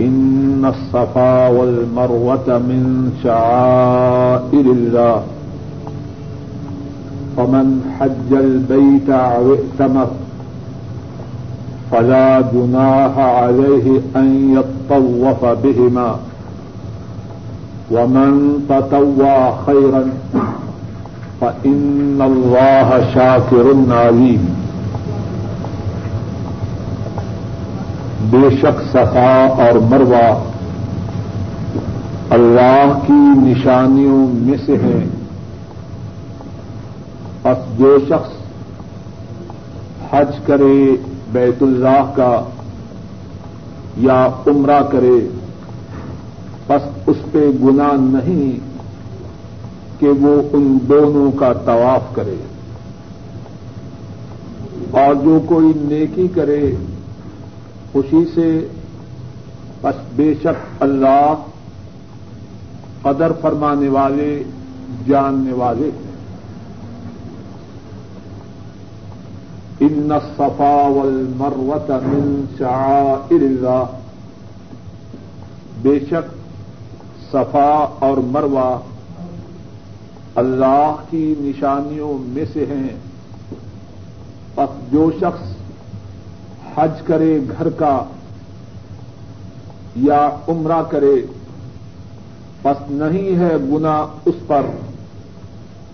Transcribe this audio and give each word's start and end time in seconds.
إن 0.00 0.64
الصفا 0.64 1.48
والمروة 1.48 2.48
من 2.48 3.12
شعائر 3.24 4.66
الله. 4.72 5.22
فمن 7.36 7.96
حج 8.00 8.32
البيت 8.32 9.10
أو 9.10 9.54
ائتمر 9.54 10.08
فلا 11.90 12.40
جناح 12.40 13.18
عليه 13.18 14.00
أن 14.16 14.28
يطوف 14.56 15.44
بهما. 15.44 16.16
ومن 17.90 18.64
تطوع 18.68 19.54
خيرا، 19.66 20.04
فإن 21.40 22.18
الله 22.20 23.14
شاكر 23.14 23.76
عليم. 23.88 24.61
بے 28.32 28.50
شک 28.50 28.82
صفا 28.92 29.46
اور 29.58 29.78
مروا 29.78 30.50
اللہ 32.30 32.98
کی 33.06 33.40
نشانیوں 33.40 34.26
میں 34.32 34.58
سے 34.66 34.76
ہیں۔ 34.76 35.06
بس 37.42 37.78
جو 37.78 37.98
شخص 38.08 38.30
حج 40.14 40.36
کرے 40.46 40.96
بیت 41.32 41.62
اللہ 41.62 42.12
کا 42.14 42.44
یا 43.96 44.28
عمرہ 44.46 44.82
کرے، 44.82 45.28
بس 46.66 46.82
اس 47.06 47.16
پہ 47.32 47.50
گنا 47.64 47.88
نہیں 47.94 48.58
کہ 50.00 50.08
وہ 50.08 50.42
ان 50.52 50.78
دونوں 50.88 51.32
کا 51.32 51.52
طواف 51.52 52.14
کرے۔ 52.14 52.34
اور 54.90 55.14
جو 55.14 55.40
کوئی 55.46 55.72
نیکی 55.76 56.28
کرے 56.28 56.74
خوشی 57.92 58.24
سے، 58.34 58.68
بس 59.82 59.94
بے 60.16 60.34
شک 60.34 60.82
اللہ 60.82 61.34
قدر 63.02 63.32
فرمانے 63.40 63.88
والے، 63.88 64.42
جاننے 65.06 65.52
والے 65.52 65.86
ہیں۔ 65.86 66.12
ان 69.80 70.12
صفا 70.36 70.88
والمروت 70.88 71.90
من 71.90 72.44
شعائر 72.58 73.42
اللہ 73.42 73.84
بے 75.82 75.98
شک 76.00 76.34
صفا 77.32 77.86
اور 77.98 78.16
مروا 78.16 78.80
اللہ 80.34 80.96
کی 81.10 81.34
نشانیوں 81.38 82.18
میں 82.18 82.44
سے 82.52 82.66
ہیں۔ 82.66 82.96
بس 84.54 84.92
جو 84.92 85.10
شخص 85.20 85.51
حج 86.76 87.02
کرے، 87.04 87.40
گھر 87.58 87.70
کا 87.70 88.04
یا 89.96 90.30
عمرہ 90.48 90.82
کرے، 90.82 91.26
بس 92.62 92.90
نہیں 92.90 93.36
ہے 93.36 93.56
گنا 93.56 94.06
اس 94.24 94.34
پر۔ 94.46 94.62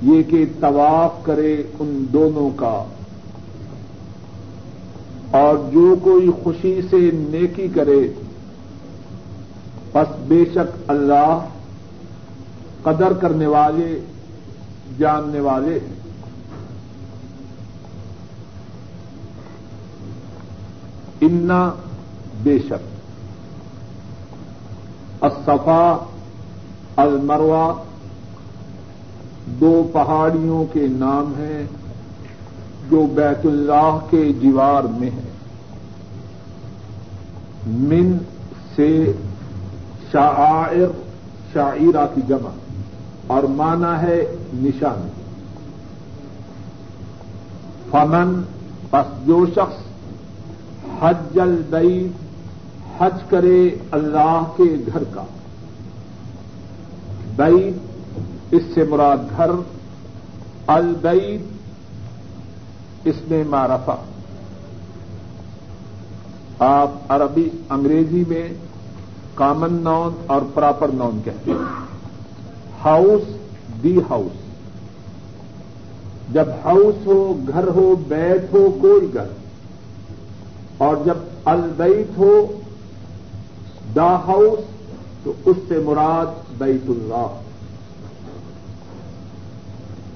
یہ 0.03 0.23
کہ 0.23 0.45
طواف 0.61 1.25
کرے 1.25 1.63
ان 1.79 2.05
دونوں 2.13 2.51
کا۔ 2.57 2.85
اور 5.31 5.71
جو 5.73 5.97
کوئی 6.03 6.31
خوشی 6.43 6.81
سے 6.91 7.11
نیکی 7.13 7.69
کرے، 7.69 8.09
بس 9.93 10.15
بے 10.29 10.45
شک 10.55 10.91
اللہ 10.91 11.39
قدر 12.83 13.13
کرنے 13.13 13.47
والے، 13.47 14.01
جاننے 14.99 15.41
والے۔ 15.41 15.75
ہیں 15.75 15.98
انا 21.21 21.71
بے 22.43 22.59
شک۔ 22.59 22.99
الصفا 25.21 25.97
المروا 26.97 27.83
دو 29.47 29.91
پہاڑیوں 29.93 30.65
کے 30.73 30.87
نام 30.91 31.33
ہیں 31.39 31.65
جو 32.91 33.07
بیت 33.15 33.47
اللہ 33.47 33.99
کے 34.11 34.33
جیوار 34.33 34.83
میں 34.83 35.11
ہیں۔ 35.11 35.31
من 37.67 38.19
سے 38.77 39.13
شاعر 40.13 41.01
شاعرہ 41.53 42.07
کی 42.15 42.21
جمع۔ 42.29 42.51
اور 43.27 43.43
مانا 43.43 44.03
ہے 44.03 44.37
نشان۔ 44.55 45.09
فمن، 47.91 48.43
پس 48.91 49.27
جو 49.27 49.47
شخص 49.47 49.88
حج 51.01 51.39
البعید 51.39 52.13
حج 52.99 53.23
کرے 53.29 53.69
اللہ 53.91 54.43
کے 54.57 54.77
گھر 54.93 55.03
کا۔ 55.05 55.25
بعید 57.37 57.77
اس 58.51 58.63
سے 58.75 58.85
مراد 58.85 59.17
گھر۔ 59.37 59.51
البعید 60.67 61.43
اس 63.05 63.15
میں 63.31 63.45
معرفہ۔ 63.45 63.97
آپ 66.59 66.93
عربی، 67.09 67.49
انگریزی 67.71 68.25
میں 68.29 68.49
کامن 69.35 69.73
نون 69.73 70.25
اور 70.27 70.43
پراپر 70.55 70.89
نون 70.89 71.21
کہتے 71.25 71.51
ہیں۔ 71.51 71.87
ہاؤس 72.85 73.23
دی 73.83 73.99
ہاؤس 74.11 74.39
جب 76.33 76.45
ہاؤس 76.65 77.07
ہو، 77.07 77.39
گھر 77.49 77.69
ہو، 77.69 77.97
بیت 78.09 78.55
ہو، 78.55 78.79
کوئی 78.81 79.15
گھر۔ 79.15 79.27
اور 80.79 80.97
جب 81.05 81.15
البیت 81.45 82.19
ہو 82.19 82.61
دا 83.97 84.17
ہاؤس، 84.17 84.59
تو 85.25 85.33
اس 85.45 85.57
سے 85.69 85.79
مراد 85.79 86.27
بیت 86.59 86.91
اللہ۔ 86.91 87.41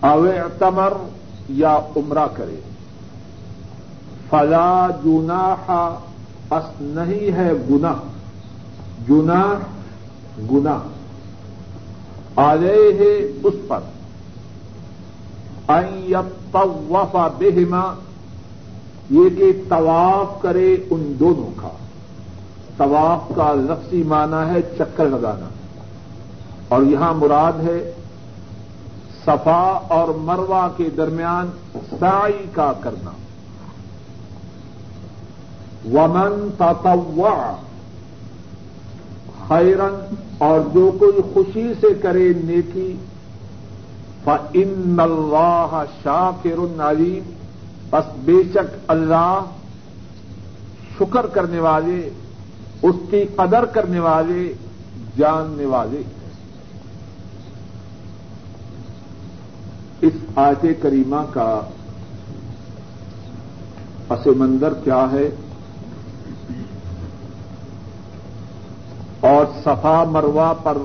اوے 0.00 0.39
تمر 0.59 0.93
یا 1.49 1.78
عمرہ 1.97 2.27
کرے۔ 2.34 2.61
فلا 4.31 4.89
جنا 5.05 5.55
اس 6.50 6.65
نہیں 6.81 7.33
ہے 7.33 7.53
گنا 7.71 7.94
جنا 9.09 9.55
گنا 10.53 10.79
آلے 12.37 12.93
ہے 12.99 13.33
اس 13.43 13.55
پر۔ 13.69 13.81
وفا 16.55 17.29
بہما 17.39 17.94
یہ 19.12 19.28
کہ 19.39 19.53
طواف 19.69 20.43
کرے 20.43 20.77
ان 20.91 21.15
دونوں 21.19 21.50
کا۔ 21.56 21.69
طواف 22.77 23.34
کا 23.37 23.53
لفظی 23.53 24.03
معنی 24.03 24.50
ہے 24.50 24.62
چکر 24.78 25.05
لگانا۔ 25.05 25.49
اور 26.69 26.83
یہاں 26.83 27.15
مراد 27.15 27.53
ہے 27.62 27.93
صفا 29.25 29.81
اور 29.89 30.09
مروا 30.09 30.69
کے 30.77 30.89
درمیان 30.97 31.50
سائی 32.00 32.47
کا 32.53 32.73
کرنا۔ 32.81 33.11
ومن 35.93 36.49
تطوع 36.59 37.53
خیرن 39.49 40.15
اور 40.39 40.61
جو 40.75 40.91
کوئی 40.99 41.20
خوشی 41.35 41.73
سے 41.81 41.87
کرے 42.03 42.32
نیکی 42.44 42.97
فن 44.25 45.00
اللہ 45.00 45.82
شاکر 46.03 46.82
علیم 46.82 47.42
بس 47.93 48.05
بے 48.25 48.43
شک 48.53 48.77
اللہ 48.89 49.44
شکر 50.99 51.27
کرنے 51.27 51.61
والے، 51.61 52.11
اس 52.83 52.94
کی 53.11 53.25
قدر 53.37 53.65
کرنے 53.65 53.99
والے، 53.99 54.55
جاننے 55.17 55.65
والے۔ 55.65 56.03
اس 60.00 60.12
آیت 60.37 60.83
کریمہ 60.83 61.25
کا 61.33 61.61
پس 64.09 64.27
منظر 64.27 64.73
کیا 64.85 65.06
ہے؟ 65.12 65.31
اور 69.21 69.45
صفا 69.61 70.05
مروا 70.05 70.53
پر 70.62 70.79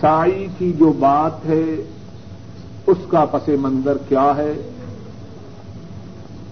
سائی 0.00 0.46
کی 0.58 0.72
جو 0.72 0.92
بات 0.92 1.46
ہے 1.46 1.64
اس 2.86 2.98
کا 3.08 3.24
پس 3.24 3.48
منظر 3.60 3.96
کیا 4.08 4.30
ہے؟ 4.36 4.52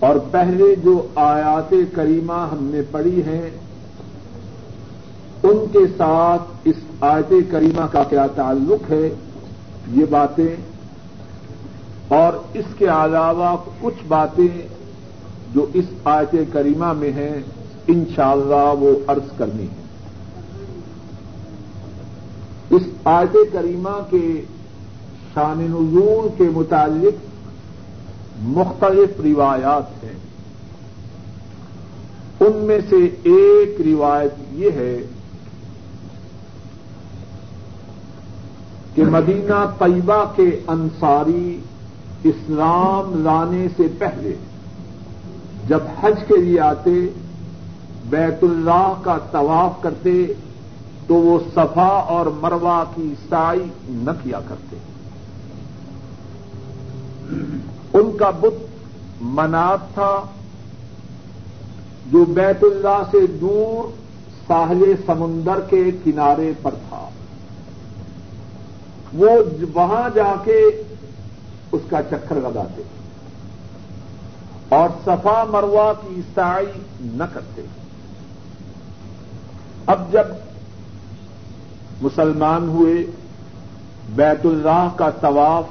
اور 0.00 0.16
پہلے 0.30 0.74
جو 0.82 0.94
آیات 1.16 1.72
کریمہ 1.94 2.46
ہم 2.52 2.64
نے 2.64 2.82
پڑھی 2.90 3.22
ہیں، 3.26 3.48
ان 5.42 5.64
کے 5.72 5.86
ساتھ 5.96 6.68
اس 6.68 6.76
آیت 7.02 7.32
کریمہ 7.50 7.86
کا 7.92 8.02
کیا 8.04 8.26
تعلق 8.34 8.90
ہے؟ 8.90 9.08
یہ 9.92 10.04
باتیں، 10.10 10.54
اور 12.14 12.32
اس 12.54 12.74
کے 12.78 12.86
علاوہ 12.86 13.56
کچھ 13.80 14.04
باتیں 14.08 14.48
جو 15.54 15.66
اس 15.74 15.84
آیت 16.04 16.34
کریمہ 16.52 16.92
میں 16.92 17.12
ہیں، 17.12 17.34
انشاءاللہ 17.88 18.72
وہ 18.80 18.94
عرض 19.06 19.36
کرنی 19.38 19.62
ہے 19.64 19.86
اس 22.70 22.82
آیت 23.06 23.36
کریمہ 23.52 23.98
کے 24.10 24.26
شان 25.38 25.58
نزول 25.58 26.28
کے 26.36 26.44
متعلق 26.52 27.26
مختلف 28.38 29.20
روایات 29.20 30.04
ہیں۔ 30.04 30.12
ان 32.40 32.56
میں 32.56 32.78
سے 32.88 32.96
ایک 33.22 33.80
روایت 33.86 34.34
یہ 34.52 34.70
ہے 34.70 34.98
کہ 38.94 39.04
مدینہ 39.04 39.70
طیبہ 39.78 40.24
کے 40.36 40.60
انصاری 40.66 41.58
اسلام 42.24 43.24
لانے 43.24 43.66
سے 43.76 43.82
پہلے 43.98 44.32
جب 45.68 45.78
حج 46.00 46.14
کے 46.28 46.36
لیے 46.36 46.60
آتے، 46.60 47.06
بیت 48.10 48.44
اللہ 48.44 48.92
کا 49.02 49.18
طواف 49.30 49.82
کرتے، 49.82 50.26
تو 51.06 51.14
وہ 51.14 51.38
صفا 51.54 52.04
اور 52.08 52.26
مروا 52.26 52.84
کی 52.94 53.14
سائی 53.28 53.64
نہ 53.88 54.10
کیا 54.22 54.40
کرتے۔ 54.48 54.76
ان 57.92 58.16
کا 58.16 58.30
بت 58.30 58.64
منات 59.20 59.94
تھا 59.94 60.24
جو 62.06 62.24
بیت 62.24 62.64
اللہ 62.64 63.02
سے 63.10 63.26
دور 63.26 63.92
ساحل 64.48 64.94
سمندر 65.06 65.60
کے 65.60 65.84
کنارے 66.04 66.52
پر 66.62 66.74
تھا۔ 66.88 67.08
وہ 69.12 69.30
وہاں 69.74 70.10
جا 70.14 70.34
کے 70.44 70.82
اس 71.72 71.80
کا 71.90 72.02
چکر 72.02 72.36
لگاتے 72.36 72.82
اور 74.68 74.88
صفا 75.04 75.44
مروا 75.50 75.92
کی 75.92 76.14
عیسائی 76.16 76.66
نہ 77.00 77.24
کرتے۔ 77.32 77.62
اب 79.86 80.12
جب 80.12 80.24
مسلمان 82.02 82.68
ہوئے، 82.68 83.06
بیت 84.14 84.46
اللہ 84.46 84.88
کا 84.96 85.10
طواف 85.10 85.64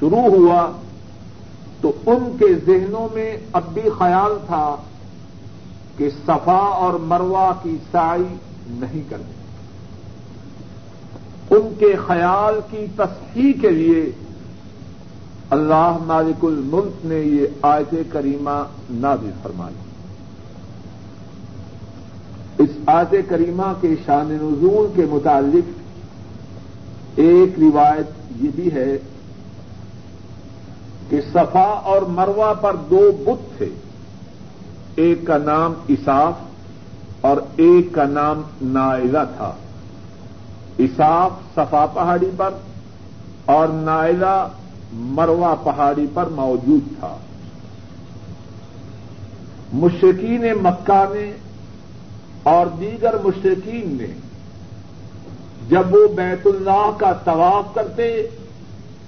شروع 0.00 0.20
ہوا 0.20 0.70
تو 1.80 1.92
ان 2.06 2.36
کے 2.38 2.46
ذہنوں 2.66 3.14
میں 3.14 3.36
اب 3.52 3.62
بھی 3.74 3.82
خیال 3.98 4.32
تھا 4.46 4.76
کہ 5.96 6.10
صفا 6.10 6.58
اور 6.76 6.94
مروا 6.94 7.52
کی 7.62 7.76
سائی 7.92 8.36
نہیں 8.68 9.02
کرنی۔ 9.08 9.32
ان 11.50 11.74
کے 11.78 11.96
خیال 12.06 12.60
کی 12.70 12.86
تصحیح 12.96 13.52
کے 13.60 13.70
لیے 13.70 14.12
اللہ 15.50 15.98
مالک 16.06 16.44
الملک 16.44 17.06
نے 17.06 17.18
یہ 17.18 17.46
آیت 17.62 17.94
کریمہ 18.08 18.64
نازل 18.90 19.30
فرمائی۔ 19.42 19.74
اس 22.58 22.70
آیت 22.86 23.14
کریمہ 23.28 23.72
کے 23.80 23.88
شان 24.06 24.26
نزول 24.26 24.92
کے 24.96 25.06
متعلق 25.10 25.70
ایک 27.16 27.58
روایت 27.58 28.06
یہ 28.42 28.48
بھی 28.54 28.72
ہے 28.72 28.98
کہ 31.10 31.20
صفا 31.32 31.80
اور 31.84 32.02
مروا 32.02 32.52
پر 32.52 32.76
دو 32.76 33.10
بت 33.24 33.58
تھے۔ 33.58 33.68
ایک 34.94 35.18
کا 35.26 35.38
نام 35.38 35.74
اساف 35.88 36.34
اور 37.20 37.36
ایک 37.56 37.92
کا 37.92 38.04
نام 38.04 38.42
نائلہ 38.62 39.18
تھا۔ 39.36 39.52
اساف 40.78 41.30
صفا 41.54 41.86
پہاڑی 41.94 42.30
پر 42.36 42.50
اور 43.44 43.68
نائلہ 43.68 44.48
مروا 44.92 45.54
پہاڑی 45.54 46.06
پر 46.14 46.26
موجود 46.26 47.00
تھا۔ 47.00 47.16
مشرقین 49.72 50.44
مکہ 50.62 51.04
نے 51.10 51.32
اور 52.42 52.66
دیگر 52.66 53.14
مشرقین 53.24 53.96
نے 54.00 54.06
جب 55.68 55.94
وہ 55.94 56.08
بیت 56.08 56.46
اللہ 56.46 56.90
کا 56.98 57.12
طواف 57.12 57.74
کرتے 57.74 58.26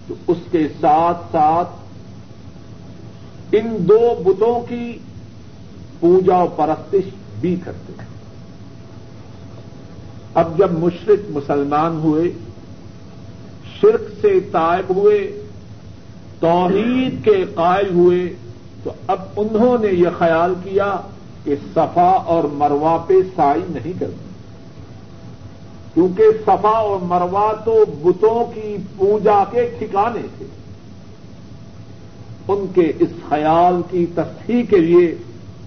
تو 0.08 0.14
اس 0.26 0.38
کے 0.50 0.68
ساتھ 0.80 1.18
ساتھ 1.32 1.68
ان 3.52 3.76
دو 3.78 4.14
بتوں 4.24 4.66
کی 4.68 4.98
پوجا 6.00 6.36
و 6.36 6.46
پرستش 6.46 7.14
بھی 7.40 7.56
کرتے 7.64 7.92
ہیں۔ 7.98 8.08
اب 10.34 10.58
جب 10.58 10.72
مشرق 10.72 11.30
مسلمان 11.30 11.96
ہوئے، 11.96 12.32
شرک 13.80 14.00
سے 14.20 14.40
طائب 14.40 14.96
ہوئے، 14.96 15.42
توحید 16.40 17.24
کے 17.24 17.44
قائل 17.54 17.94
ہوئے، 17.94 18.34
تو 18.84 18.92
اب 19.06 19.18
انہوں 19.36 19.78
نے 19.80 19.88
یہ 19.88 20.08
خیال 20.18 20.54
کیا 20.64 20.96
کہ 21.44 21.54
صفا 21.74 22.10
اور 22.26 22.44
مروا 22.44 23.04
پہ 23.06 23.14
سائی 23.36 23.62
نہیں 23.68 23.92
کرتی۔ 24.00 24.30
کیونکہ 25.94 26.24
صفا 26.46 26.68
اور 26.68 26.98
مروا 27.02 27.52
تو 27.64 27.84
بتوں 28.02 28.54
کی 28.54 28.76
پوجا 28.96 29.44
کے 29.50 29.70
ٹھکانے 29.78 30.20
تھے۔ 30.38 30.46
ان 32.48 32.66
کے 32.74 32.92
اس 32.98 33.08
خیال 33.28 33.82
کی 33.90 34.06
تصحیح 34.14 34.62
کے 34.62 34.78
لیے 34.78 35.14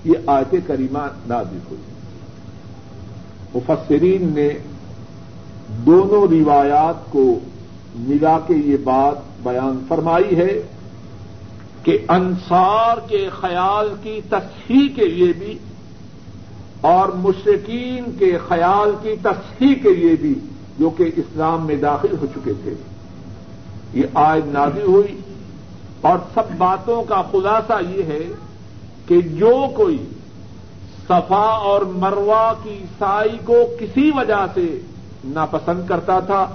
یہ 0.06 0.14
آیت 0.25 0.56
کریمہ 0.68 1.08
نازل 1.28 1.58
ہوئی۔ 1.72 1.81
مفسرین 3.56 4.31
نے 4.36 4.50
دونوں 5.86 6.28
روایات 6.28 7.12
کو 7.12 7.40
ملا 7.96 8.40
کے 8.48 8.54
یہ 8.54 8.78
بات 8.84 9.16
بیان 9.44 9.86
فرمائی 9.88 10.38
ہے 10.38 10.62
کہ 11.84 11.98
انصار 12.08 12.98
کے 13.10 13.30
خیال 13.30 13.94
کی 14.04 14.22
تصحیح 14.30 14.88
کے 14.96 15.08
لیے 15.08 15.34
بھی 15.40 15.58
اور 16.81 17.10
مشرقین 17.10 18.04
کے 18.19 18.38
خیال 18.48 18.96
کی 19.02 19.16
تصحیح 19.22 19.76
کے 19.84 19.94
لیے 19.94 20.16
بھی 20.22 20.34
جو 20.80 20.90
کہ 20.90 21.04
اسلام 21.04 21.66
میں 21.66 21.76
داخل 21.76 22.16
ہو 22.22 22.26
چکے 22.26 22.54
تھے۔ 22.64 22.74
یہ 23.94 24.04
آج 24.14 24.42
نازی 24.46 24.81
ہوئی۔ 24.81 25.19
اور 26.04 26.18
سب 26.34 26.52
باتوں 26.58 27.04
کا 27.04 27.22
خلاصہ 27.32 27.74
یہ 27.90 28.04
ہے 28.04 28.24
کہ 29.08 29.22
جو 29.22 29.68
کوئی 29.76 29.98
صفا 31.08 31.46
اور 31.70 31.82
مروا 31.82 32.54
کی 32.64 32.78
سائی 32.98 33.38
کو 33.46 33.56
کسی 33.80 34.12
وجہ 34.16 34.46
سے 34.54 34.68
ناپسند 35.26 35.88
کرتا 35.88 36.19
تھا، 36.19 36.45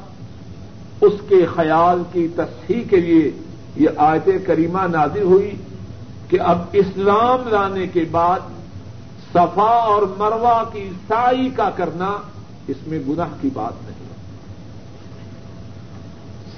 اس 1.01 1.13
کے 1.29 1.47
خیال 1.47 2.03
کی 2.13 2.27
تصحیح 2.37 2.83
کے 2.91 2.97
لیے 2.97 3.31
یہ 3.77 3.89
آیت 3.97 4.29
کریمہ 4.47 4.87
نازل 4.87 5.23
ہوئی 5.23 5.51
کہ 6.29 6.41
اب 6.41 6.59
اسلام 6.73 7.49
لانے 7.49 7.87
کے 7.87 8.05
بعد 8.11 8.41
صفا 9.33 9.73
اور 9.93 10.03
مروا 10.19 10.63
کی 10.73 10.89
سائی 11.09 11.49
کا 11.57 11.71
کرنا 11.71 12.11
اس 12.69 12.87
میں 12.87 12.99
گناہ 13.09 13.35
کی 13.41 13.49
بات 13.53 13.85
نہیں۔ 13.85 14.09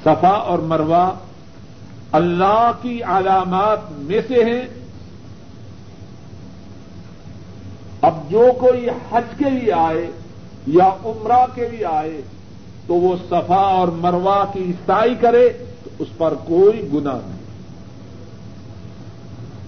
صفا 0.04 0.36
اور 0.50 0.58
مروا 0.58 1.10
اللہ 2.12 2.72
کی 2.82 3.02
علامات 3.02 3.78
میں 3.92 4.20
سے 4.28 4.44
ہیں۔ 4.44 4.62
اب 8.02 8.30
جو 8.30 8.46
کوئی 8.60 8.88
حج 9.10 9.24
کے 9.38 9.50
لیے 9.50 9.72
آئے 9.72 10.10
یا 10.66 10.90
عمرہ 11.04 11.46
کے 11.54 11.68
لیے 11.68 11.84
آئے 11.84 12.20
تو 12.86 12.94
وہ 12.94 13.16
صفا 13.28 13.56
اور 13.56 13.88
مروا 13.88 14.44
کی 14.52 14.60
عیسائی 14.60 15.14
کرے 15.14 15.48
تو 15.84 15.90
اس 15.98 16.08
پر 16.18 16.34
کوئی 16.34 16.88
گنا 16.94 17.12
نہیں۔ 17.12 17.40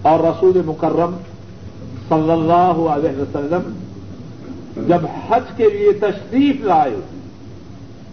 اور 0.01 0.19
رسول 0.19 0.61
مکرم 0.65 1.17
صلی 2.09 2.31
اللہ 2.31 2.89
علیہ 2.89 3.21
وسلم 3.21 3.83
جب 4.87 4.99
حج 5.29 5.43
کے 5.57 5.69
لیے 5.69 5.91
تشریف 5.91 6.55
لائے 6.61 6.95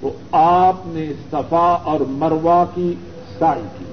تو 0.00 0.12
آپ 0.32 0.74
نے 0.84 1.12
صفا 1.30 1.76
اور 1.84 2.00
مروا 2.00 2.64
کی 2.74 2.94
سائی 3.38 3.62
کی۔ 3.78 3.84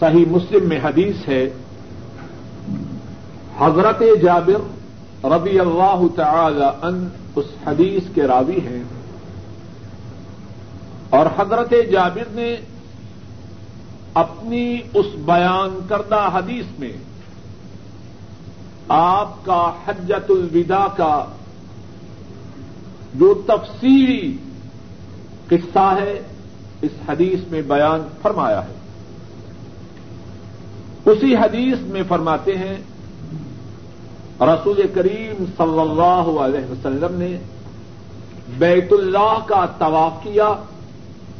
صحیح 0.00 0.24
مسلم 0.28 0.68
میں 0.68 0.80
حدیث 0.84 1.28
ہے، 1.28 1.50
حضرت 3.58 4.02
جابر 4.22 4.76
ربی 5.26 5.60
اللہ 5.60 6.02
تعالی 6.16 6.64
ان 6.82 7.08
اس 7.36 7.44
حدیث 7.66 8.02
کے 8.14 8.22
راوی 8.22 8.56
ہیں۔ 8.56 8.82
اور 11.10 11.26
حضرت 11.38 11.74
جابر 11.92 12.22
نے 12.30 12.56
اپنی 14.14 14.80
اس 14.94 15.06
بیان 15.14 15.78
کردہ 15.88 16.30
حدیث 16.34 16.64
میں 16.78 16.92
آپ 18.88 19.44
کا 19.44 19.72
حجت 19.86 20.30
الوداع 20.30 20.86
کا 20.96 21.24
جو 23.14 23.42
تفصیلی 23.46 24.36
قصہ 25.48 25.96
ہے، 26.00 26.20
اس 26.82 26.90
حدیث 27.08 27.50
میں 27.50 27.62
بیان 27.62 28.08
فرمایا 28.22 28.64
ہے۔ 28.64 28.85
اسی 31.06 31.36
حدیث 31.36 31.78
میں 31.80 32.02
فرماتے 32.08 32.58
ہیں، 32.58 32.76
رسول 34.40 34.82
کریم 34.94 35.44
صلی 35.56 35.80
اللہ 35.80 36.40
علیہ 36.40 36.70
وسلم 36.70 37.14
نے 37.18 37.38
بیت 38.58 38.92
اللہ 38.92 39.38
کا 39.46 39.66
طواف 39.78 40.12
کیا، 40.22 40.54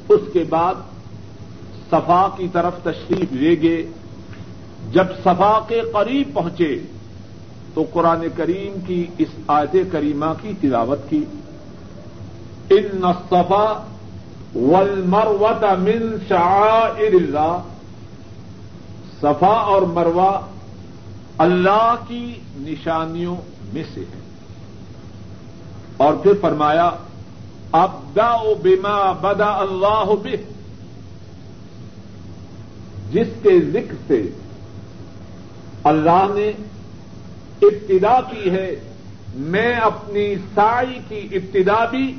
اس 0.09 0.21
کے 0.33 0.45
بعد 0.49 0.75
صفا 1.91 2.29
کی 2.37 2.49
طرف 2.53 2.73
تشریف 2.83 3.33
لے 3.33 3.57
گئے۔ 3.63 3.87
جب 4.93 5.05
صفا 5.25 5.61
کے 5.69 5.81
قریب 5.93 6.35
پہنچے 6.35 6.79
تو 7.75 7.85
قرآن 7.93 8.27
کریم 8.37 8.79
کی 8.87 9.07
اس 9.19 9.29
آیت 9.47 9.77
کریمہ 9.93 10.27
کی 10.43 10.53
تلاوت 10.61 10.99
کی۔ 11.11 11.25
ان 12.71 13.01
صفا 13.03 13.87
والمروت 14.55 15.65
من 15.79 16.17
شعائر 16.29 17.15
اللہ۔ 17.15 17.59
صفا 19.21 19.47
اور 19.47 19.83
مروا 19.83 20.41
اللہ 21.39 21.95
کی 22.09 22.35
نشانیوں 22.57 23.37
میں 23.73 23.83
سے 23.95 24.01
ہے 24.01 24.21
اور 25.97 26.15
پھر 26.15 26.33
فرمایا 26.41 26.91
ابدا 27.73 28.37
بما 28.63 29.13
بدا 29.13 29.51
اللہ 29.59 30.15
بے 30.23 30.37
جس 33.11 33.27
کے 33.43 33.61
ذکر 33.61 33.95
سے 34.07 34.23
اللہ 35.85 36.27
نے 36.35 36.49
ابتدا 37.63 38.21
کی 38.21 38.51
ہے، 38.51 38.77
میں 39.35 39.73
اپنی 39.73 40.35
سائی 40.55 40.99
کی 41.09 41.29
ابتدا 41.33 41.85
بھی 41.85 42.15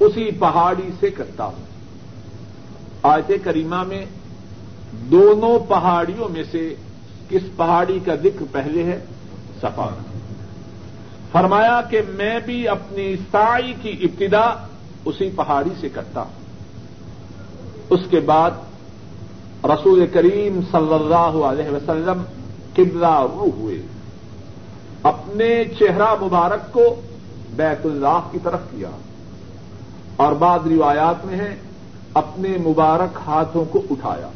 اسی 0.00 0.30
پہاڑی 0.30 0.90
سے 1.00 1.10
کرتا 1.10 1.44
ہوں۔ 1.44 1.64
آیت 3.02 3.32
کریمہ 3.44 3.82
میں 3.82 4.04
دونوں 4.92 5.58
پہاڑیوں 5.58 6.28
میں 6.28 6.42
سے 6.50 6.74
کس 7.28 7.42
پہاڑی 7.56 7.98
کا 8.04 8.14
ذکر 8.14 8.44
پہلے 8.52 8.84
ہے؟ 8.84 9.00
سفا 9.62 9.88
فرمایا 11.32 11.80
کہ 11.90 12.00
میں 12.08 12.38
بھی 12.38 12.68
اپنی 12.68 13.16
سائی 13.30 13.74
کی 13.82 13.96
ابتدا 14.02 14.66
اسی 15.04 15.30
پہاڑی 15.36 15.70
سے 15.80 15.88
کرتا 15.88 16.20
ہوں۔ 16.20 16.32
اس 17.90 18.00
کے 18.10 18.20
بعد 18.20 18.50
رسول 19.64 20.06
کریم 20.06 20.60
صلی 20.72 20.94
اللہ 20.94 21.44
علیہ 21.44 21.70
وسلم 21.70 22.22
قبلہ 22.72 23.20
رو 23.20 23.48
ہوئے۔ 23.58 23.82
اپنے 25.02 25.64
چہرہ 25.64 26.14
مبارک 26.20 26.72
کو 26.72 27.00
بیت 27.56 27.86
اللہ 27.86 28.20
کی 28.30 28.38
طرف 28.42 28.60
کیا۔ 28.70 28.90
اور 30.16 30.32
بعد 30.32 30.58
روایات 30.70 31.26
میں 31.26 31.36
ہے، 31.36 31.56
اپنے 32.14 32.48
مبارک 32.48 33.18
ہاتھوں 33.26 33.64
کو 33.64 33.82
اٹھایا۔ 33.90 34.28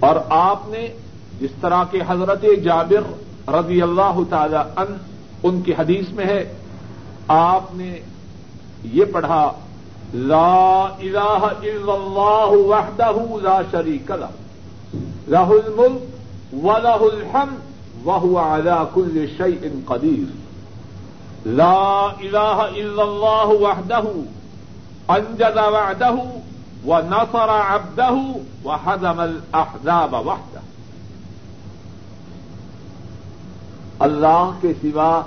اور 0.00 0.16
آپ 0.28 0.68
نے 0.68 0.86
جس 1.40 1.50
طرح 1.60 1.82
کے 1.90 1.98
حضرت 2.08 2.44
جابر 2.64 3.04
رضی 3.54 3.80
اللہ 3.82 4.16
تعالی 4.30 4.56
ان 4.56 4.96
ان 5.42 5.60
کی 5.62 5.72
حدیث 5.78 6.06
میں 6.14 6.26
ہے، 6.26 6.42
آپ 7.28 7.74
نے 7.74 7.90
یہ 8.92 9.04
پڑھا، 9.12 9.44
لا 10.14 10.84
الہ 10.84 11.42
الا 11.46 11.92
اللہ 11.92 12.50
وحدہ 12.70 13.16
لا 13.42 13.58
شریک 13.70 14.10
له 14.10 14.30
له 15.28 15.48
الملک 15.56 16.02
وله 16.52 17.02
الحمد 17.08 17.58
وهو 18.04 18.38
على 18.38 18.78
كل 18.94 19.28
شيء 19.36 19.62
قدير 19.86 20.28
لا 21.60 21.84
الہ 22.06 22.58
الا 22.64 23.02
اللہ 23.02 23.48
وحدہ 23.60 24.02
انجز 25.16 25.56
وہ 26.84 26.94
وعدہ 26.94 27.06
ونصر 27.06 27.48
عبدہ 27.48 28.10
وحزم 28.64 29.20
الاحزاب 29.20 30.14
وحدہ 30.14 30.60
اللہ 33.98 34.50
کے 34.60 34.72
سوا 34.82 35.22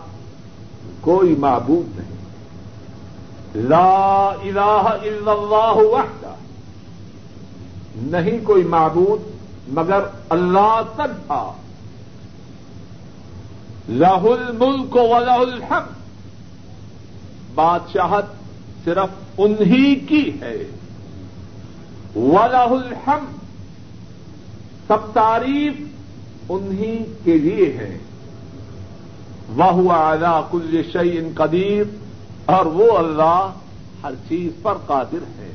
کوئی 1.01 1.35
معبود 1.35 1.99
نہیں. 1.99 2.15
لا 3.55 4.29
الہ 4.29 4.87
الا 5.01 5.31
اللہ 5.31 5.75
وحدہ. 5.75 6.33
نہیں 7.95 8.45
کوئی 8.45 8.63
معبود 8.63 9.21
مگر 9.67 9.99
اللہ 10.29 10.81
تک 10.95 11.27
تھا 11.27 11.51
لہ 13.89 14.23
الملک 14.23 14.95
و 14.95 15.19
لہ 15.19 15.31
الحمد. 15.31 15.93
بادشاہت 17.55 18.25
صرف 18.85 19.09
انہی 19.37 19.95
کی 19.95 20.31
ہے. 20.41 20.63
ولہ 22.15 22.57
الحمد۔ 22.57 23.43
سب 24.87 24.97
تعریف 25.13 25.73
انہی 26.49 27.05
کے 27.23 27.37
لیے 27.37 27.73
ہے۔ 27.77 27.97
وہ 29.55 29.91
اعلی 29.91 30.41
کل 30.51 30.81
شعی 30.93 31.17
ان 31.17 31.29
قدیر 31.35 31.83
اور 32.45 32.65
وہ 32.65 32.97
اللہ 32.97 33.51
ہر 34.03 34.11
چیز 34.29 34.51
پر 34.61 34.73
قادر 34.85 35.23
ہے۔ 35.39 35.51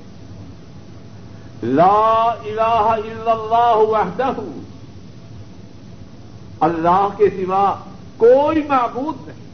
لا 1.62 2.34
الہ 2.44 2.62
الا 2.62 3.32
اللہ 3.32 3.76
وحدہ 3.76 4.32
اللہ 6.60 7.08
کے 7.16 7.30
سوا 7.30 7.74
کوئی 8.16 8.62
معبود 8.68 9.28
نہیں۔ 9.28 9.48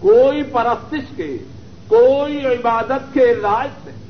کوئی 0.00 0.42
پرستش 0.42 1.16
کے، 1.16 1.36
کوئی 1.88 2.46
عبادت 2.46 3.14
کے 3.14 3.34
لائق 3.34 3.86
نہیں۔ 3.86 4.05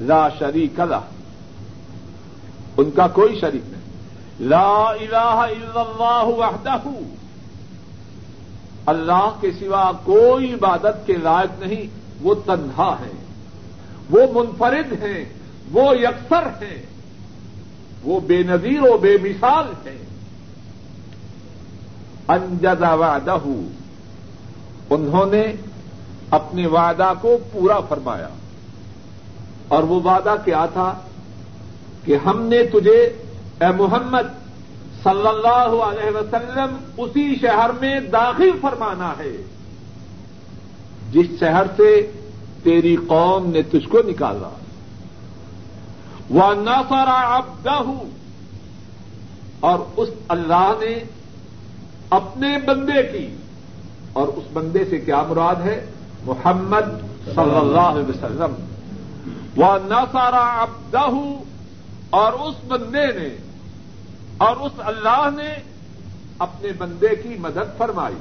لا 0.00 0.28
شریک 0.38 0.80
اللہ 0.80 1.00
ان 2.76 2.90
کا 2.90 3.08
کوئی 3.08 3.40
شریک 3.40 3.62
نہیں۔ 3.66 3.80
لا 4.40 4.90
الہ 4.90 5.16
الا 5.16 5.80
اللہ 5.80 6.24
وحدہ۔ 6.24 6.76
اللہ 8.86 9.30
کے 9.40 9.50
سوا 9.50 9.92
کوئی 10.04 10.54
عبادت 10.54 11.06
کے 11.06 11.12
لائق 11.12 11.62
نہیں۔ 11.62 12.00
وہ 12.20 12.34
تنہا 12.34 12.96
ہے۔ 13.00 13.12
وہ 14.10 14.20
منفرد 14.34 14.92
ہیں 14.92 15.24
وہ 15.72 15.96
یکسر 15.96 16.64
ہیں 16.64 16.82
وہ 18.02 18.20
بے 18.20 18.42
نظیر 18.42 18.82
و 18.82 18.98
بے 18.98 19.16
مثال 19.22 19.88
ہیں 19.88 19.98
انجدا 22.28 22.94
وعدہ۔ 22.94 23.38
انہوں 24.90 25.26
نے 25.26 25.52
اپنے 26.30 26.66
وعدہ 26.66 27.12
کو 27.20 27.38
پورا 27.52 27.80
فرمایا۔ 27.80 28.28
اور 29.70 29.82
وہ 29.82 30.00
وعدہ 30.00 30.34
کیا 30.44 30.66
تھا 30.66 30.94
کہ 32.04 32.16
ہم 32.26 32.42
نے 32.42 32.64
تجھے 32.64 33.22
اے 33.60 33.72
محمد 33.78 34.40
صلی 35.02 35.28
اللہ 35.28 35.82
علیہ 35.82 36.16
وسلم 36.16 36.76
اسی 36.96 37.34
شہر 37.40 37.70
میں 37.80 38.00
داخل 38.00 38.50
فرمانا 38.60 39.12
ہے۔ 39.18 39.36
جس 41.12 41.26
شہر 41.40 41.62
سے 41.76 42.10
تیری 42.62 42.96
قوم 42.96 43.50
نے 43.50 43.62
تجھ 43.62 43.88
کو 43.88 43.98
نکالا۔ 44.06 44.48
وہ 46.30 46.54
نفرا 46.54 47.36
ابدہ 47.36 48.04
اور 49.60 49.78
اس 49.96 50.08
اللہ 50.28 50.72
نے 50.80 51.04
اپنے 52.10 52.58
بندے 52.66 53.02
کی۔ 53.02 53.36
اور 54.12 54.28
اس 54.28 54.44
بندے 54.52 54.84
سے 54.84 54.98
کیا 54.98 55.22
مراد 55.28 55.54
ہے؟ 55.54 55.86
محمد 56.24 57.00
صلی 57.24 57.56
اللہ 57.56 57.80
علیہ 57.80 58.08
وسلم۔ 58.08 58.69
وہ 59.56 59.78
نفرا 59.84 60.62
ابدہ 60.62 61.10
اور 62.10 62.32
اس 62.32 62.54
بندے 62.68 63.06
نے، 63.06 63.36
اور 64.38 64.56
اس 64.56 64.72
اللہ 64.78 65.28
نے 65.36 65.54
اپنے 66.38 66.72
بندے 66.78 67.16
کی 67.22 67.36
مدد 67.38 67.78
فرمائی۔ 67.78 68.14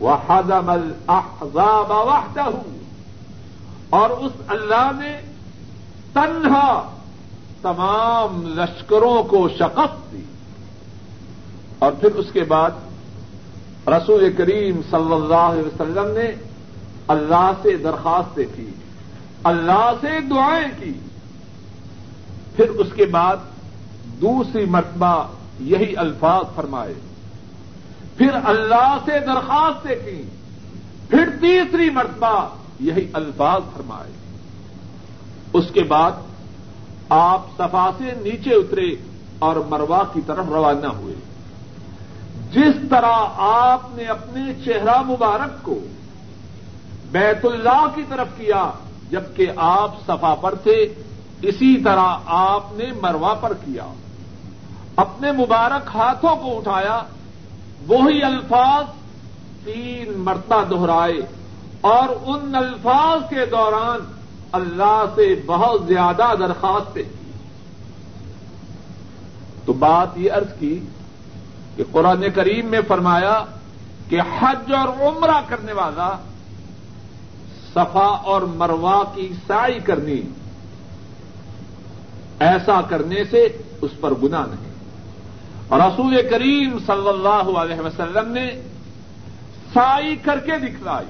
وہ 0.00 0.16
حضم 0.28 0.70
الحضاب 0.70 1.90
واہدہ 1.90 2.46
اور 3.90 4.10
اس 4.10 4.32
اللہ 4.48 4.90
نے 4.98 5.20
تنہا 6.12 6.96
تمام 7.62 8.42
لشکروں 8.46 9.22
کو 9.22 9.48
شکست 9.48 10.12
دی۔ 10.12 10.22
اور 11.78 11.92
پھر 11.92 12.14
اس 12.14 12.26
کے 12.32 12.44
بعد 12.44 12.70
رسول 13.86 14.32
کریم 14.32 14.80
صلی 14.90 15.12
اللہ 15.12 15.34
علیہ 15.34 15.62
وسلم 15.62 16.06
نے 16.06 16.30
اللہ 17.08 17.52
سے 17.62 17.76
درخواستیں 17.76 18.44
کی۔ 18.56 18.70
اللہ 19.44 19.92
سے 20.00 20.20
دعائیں 20.30 20.80
کی۔ 20.80 20.92
پھر 22.56 22.68
اس 22.68 22.86
کے 22.96 23.04
بعد 23.04 23.36
دوسری 24.04 24.64
مرتبہ 24.64 25.26
یہی 25.60 25.96
الفاظ 25.96 26.54
فرمائے۔ 26.54 26.94
پھر 28.16 28.28
اللہ 28.44 28.96
سے 29.04 29.12
درخواستیں 29.20 29.96
کی۔ 30.04 30.22
پھر 31.08 31.28
تیسری 31.40 31.90
مرتبہ 31.90 32.48
یہی 32.80 33.10
الفاظ 33.12 33.62
فرمائے۔ 33.76 34.12
اس 35.52 35.64
کے 35.74 35.82
بعد 35.82 36.12
آپ 37.08 37.46
صفا 37.56 37.90
سے 37.98 38.04
نیچے 38.04 38.50
اترے 38.50 38.94
اور 39.38 39.56
مروا 39.56 40.02
کی 40.12 40.20
طرف 40.26 40.44
روانہ 40.48 40.86
ہوئے۔ 40.86 41.14
جس 42.52 42.74
طرح 42.90 43.16
آپ 43.36 43.80
نے 43.92 44.04
اپنے 44.04 44.40
چہرہ 44.64 45.02
مبارک 45.02 45.62
کو 45.62 45.78
بیت 47.10 47.44
اللہ 47.44 47.86
کی 47.94 48.02
طرف 48.08 48.26
کیا 48.36 48.70
جبکہ 49.10 49.46
آپ 49.56 49.94
صفا 50.06 50.34
پر 50.40 50.54
تھے، 50.54 50.94
اسی 51.42 51.82
طرح 51.82 52.16
آپ 52.26 52.72
نے 52.72 52.86
مروا 53.02 53.34
پر 53.34 53.52
کیا۔ 53.54 53.86
اپنے 54.96 55.32
مبارک 55.32 55.90
ہاتھوں 55.94 56.36
کو 56.36 56.58
اٹھایا، 56.58 57.02
وہی 57.86 58.22
الفاظ 58.22 58.84
تین 59.64 60.12
مرتبہ 60.18 60.64
دہرائے 60.64 61.20
اور 61.80 62.08
ان 62.26 62.54
الفاظ 62.54 63.30
کے 63.30 63.46
دوران 63.46 64.12
اللہ 64.52 65.04
سے 65.14 65.42
بہت 65.46 65.86
زیادہ 65.86 66.26
درخواستیں 66.38 67.02
کی۔ 67.02 67.30
تو 69.64 69.72
بات 69.72 70.08
یہ 70.16 70.32
عرض 70.32 70.48
کی 70.58 70.80
کہ 71.76 71.84
قرآن 71.92 72.24
کریم 72.34 72.66
میں 72.66 72.80
فرمایا 72.88 73.44
کہ 74.08 74.20
حج 74.20 74.74
اور 74.74 74.88
عمرہ 74.88 75.40
کرنے 75.48 75.72
والا 75.72 76.16
صفا 77.74 78.20
اور 78.24 78.42
مروا 78.42 79.02
کی 79.14 79.28
سائی 79.46 79.80
کرنی، 79.80 80.20
ایسا 82.40 82.80
کرنے 82.80 83.24
سے 83.24 83.48
اس 83.80 83.90
پر 84.00 84.14
گنا 84.14 84.46
نہیں۔ 84.50 84.70
اور 85.68 85.80
رسول 85.80 86.28
کریم 86.30 86.78
صلی 86.86 87.08
اللہ 87.08 87.58
علیہ 87.58 87.80
وسلم 87.80 88.32
نے 88.32 88.50
سائی 89.74 90.16
کر 90.16 90.38
کے 90.38 90.58
دکھلائی۔ 90.58 91.06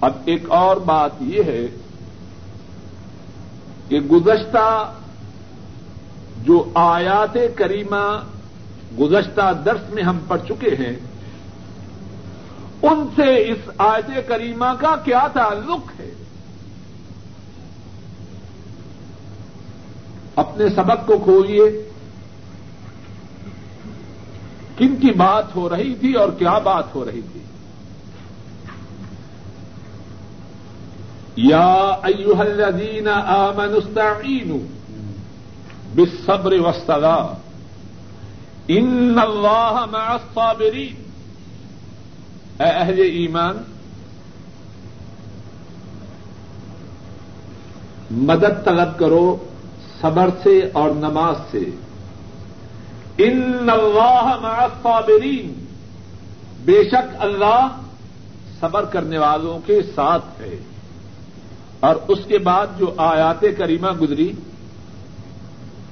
اب 0.00 0.12
ایک 0.24 0.50
اور 0.50 0.76
بات 0.76 1.10
یہ 1.20 1.42
ہے 1.42 1.66
کہ 3.88 4.00
گزشتہ 4.00 4.92
جو 6.38 6.70
آیات 6.74 7.36
کریمہ 7.54 8.22
گزشتہ 8.98 9.52
درس 9.64 9.90
میں 9.90 10.02
ہم 10.02 10.18
پڑھ 10.28 10.40
چکے 10.48 10.70
ہیں 10.70 11.09
ان 12.82 13.08
سے 13.16 13.48
اس 13.48 13.70
آیت 13.78 14.28
کریمہ 14.28 14.66
کا 14.80 14.96
کیا 14.96 15.28
تعلق 15.32 16.00
ہے؟ 16.00 16.10
اپنے 20.36 20.68
سبق 20.68 21.06
کو 21.06 21.18
کھولئے 21.18 21.90
کن 24.78 24.96
کی 24.96 25.10
بات 25.10 25.56
ہو 25.56 25.68
رہی 25.68 25.94
تھی 25.94 26.12
اور 26.12 26.28
کیا 26.28 26.58
بات 26.58 26.94
ہو 26.94 27.04
رہی 27.04 27.20
تھی؟ 27.32 27.40
یا 31.36 31.96
ایوہ 32.02 32.38
الذین 32.38 33.08
آمنوا 33.08 33.76
استعینوا 33.76 34.66
بالصبر 35.94 36.52
والصلاة۔ 36.52 37.32
ان 38.68 39.18
اللہ 39.22 39.84
مع 39.90 40.12
الصابرین۔ 40.12 40.99
اے 42.60 42.66
اہل 42.66 43.00
ایمان، 43.00 43.62
مدد 48.10 48.64
طلب 48.64 48.98
کرو 48.98 49.36
صبر 50.00 50.28
سے 50.42 50.70
اور 50.72 50.90
نماز 50.90 51.36
سے۔ 51.50 51.64
ان 53.18 53.70
اللہ 53.72 54.38
مع 54.42 54.62
الصابرین۔ 54.62 55.64
بے 56.64 56.84
شک 56.84 57.16
اللہ 57.18 57.68
صبر 58.60 58.84
کرنے 58.84 59.18
والوں 59.18 59.58
کے 59.66 59.82
ساتھ 59.94 60.40
ہے۔ 60.40 60.56
اور 61.80 61.96
اس 62.08 62.18
کے 62.28 62.38
بعد 62.38 62.66
جو 62.78 62.94
آیات 62.96 63.44
کریمہ 63.58 63.90
گزری، 63.90 64.32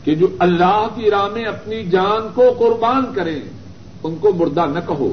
کہ 0.05 0.15
جو 0.15 0.27
اللہ 0.39 0.87
کی 0.95 1.11
راہ 1.11 1.29
میں 1.29 1.45
اپنی 1.45 1.85
جان 1.85 2.29
کو 2.35 2.43
قربان 2.59 3.15
کریں، 3.15 3.41
ان 4.03 4.17
کو 4.17 4.33
مردہ 4.33 4.67
نہ 4.75 4.79
کہو۔ 4.87 5.13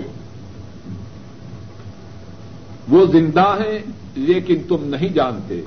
وہ 2.89 3.05
زندہ 3.05 3.55
ہیں 3.59 3.79
لیکن 4.15 4.55
تم 4.67 4.77
نہیں 4.81 5.09
جانتے۔ 5.09 5.61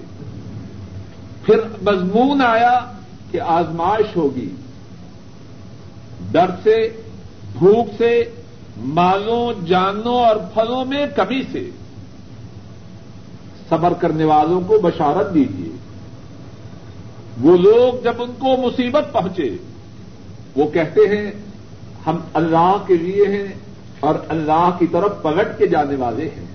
پھر 1.44 1.58
مضمون 1.82 2.42
آیا 2.42 2.92
کہ 3.30 3.40
آزمائش 3.40 4.16
ہوگی۔ 4.16 4.48
ڈر 6.30 6.46
سے، 6.62 7.02
بھوک 7.58 7.88
سے، 7.98 8.24
مالوں، 8.76 9.66
جانوں 9.66 10.14
اور 10.14 10.36
پھلوں 10.36 10.84
میں 10.84 11.06
کمی 11.16 11.42
سے۔ 11.52 11.70
صبر 13.68 13.92
کرنے 13.92 14.24
والوں 14.24 14.60
کو 14.60 14.78
بشارت 14.82 15.34
دیجیے۔ 15.34 15.70
وہ 17.40 17.56
لوگ 17.56 18.04
جب 18.04 18.12
ان 18.18 18.32
کو 18.38 18.56
مصیبت 18.56 19.12
پہنچے، 19.12 19.56
وہ 20.56 20.70
کہتے 20.70 21.00
ہیں، 21.00 21.30
ہم 22.06 22.16
اللہ 22.34 22.76
کے 22.86 22.96
لیے 22.96 23.24
ہیں 23.26 23.52
اور 24.00 24.14
اللہ 24.28 24.70
کی 24.78 24.86
طرف 24.86 25.22
پلٹ 25.22 25.58
کے 25.58 25.66
جانے 25.66 25.96
والے 25.96 26.28
ہیں۔ 26.28 26.47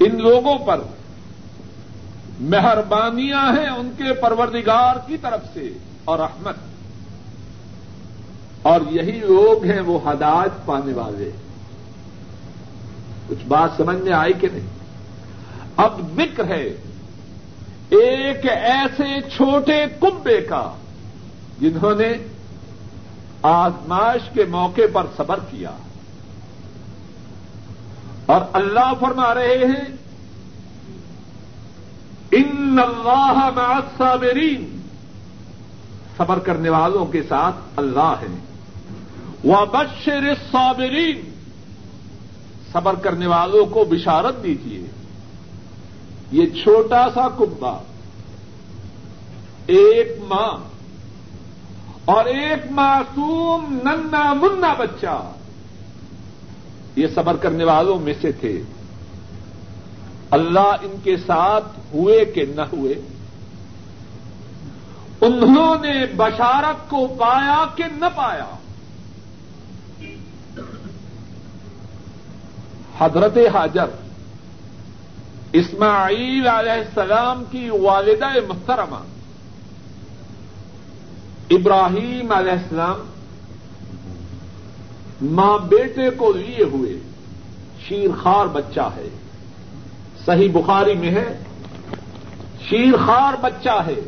ان 0.00 0.22
لوگوں 0.22 0.58
پر 0.58 0.80
مہربانیاں 2.40 3.52
ہیں 3.52 3.66
ان 3.66 3.90
کے 3.98 4.14
پروردگار 4.14 4.96
کی 5.06 5.16
طرف 5.16 5.40
سے 5.54 5.72
اور 6.04 6.18
رحمت۔ 6.18 6.56
اور 8.62 8.80
یہی 8.90 9.20
لوگ 9.20 9.64
ہیں 9.64 9.80
وہ 9.80 10.10
ہدایت 10.10 10.66
پانے 10.66 10.92
والے۔ 10.92 11.30
کچھ 13.28 13.46
بات 13.48 13.70
سمجھ 13.76 13.96
میں 13.96 14.12
آئی 14.12 14.32
کہ 14.32 14.48
نہیں؟ 14.52 14.66
اب 15.76 16.00
ذکر 16.16 16.44
ہے 16.44 16.64
ایک 17.90 18.46
ایسے 18.50 19.20
چھوٹے 19.20 19.84
کمبے 20.00 20.40
کا 20.40 20.72
جنہوں 21.60 21.94
نے 21.94 22.12
آزمائش 23.42 24.30
کے 24.34 24.44
موقع 24.44 24.80
پر 24.92 25.06
صبر 25.16 25.38
کیا۔ 25.50 25.70
اور 28.26 28.40
اللہ 28.52 28.92
فرما 29.00 29.34
رہے 29.34 29.58
ہیں، 29.58 29.96
ان 32.30 32.78
اللہ 32.78 33.50
مع 33.54 33.74
الصابرین. 33.74 34.80
صبر 36.16 36.38
کرنے 36.38 36.68
والوں 36.68 37.06
کے 37.06 37.22
ساتھ 37.22 37.56
اللہ 37.76 38.14
ہے۔ 38.20 38.36
وہ 39.44 39.64
بشر 39.72 40.16
الصابرین 40.16 41.20
صبر 42.72 42.94
کرنے 42.94 43.26
والوں 43.26 43.66
کو 43.66 43.84
بشارت 43.84 44.42
دیجیے 44.42 44.86
یہ 46.32 46.46
چھوٹا 46.46 47.08
سا 47.14 47.28
کبا، 47.28 47.78
ایک 49.66 50.18
ماں 50.28 50.56
اور 52.04 52.24
ایک 52.24 52.72
معصوم 52.72 53.78
ننا 53.84 54.32
منا 54.32 54.74
بچہ۔ 54.78 55.32
یہ 56.96 57.06
صبر 57.14 57.36
کرنے 57.36 57.64
والوں 57.64 57.98
میں 57.98 58.14
سے 58.20 58.32
تھے۔ 58.32 58.62
اللہ 60.30 60.76
ان 60.82 60.96
کے 61.02 61.16
ساتھ 61.16 61.80
ہوئے 61.94 62.24
کہ 62.24 62.44
نہ 62.56 62.60
ہوئے؟ 62.60 62.94
انہوں 65.20 65.74
نے 65.74 66.06
بشارت 66.16 66.90
کو 66.90 67.06
پایا 67.06 67.64
کہ 67.74 67.84
نہ 67.96 68.04
پایا؟ 68.14 68.56
حضرت 72.98 73.38
حاجر 73.54 73.86
اسماعیل 75.52 76.46
علیہ 76.46 76.72
السلام 76.72 77.44
کی 77.50 77.70
والدہ 77.70 78.28
محترمہ 78.48 78.98
ابراہیم 81.50 82.32
علیہ 82.32 82.52
السلام 82.52 83.10
ماں 85.22 85.58
بیٹے 85.58 86.10
کو 86.10 86.32
لیے 86.32 86.64
ہوئے 86.64 86.98
شیرخوار 87.88 88.46
بچہ 88.46 88.90
ہے۔ 88.96 89.08
صحیح 90.24 90.48
بخاری 90.52 90.94
میں 90.94 91.10
ہے، 91.10 91.38
شیرخوار 92.68 93.32
بچہ 93.40 93.82
ہے۔ 93.86 94.00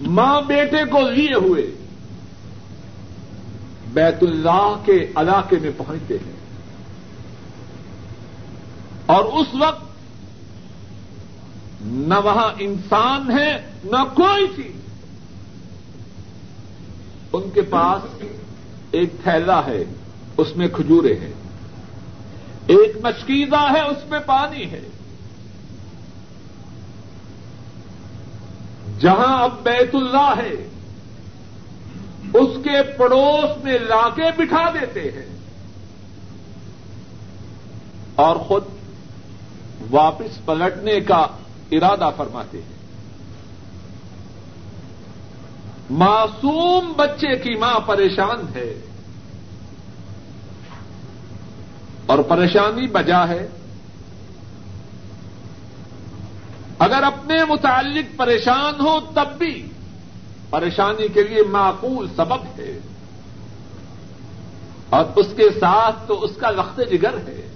ماں 0.00 0.42
بیٹے 0.42 0.84
کو 0.90 1.10
لیے 1.10 1.34
ہوئے 1.34 1.70
بیت 3.92 4.22
اللہ 4.22 4.74
کے 4.84 5.12
علاقے 5.14 5.56
میں 5.62 5.70
پہنچتے 5.76 6.14
ہیں۔ 6.14 6.32
اور 9.06 9.24
اس 9.24 9.46
وقت 9.60 9.84
نہ 11.82 12.14
وہاں 12.24 12.50
انسان 12.58 13.38
ہے، 13.38 13.70
نہ 13.84 14.04
کوئی 14.14 14.46
چیز۔ 14.56 14.76
ان 17.32 17.50
کے 17.54 17.62
پاس 17.62 18.24
ایک 18.94 19.12
تھیلا 19.22 19.66
ہے، 19.66 19.84
اس 20.36 20.56
میں 20.56 20.68
کھجورے 20.68 21.14
ہیں۔ 21.14 21.32
ایک 22.66 22.96
مشکیزہ 23.02 23.72
ہے، 23.72 23.80
اس 23.80 24.10
میں 24.10 24.18
پانی 24.26 24.70
ہے۔ 24.70 24.80
جہاں 29.00 29.42
اب 29.42 29.62
بیت 29.62 29.94
اللہ 29.94 30.34
ہے، 30.36 30.68
اس 32.34 32.48
کے 32.64 32.82
پڑوس 32.98 33.64
میں 33.64 33.78
لا 33.78 34.08
کے 34.08 34.22
بٹھا 34.36 34.70
دیتے 34.70 35.00
ہیں۔ 35.00 35.36
اور 38.14 38.36
خود 38.36 38.64
واپس 39.90 40.44
پلٹنے 40.44 41.00
کا 41.00 41.26
ارادہ 41.72 42.10
فرماتے 42.16 42.58
ہیں۔ 42.58 42.73
معصوم 45.90 46.92
بچے 46.96 47.36
کی 47.36 47.54
ماں 47.54 47.78
پریشان 47.86 48.46
ہے 48.54 48.72
اور 52.06 52.18
پریشانی 52.18 52.86
بجا 52.86 53.28
ہے 53.28 53.46
اگر 56.78 57.02
اپنے 57.02 57.44
متعلق 57.48 58.16
پریشان 58.16 58.80
ہو 58.80 58.98
تب 59.14 59.38
بھی 59.38 59.66
پریشانی 60.50 61.08
کے 61.08 61.22
لیے 61.22 61.42
معقول 61.42 62.08
سبب 62.16 62.58
ہے 62.58 62.78
اور 64.90 65.04
اس 65.16 65.26
کے 65.36 65.48
ساتھ 65.60 66.06
تو 66.08 66.22
اس 66.24 66.30
کا 66.36 66.50
وقت 66.56 66.80
جگر 66.90 67.18
ہے 67.28 67.48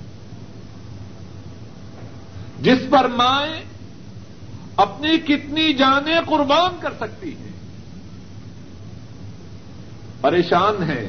جس 2.61 2.79
پر 2.91 3.09
مائیں 3.09 3.65
اپنی 4.77 5.19
کتنی 5.19 5.73
جانیں 5.73 6.21
قربان 6.27 6.77
کر 6.81 6.93
سکتی 7.01 7.35
ہیں 7.37 7.48
پریشان 10.21 10.83
ہے 10.83 11.09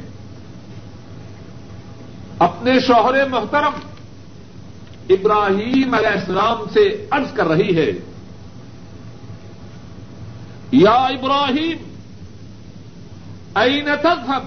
اپنے 2.40 2.80
شوہر 2.80 3.16
محترم 3.30 3.80
ابراہیم 5.10 5.94
علیہ 5.94 6.16
السلام 6.20 6.64
سے 6.74 6.84
عرض 7.12 7.34
کر 7.34 7.48
رہی 7.48 7.76
ہے، 7.78 7.92
یا 10.72 10.98
ابراہیم 11.14 11.78
این 13.56 13.88
تذهب 14.02 14.44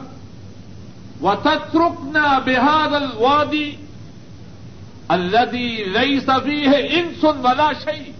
وتتركنا 1.23 2.29
بهذا 2.39 2.97
الوادي 2.97 3.71
الذي 5.09 5.85
ليس 5.97 6.31
فيه 6.45 6.79
انس 7.01 7.25
ولا 7.25 7.71
شيء۔ 7.85 8.13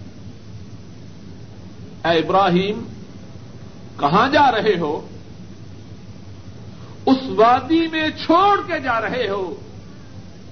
اے 2.05 2.17
ابراہیم، 2.19 2.83
کہاں 3.99 4.27
جا 4.29 4.45
رہے 4.51 4.75
ہو؟ 4.79 4.93
اس 7.05 7.17
وادی 7.29 7.87
میں 7.87 8.09
چھوڑ 8.09 8.59
کے 8.67 8.79
جا 8.79 9.01
رہے 9.01 9.27
ہو 9.29 9.55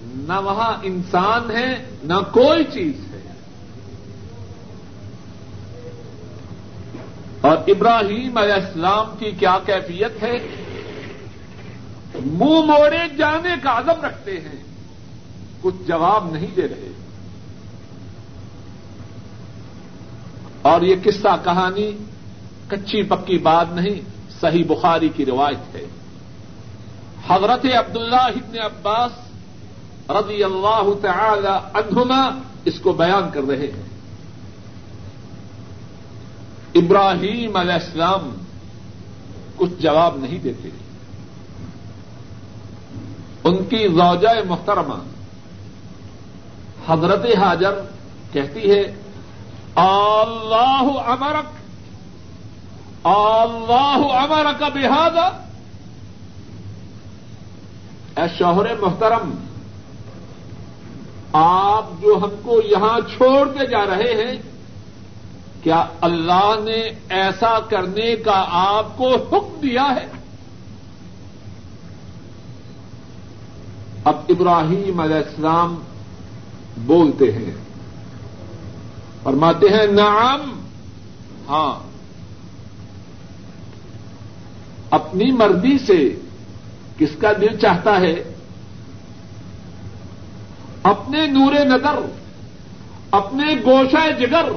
نہ 0.01 0.39
وہاں 0.39 0.73
انسان 0.83 1.51
ہے، 1.51 1.89
نہ 2.03 2.13
کوئی 2.13 2.63
چیز 2.63 2.93
ہے۔ 3.13 3.21
اور 7.41 7.57
ابراہیم 7.67 8.37
علیہ 8.37 8.53
السلام 8.53 9.17
کی 9.19 9.31
کیا 9.31 9.57
کیفیت 9.65 10.23
ہے؟ 10.23 10.37
منہ 12.25 12.65
موڑے 12.65 13.15
جانے 13.17 13.49
کا 13.63 13.77
عزم 13.77 14.05
رکھتے 14.05 14.31
ہیں، 14.31 14.63
کچھ 15.61 15.87
جواب 15.87 16.31
نہیں 16.31 16.55
دے 16.55 16.61
رہے۔ 16.61 16.91
اور 20.61 20.81
یہ 20.81 20.95
قصہ 21.03 21.37
کہانی 21.43 21.91
کچی 22.67 23.03
پکی 23.03 23.37
بات 23.37 23.67
نہیں، 23.71 24.01
صحیح 24.41 24.63
بخاری 24.67 25.09
کی 25.09 25.25
روایت 25.25 25.75
ہے۔ 25.75 25.85
حضرت 27.29 27.65
عبداللہ 27.65 28.15
ابن 28.15 28.59
عباس 28.63 29.11
رضی 30.09 30.43
اللہ 30.43 30.89
تعالی 31.01 31.69
عنہما 31.73 32.39
اس 32.65 32.79
کو 32.79 32.93
بیان 32.93 33.29
کر 33.33 33.41
رہے 33.41 33.67
ہیں۔ 33.67 33.83
ابراہیم 36.75 37.55
علیہ 37.55 37.73
السلام 37.73 38.35
کچھ 39.55 39.73
جواب 39.79 40.17
نہیں 40.17 40.39
دیتے۔ 40.39 40.69
ان 43.43 43.65
کی 43.65 43.87
زوجہ 43.87 44.47
محترمہ 44.47 44.95
حضرت 46.87 47.25
حاجر 47.37 47.73
کہتی 48.31 48.71
ہے، 48.71 48.81
اللہ 49.75 50.83
امرک 51.05 51.61
اللہ 53.07 54.13
امرک 54.13 54.63
بحادہ 54.73 55.29
اے 58.21 58.27
شوہر 58.37 58.67
محترم، 58.81 59.31
آپ 61.33 61.89
جو 62.01 62.15
ہم 62.23 62.35
کو 62.43 62.59
یہاں 62.65 62.97
چھوڑ 63.09 63.47
کے 63.49 63.65
جا 63.67 63.85
رہے 63.87 64.13
ہیں، 64.15 64.35
کیا 65.63 65.83
اللہ 66.01 66.49
نے 66.63 66.81
ایسا 67.15 67.53
کرنے 67.69 68.15
کا 68.25 68.43
آپ 68.59 68.97
کو 68.97 69.13
حکم 69.13 69.59
دیا 69.61 69.87
ہے؟ 69.95 70.05
اب 74.03 74.15
ابراہیم 74.29 74.99
علیہ 74.99 75.15
السلام 75.17 75.75
بولتے 76.85 77.31
ہیں، 77.31 77.51
فرماتے 79.23 79.69
ہیں، 79.69 79.85
نعم 79.93 80.49
ہاں 81.47 81.73
اپنی 84.91 85.31
مرضی 85.33 85.77
سے 85.77 85.97
کس 87.01 87.09
کا 87.21 87.31
دل 87.41 87.57
چاہتا 87.57 88.01
ہے؟ 88.01 88.23
اپنے 90.83 91.27
نور 91.27 91.53
نظر، 91.53 91.99
اپنے 93.11 93.45
گوشہ 93.65 94.11
جگر، 94.19 94.51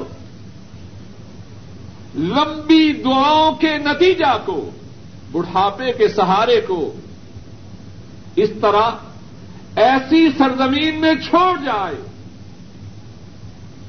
لمبی 2.14 2.92
دعاؤں 2.92 3.52
کے 3.52 3.78
نتیجہ 3.78 4.38
کو، 4.44 4.70
بڑھاپے 5.32 5.92
کے 5.92 6.08
سہارے 6.08 6.60
کو، 6.60 6.94
اس 8.36 8.50
طرح 8.60 8.90
ایسی 9.76 10.28
سرزمین 10.38 11.00
میں 11.00 11.14
چھوڑ 11.14 11.64
جائے، 11.64 12.02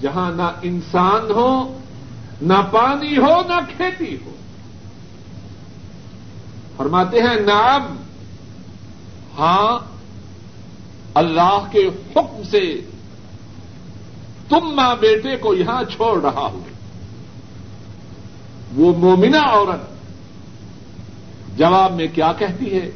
جہاں 0.01 0.31
نہ 0.31 0.51
انسان 0.61 1.31
ہو، 1.31 1.79
نہ 2.41 2.61
پانی 2.71 3.17
ہو، 3.17 3.41
نہ 3.47 3.59
کھیتی 3.77 4.17
ہو۔ 4.25 4.31
فرماتے 6.77 7.19
ہیں 7.19 7.39
نام 7.39 7.95
ہاں 9.37 9.79
اللہ 11.13 11.65
کے 11.71 11.87
حکم 11.87 12.41
سے 12.51 12.81
تم 14.49 14.75
ماں 14.75 14.95
بیٹے 14.95 15.35
کو 15.35 15.53
یہاں 15.53 15.83
چھوڑ 15.83 16.21
رہا 16.21 16.41
ہوں۔ 16.41 16.59
وہ 18.75 18.97
مومنا 18.97 19.41
عورت 19.41 19.95
جواب 21.57 21.93
میں 21.93 22.07
کیا 22.13 22.33
کہتی 22.37 22.79
ہے؟ 22.79 22.89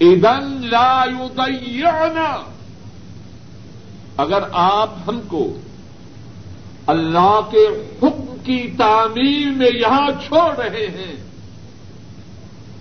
ادن 0.00 0.66
لا 0.66 1.04
یضیعنا 1.20 2.42
اگر 4.16 4.42
آپ 4.52 4.90
ہم 5.06 5.20
کو 5.28 5.58
اللہ 6.86 7.40
کے 7.50 7.66
حکم 8.02 8.36
کی 8.44 8.70
تعمیر 8.78 9.50
میں 9.50 9.70
یہاں 9.74 10.10
چھوڑ 10.26 10.56
رہے 10.56 10.86
ہیں، 10.86 11.14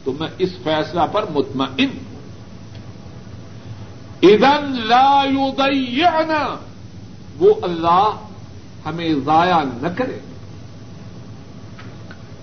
تو 0.04 0.14
میں 0.20 0.28
اس 0.38 0.50
فیصلہ 0.64 1.02
پر 1.12 1.26
مطمئن 1.30 1.90
ادن 4.22 4.88
لا 4.88 5.24
یضیعنا 5.26 6.56
وہ 7.38 7.54
اللہ 7.62 8.12
ہمیں 8.86 9.14
ضائع 9.26 9.58
نہ 9.82 9.88
کرے۔ 9.88 10.20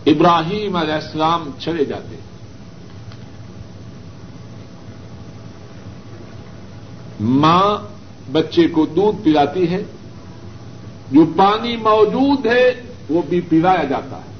ابراہیم 0.06 0.76
علیہ 0.76 0.94
السلام 0.94 1.50
چلے 1.58 1.84
جاتے۔ 1.84 2.16
ماں 7.20 7.78
بچے 8.32 8.68
کو 8.68 8.86
دودھ 8.86 9.24
پلاتی 9.24 9.70
ہے۔ 9.70 9.82
جو 11.10 11.24
پانی 11.36 11.76
موجود 11.76 12.46
ہے، 12.46 12.82
وہ 13.08 13.22
بھی 13.28 13.40
پلایا 13.40 13.84
جاتا 13.84 14.16
ہے۔ 14.16 14.32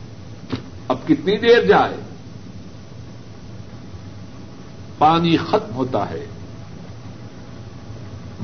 اب 0.88 0.98
کتنی 1.04 1.36
دیر 1.36 1.64
جائے؟ 1.64 1.96
پانی 4.98 5.36
ختم 5.36 5.74
ہوتا 5.74 6.10
ہے۔ 6.10 6.26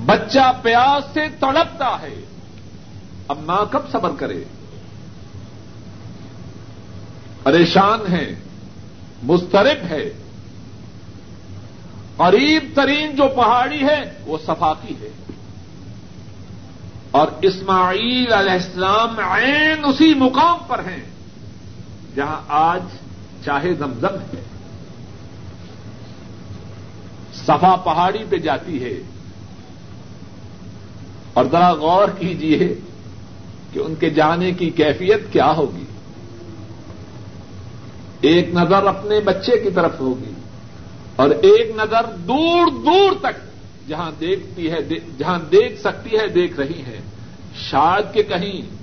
بچہ 0.06 0.52
پیاس 0.62 1.14
سے 1.14 1.20
تڑپتا 1.40 1.96
ہے۔ 2.02 2.14
اب 3.28 3.38
ماں 3.38 3.64
کب 3.70 3.90
صبر 3.92 4.10
کرے؟ 4.18 4.44
پریشان 7.42 8.12
ہے 8.12 8.34
مسترب 9.22 9.86
ہے۔ 9.90 10.12
قریب 12.16 12.62
ترین 12.74 13.16
جو 13.16 13.24
پہاڑی 13.36 13.82
ہے، 13.82 14.18
وہ 14.26 14.38
صفاقی 14.46 14.94
ہے۔ 15.00 15.08
اور 17.10 17.28
اسماعیل 17.42 18.32
علیہ 18.32 18.52
السلام 18.52 19.18
عین 19.18 19.84
اسی 19.84 20.14
مقام 20.14 20.58
پر 20.66 20.78
ہیں، 20.78 21.02
جہاں 22.16 22.42
آج 22.48 22.82
چاہے 23.44 23.74
زمزم 23.74 24.14
ہے۔ 24.14 24.42
صفا 27.34 27.76
پہاڑی 27.76 28.24
پہ 28.30 28.36
جاتی 28.36 28.84
ہے۔ 28.84 29.19
اور 31.34 31.44
ذرا 31.52 31.72
غور 31.72 32.08
کیجیے 32.18 32.74
کہ 33.72 33.78
ان 33.78 33.94
کے 33.94 34.10
جانے 34.10 34.52
کی 34.52 34.70
کیفیت 34.70 35.32
کیا 35.32 35.52
ہوگی۔ 35.56 35.84
ایک 38.20 38.48
نظر 38.54 38.86
اپنے 38.86 39.20
بچے 39.20 39.58
کی 39.58 39.70
طرف 39.70 40.00
ہوگی 40.00 40.32
اور 41.16 41.30
ایک 41.30 41.76
نظر 41.76 42.16
دور 42.16 42.66
دور 42.66 43.12
تک 43.20 43.50
جہاں 43.88 44.10
دیکھتی 44.20 44.70
ہے، 44.70 44.76
جہاں 45.18 45.38
دیکھ 45.38 45.80
سکتی 45.80 46.16
ہے، 46.16 46.28
دیکھ 46.28 46.60
رہی 46.60 46.82
ہے۔ 46.86 47.00
شاید 47.56 48.14
کہ 48.14 48.22
کہیں 48.22 48.80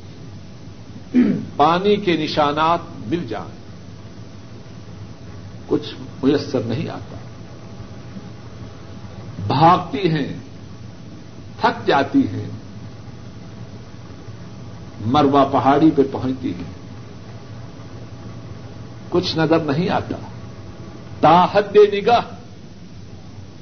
پانی 1.56 1.96
کے 1.96 2.18
نشانات 2.18 2.80
مل 3.08 3.28
جائیں۔ 3.28 3.58
کچھ 5.68 5.94
میسر 6.24 6.60
نہیں 6.60 6.90
آتا۔ 6.90 7.18
بھاگتی 9.48 10.10
ہیں۔ 10.10 10.47
تھک 11.62 11.88
جاتی 11.88 12.28
ہیں۔ 12.28 12.50
مروا 15.06 15.46
پہاڑی 15.46 15.92
پہ 15.92 16.02
پہنچتی 16.12 16.54
ہیں۔ 16.54 16.78
کچھ 19.10 19.38
نظر 19.38 19.60
نہیں 19.60 19.90
آتا۔ 19.90 20.18
تاحد 21.20 21.76
نگاہ۔ 21.94 22.22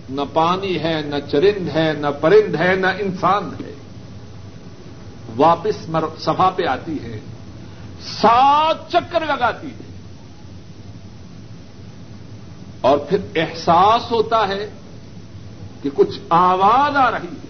نہ 0.09 0.21
پانی 0.33 0.79
ہے، 0.79 1.01
نہ 1.01 1.15
چرند 1.31 1.69
ہے، 1.75 1.93
نہ 1.93 2.07
پرند 2.21 2.55
ہے، 2.55 2.75
نہ 2.75 2.87
انسان 2.87 3.49
ہے۔ 3.63 3.73
واپس 5.37 5.89
سفا 6.19 6.49
پہ 6.55 6.63
آتی 6.67 6.97
ہے۔ 7.03 7.19
سات 8.01 8.91
چکر 8.91 9.25
لگاتی 9.25 9.67
ہے۔ 9.67 9.91
اور 12.81 12.97
پھر 12.97 13.17
احساس 13.35 14.11
ہوتا 14.11 14.47
ہے 14.47 14.69
کہ 15.83 15.89
کچھ 15.93 16.19
آواز 16.29 16.95
آ 16.95 17.11
رہی 17.11 17.27
ہے۔ 17.27 17.44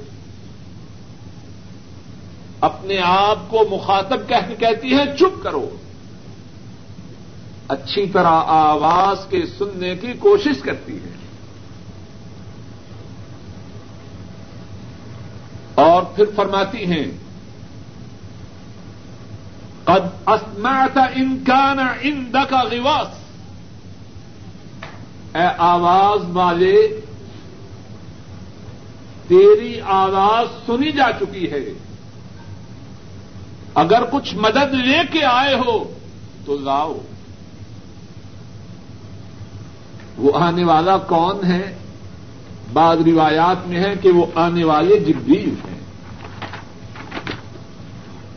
اپنے 2.61 2.99
آپ 3.03 3.39
کو 3.47 3.67
مخاطب 3.71 4.29
کہہ 4.29 4.55
کہتی 4.59 4.93
ہے، 4.93 5.17
چپ 5.19 5.43
کرو۔ 5.43 5.69
اچھی 7.67 8.05
طرح 8.07 8.41
آواز 8.47 9.25
کے 9.29 9.45
سننے 9.57 9.95
کی 9.95 10.13
کوشش 10.19 10.61
کرتی 10.61 10.97
ہے۔ 10.97 11.15
اور 15.75 16.03
پھر 16.03 16.25
فرماتی 16.35 16.85
ہیں، 16.85 17.05
قد 19.83 20.29
اسمعت 20.29 20.97
ان 21.15 21.43
کان 21.47 21.79
ان 22.01 22.31
کا 22.31 22.63
اے 25.35 25.47
آواز 25.57 26.29
والے، 26.33 27.01
تیری 29.27 29.81
آواز 29.81 30.65
سنی 30.65 30.91
جا 30.91 31.11
چکی 31.19 31.51
ہے۔ 31.51 31.63
اگر 33.75 34.03
کچھ 34.11 34.35
مدد 34.35 34.73
لے 34.73 34.97
کے 35.11 35.25
آئے 35.25 35.55
ہو 35.55 35.93
تو 36.45 36.57
لاؤ۔ 36.57 36.97
وہ 40.17 40.31
آنے 40.37 40.63
والا 40.63 40.97
کون 40.97 41.45
ہے؟ 41.45 41.77
بعض 42.73 42.97
روایات 43.05 43.67
میں 43.67 43.83
ہے 43.83 43.93
کہ 44.01 44.09
وہ 44.09 44.25
آنے 44.35 44.63
والے 44.63 44.99
جبریل 44.99 45.49
ہیں۔ 45.49 45.79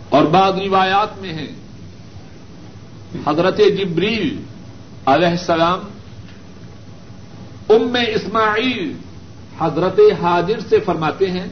اور 0.09 0.24
بعض 0.24 0.53
روایات 0.55 1.18
میں 1.18 1.35
ہے 1.35 1.46
حضرت 3.27 3.57
جبریل 3.57 4.42
علیہ 5.07 5.29
السلام، 5.29 5.81
ام 7.68 7.96
اسماعیل 8.09 8.96
حضرت 9.59 10.01
حاضر 10.22 10.61
سے 10.68 10.81
فرماتے 10.81 11.31
ہیں، 11.31 11.46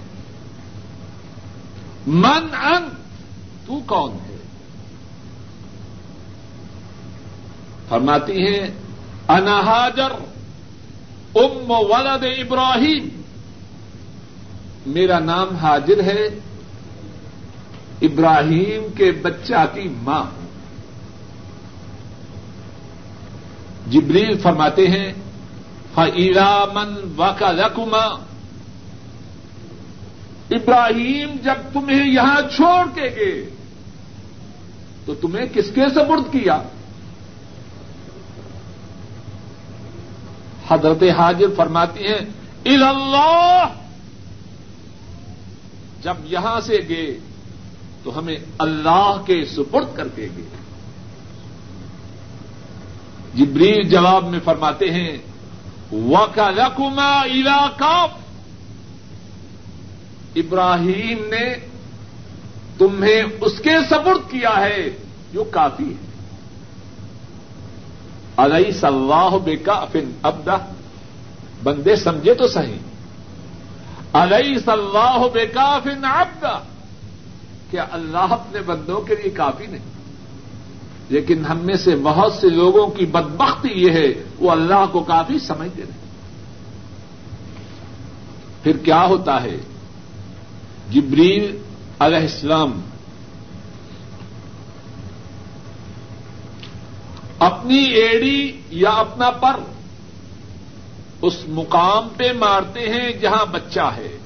من 2.06 2.54
ان 2.54 2.88
تو 3.66 3.80
کون 3.86 4.12
ہے؟ 4.12 4.36
فرماتی 7.88 8.46
ہیں 8.46 8.66
انحاجر 9.28 10.10
ام 11.34 11.70
ولد 11.70 12.24
ابراہیم۔ 12.38 13.22
میرا 14.86 15.18
نام 15.18 15.56
حاجر 15.56 16.02
ہے، 16.02 16.28
ابراہیم 18.02 18.86
کے 18.96 19.12
بچہ 19.12 19.64
کی 19.74 19.88
ماں۔ 20.02 20.24
جبریل 23.90 24.38
فرماتے 24.38 24.86
ہیں 24.86 25.12
فعیلا 25.94 26.64
من 26.74 27.12
واقع 27.16 27.52
رقما 27.52 28.26
ابراہیم 30.50 31.36
جب 31.44 31.54
تمہیں 31.72 32.10
یہاں 32.10 32.40
چھوڑ 32.56 32.84
کے 32.94 33.02
گئے 33.02 33.55
تو 35.06 35.14
تمہیں 35.14 35.46
کس 35.46 35.70
کے 35.74 35.88
سبرد 35.94 36.32
کیا؟ 36.32 36.62
حضرت 40.70 41.02
حاضر 41.18 41.54
فرماتی 41.56 42.06
ہیں 42.06 42.18
اللہ 42.64 43.64
جب 46.02 46.14
یہاں 46.24 46.60
سے 46.60 46.78
گئے، 46.88 47.18
تو 48.02 48.18
ہمیں 48.18 48.36
اللہ 48.58 49.22
کے 49.26 49.44
سپرد 49.44 49.86
کر 49.94 50.08
کے 50.08 50.28
گئے۔ 50.36 50.44
جبریل 53.34 53.88
جواب 53.88 54.24
میں 54.24 54.40
فرماتے 54.44 54.90
ہیں 54.90 55.18
وکا 55.92 56.50
رقما 56.50 57.24
علاقہ 57.24 58.06
ابراہیم 60.36 61.18
نے 61.18 61.75
تمہیں 62.78 63.22
اس 63.40 63.58
کے 63.58 63.70
سپرد 63.90 64.30
کیا 64.30 64.60
ہے، 64.60 64.90
جو 65.32 65.44
کافی 65.44 65.84
ہے۔ 65.84 66.06
علیہ 68.36 68.70
صلاح 68.70 69.36
بے 69.36 69.56
کا 69.56 69.84
فن 69.92 70.10
ابدا 70.22 70.56
بندے 71.62 71.96
سمجھے 71.96 72.34
تو 72.34 72.46
صحیح۔ 72.46 72.78
علیہ 74.12 74.58
صلاح 74.58 75.26
بے 75.32 75.46
کا 75.46 75.78
فن 75.84 76.04
ابدا 76.04 76.58
کیا 77.70 77.86
اللہ 77.92 78.18
اپنے 78.18 78.60
بندوں 78.60 79.00
کے 79.00 79.14
لیے 79.14 79.30
کافی 79.30 79.66
نہیں؟ 79.66 79.96
لیکن 81.08 81.44
ہم 81.44 81.58
میں 81.58 81.76
سے 81.76 81.96
بہت 82.02 82.32
سے 82.32 82.48
لوگوں 82.48 82.86
کی 82.86 83.06
بدبختی 83.06 83.68
یہ 83.74 83.90
ہے، 83.90 84.06
وہ 84.38 84.50
اللہ 84.50 84.84
کو 84.92 85.00
کافی 85.00 85.38
سمجھتے 85.38 85.82
نہیں۔ 85.82 86.06
پھر 88.62 88.76
کیا 88.76 89.04
ہوتا 89.04 89.42
ہے؟ 89.42 89.56
جبریل 90.90 91.62
علیہ 92.00 92.18
السلام 92.18 92.80
اپنی 97.38 97.78
ایڑی 97.78 98.60
یا 98.70 98.90
اپنا 98.90 99.30
پر 99.30 99.56
اس 101.22 101.34
مقام 101.48 102.08
پہ 102.16 102.32
مارتے 102.32 102.80
ہیں 102.80 103.12
جہاں 103.12 103.46
بچہ 103.46 103.90
ہے، 103.96 104.16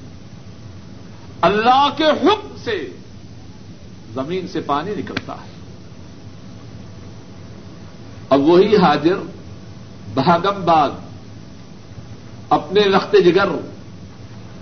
اللہ 1.41 1.89
کے 1.97 2.03
حکم 2.03 2.55
سے 2.63 2.87
زمین 4.13 4.47
سے 4.47 4.61
پانی 4.61 4.91
نکلتا 4.97 5.33
ہے۔ 5.33 5.51
اب 8.29 8.39
وہی 8.39 8.75
حاضر 8.75 9.19
بھاگم 10.13 10.61
باغ، 10.65 10.91
اپنے 12.49 12.81
رخت 12.81 13.15
جگر، 13.25 13.49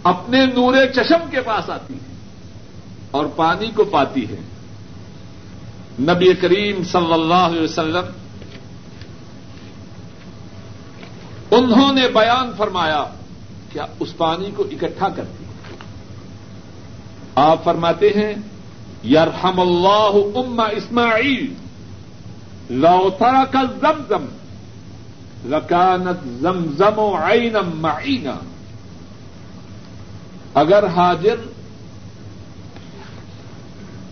اپنے 0.03 0.45
نور 0.45 0.73
چشم 0.95 1.29
کے 1.29 1.41
پاس 1.41 1.69
آتی 1.69 1.93
ہے۔ 1.93 2.08
اور 3.11 3.25
پانی 3.35 3.71
کو 3.75 3.83
پاتی 3.83 4.29
ہے۔ 4.29 4.39
نبی 5.99 6.33
کریم 6.33 6.83
صلی 6.83 7.13
اللہ 7.13 7.33
علیہ 7.33 7.61
وسلم 7.61 8.05
انہوں 11.51 11.93
نے 11.93 12.07
بیان 12.13 12.51
فرمایا 12.57 13.03
کیا 13.73 13.85
اس 13.99 14.17
پانی 14.17 14.51
کو 14.55 14.63
اکٹھا 14.63 15.09
کرتی 15.09 15.43
آپ 17.35 17.63
فرماتے 17.63 18.09
ہیں، 18.09 18.33
یرحم 19.05 19.59
اللہ 19.59 20.37
ام 20.37 20.59
اسماعیل 20.59 21.53
لوتا 22.69 23.43
کا 23.51 23.61
زمزم 23.81 24.25
لکانت 25.45 26.27
زمزم 26.41 26.99
و 26.99 27.17
عینم 27.17 27.69
معینا۔ 27.75 28.35
اگر 30.53 30.87
حاضر 30.87 31.35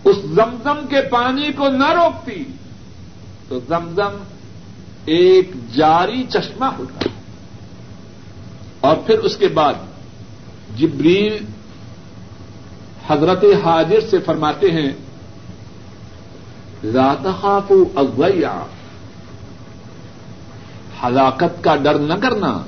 اس 0.08 0.16
زمزم 0.16 0.86
کے 0.90 1.00
پانی 1.00 1.52
کو 1.52 1.68
نہ 1.68 1.92
روکتی، 1.92 2.44
تو 3.48 3.58
زمزم 3.68 4.22
ایک 5.04 5.50
جاری 5.74 6.22
چشمہ 6.28 6.64
ہوتا۔ 6.64 7.08
اور 8.80 8.96
پھر 8.96 9.18
اس 9.18 9.36
کے 9.36 9.48
بعد 9.48 9.74
جبریل 10.76 11.44
حضرت 13.08 13.44
حاضر 13.64 14.00
سے 14.00 14.18
فرماتے 14.18 14.70
ہیں 14.70 14.92
رات 16.94 17.40
خاف 17.40 17.72
اغویا 17.96 18.62
ہلاکت 21.02 21.64
کا 21.64 21.76
ڈر 21.76 21.94
نہ 21.94 22.14
کرنا۔ 22.14 22.62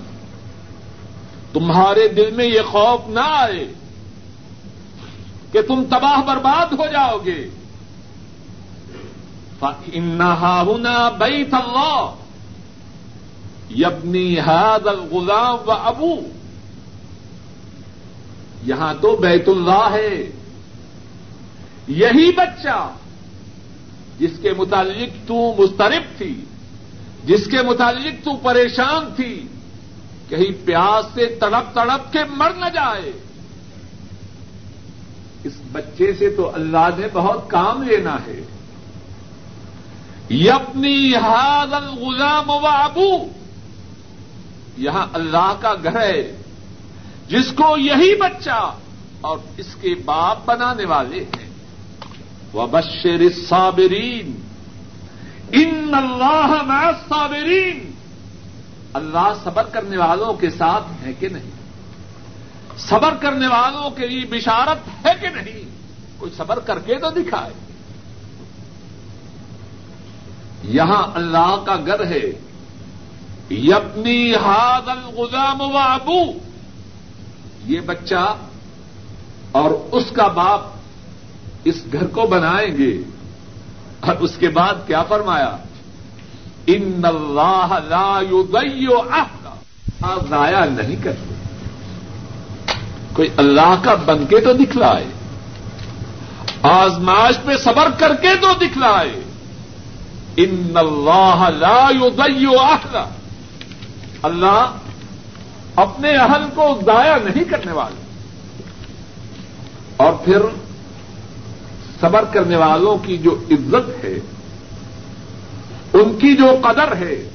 تمہارے 1.53 2.09
دل 2.09 2.31
میں 2.31 2.47
یہ 2.47 2.61
خوف 2.61 3.09
نہ 3.09 3.21
آئے۔ 3.25 3.73
کہ 5.53 5.63
تم 5.63 5.85
تباہ 5.91 6.23
برباد 6.23 6.73
ہو 6.73 6.87
جاؤ 6.93 7.19
گے۔ 7.19 7.49
ہونا 10.67 11.11
بیت 11.11 11.55
اللہ 11.55 12.15
یبنی 13.71 14.39
حاد 14.39 14.87
الغلام 14.87 15.69
و 15.69 15.73
ابو 15.73 16.21
یہاں 18.63 18.95
تو 19.01 19.17
بیت 19.17 19.49
اللہ 19.49 19.89
ہے 19.93 20.31
یہی 21.89 22.33
بچہ 22.33 22.91
جس 24.19 24.31
کے 24.43 24.53
متعلق 24.59 25.29
تو 25.29 25.55
مسترب 25.59 26.19
تھی، 26.19 26.45
جس 27.25 27.47
کے 27.47 27.63
متعلق 27.63 28.25
تو 28.25 28.37
پریشان 28.37 29.15
تھی، 29.17 29.47
کہیں 30.29 30.67
پیاس 30.67 31.15
سے 31.15 31.27
تڑپ 31.27 31.75
تڑپ 31.75 32.13
کے 32.13 32.19
مر 32.31 32.51
نہ 32.51 32.67
جائے۔ 32.75 33.13
اس 35.45 35.53
بچے 35.73 36.13
سے 36.13 36.31
تو 36.31 36.55
اللہ 36.55 36.89
نے 36.97 37.07
بہت 37.13 37.51
کام 37.51 37.83
لینا 37.83 38.15
ہے۔ 38.15 38.41
یپنی 40.31 41.15
ہاد 41.15 41.73
الغلام 41.73 42.51
و 42.51 42.67
ابو 42.67 43.29
یہاں 44.77 45.07
اللہ 45.13 45.55
کا 45.61 45.75
گھر 45.83 46.01
ہے، 46.01 46.37
جس 47.29 47.53
کو 47.53 47.77
یہی 47.79 48.17
بچہ 48.17 48.75
اور 49.21 49.39
اس 49.57 49.75
کے 49.75 49.95
باپ 50.05 50.39
بنانے 50.45 50.85
والے 50.85 51.25
ہیں۔ 51.25 51.51
وہ 52.53 52.67
بشر 52.67 53.31
صابرین 53.49 54.41
ان 55.53 55.95
اللہ 55.95 56.91
صابرین 57.09 57.91
اللہ 58.93 59.33
صبر 59.45 59.63
کرنے 59.63 59.97
والوں 59.97 60.33
کے 60.33 60.51
ساتھ 60.51 61.07
ہے 61.07 61.13
کہ 61.13 61.29
نہیں؟ 61.29 61.60
صبر 62.89 63.15
کرنے 63.15 63.47
والوں 63.47 63.91
کے 63.91 64.07
لیے 64.07 64.25
بشارت 64.31 65.07
ہے 65.07 65.13
کہ 65.21 65.29
نہیں؟ 65.29 65.69
کوئی 66.19 66.33
صبر 66.37 66.59
کر 66.59 66.79
کے 66.79 66.95
تو 66.95 67.11
دکھائے۔ 67.11 67.53
یہاں 70.63 71.03
اللہ 71.15 71.63
کا 71.67 71.77
گھر 71.87 72.07
ہے۔ 72.07 72.23
یبنی 73.51 74.35
ہاد 74.35 74.89
الغلام 74.89 75.61
و 75.61 75.79
ابو۔ 75.79 76.33
یہ 77.65 77.81
بچہ 77.81 78.35
اور 79.53 79.71
اس 79.93 80.05
کا 80.13 80.27
باپ 80.27 80.61
اس 81.65 81.75
گھر 81.93 82.07
کو 82.07 82.27
بنائیں 82.27 82.79
گے۔ 82.79 83.03
اور 84.01 84.15
اس 84.15 84.37
کے 84.39 84.49
بعد 84.49 84.75
کیا 84.87 85.03
فرمایا؟ 85.03 85.57
ان 86.67 87.01
اللہ 87.05 87.79
لا 87.89 88.21
یضیع 88.31 88.91
عہد 89.11 90.31
ضائع 90.31 90.65
نہیں 90.65 90.97
کرتے۔ 91.05 91.30
کوئی 93.21 93.29
اللہ 93.37 93.75
کا 93.83 93.95
بن 93.95 94.27
کے 94.27 94.41
تو 94.41 94.53
دکھلائے 94.53 95.05
آزماش 96.63 97.35
پہ 97.45 97.57
صبر 97.57 97.91
کر 97.99 98.15
کے 98.15 98.29
تو 98.41 98.49
دکھلائے۔ 98.57 99.23
ان 100.37 100.73
اللہ 100.75 101.49
لا 101.59 101.89
یضیع 102.01 102.63
عہد 102.63 102.97
اللہ 104.23 104.73
اپنے 105.77 106.17
اہل 106.17 106.49
کو 106.55 106.79
ضائع 106.87 107.17
نہیں 107.17 107.45
کرنے 107.45 107.73
والے۔ 107.73 108.03
اور 109.97 110.13
پھر 110.13 110.39
صبر 112.01 112.25
کرنے 112.25 112.57
والوں 112.57 113.07
کی 113.07 113.17
جو 113.17 113.45
عزت 113.51 114.05
ہے، 114.05 114.19
ان 115.93 116.19
کی 116.19 116.37
جو 116.37 116.59
قدر 116.63 116.97
ہے، 116.97 117.29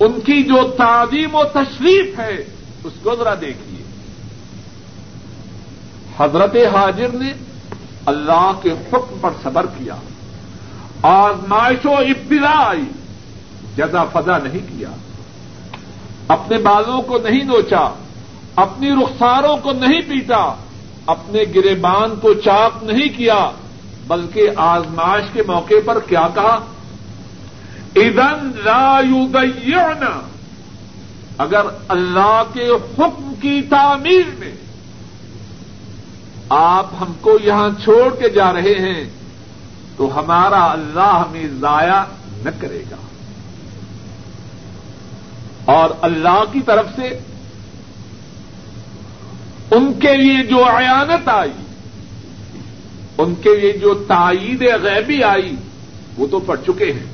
ان 0.00 0.20
کی 0.20 0.42
جو 0.42 0.74
تعظیم 0.76 1.34
و 1.34 1.44
تشریف 1.44 2.18
ہے، 2.18 2.36
اس 2.84 2.92
کو 3.02 3.16
ذرا 3.18 3.34
دیکھیے۔ 3.34 3.69
حضرت 6.20 6.56
حاضر 6.74 7.08
نے 7.12 7.32
اللہ 8.06 8.52
کے 8.62 8.70
حکم 8.70 9.18
پر 9.20 9.30
صبر 9.42 9.66
کیا، 9.78 9.94
آزمائش 11.02 11.86
و 11.86 11.94
ابتدا 11.94 12.52
آئی 12.54 12.84
جزا 13.76 14.04
فضا 14.04 14.38
نہیں 14.38 14.66
کیا۔ 14.68 14.88
اپنے 16.28 16.58
بالوں 16.58 17.02
کو 17.02 17.18
نہیں 17.18 17.44
نوچا، 17.44 17.88
اپنی 18.56 18.90
رخساروں 18.90 19.56
کو 19.56 19.72
نہیں 19.72 20.00
پیٹا، 20.00 20.54
اپنے 21.06 21.44
گرے 21.54 21.74
باندھ 21.74 22.20
کو 22.20 22.34
چاک 22.34 22.84
نہیں 22.84 23.08
کیا، 23.16 23.50
بلکہ 24.06 24.48
آزمائش 24.56 25.24
کے 25.32 25.42
موقع 25.46 25.80
پر 25.84 26.00
کیا 26.00 26.28
کہا؟ 26.34 26.58
ادن 27.96 28.50
لا 28.64 29.00
اگر 31.38 31.66
اللہ 31.88 32.42
کے 32.52 32.68
حکم 32.68 33.32
کی 33.40 33.60
تعمیر 33.70 34.22
میں 34.38 34.52
آپ 36.50 36.86
ہم 37.00 37.12
کو 37.20 37.38
یہاں 37.42 37.70
چھوڑ 37.82 38.16
کے 38.16 38.28
جا 38.28 38.52
رہے 38.52 38.74
ہیں، 38.74 39.10
تو 39.96 40.20
ہمارا 40.20 40.72
اللہ 40.72 41.24
ہمیں 41.28 41.46
ضائع 41.60 42.04
نہ 42.44 42.50
کرے 42.58 42.82
گا۔ 42.90 42.96
اور 45.64 45.90
اللہ 46.00 46.44
کی 46.52 46.60
طرف 46.60 46.86
سے 46.96 47.18
ان 49.70 49.92
کے 50.00 50.16
لیے 50.16 50.46
جو 50.46 50.64
عیانت 50.64 51.28
آئی، 51.28 51.50
ان 53.18 53.34
کے 53.34 53.56
لیے 53.56 53.72
جو 53.72 54.04
تائید 54.08 54.62
غیبی 54.82 55.22
آئی، 55.22 55.56
وہ 56.16 56.26
تو 56.26 56.40
پڑھ 56.40 56.60
چکے 56.66 56.92
ہیں، 56.92 57.06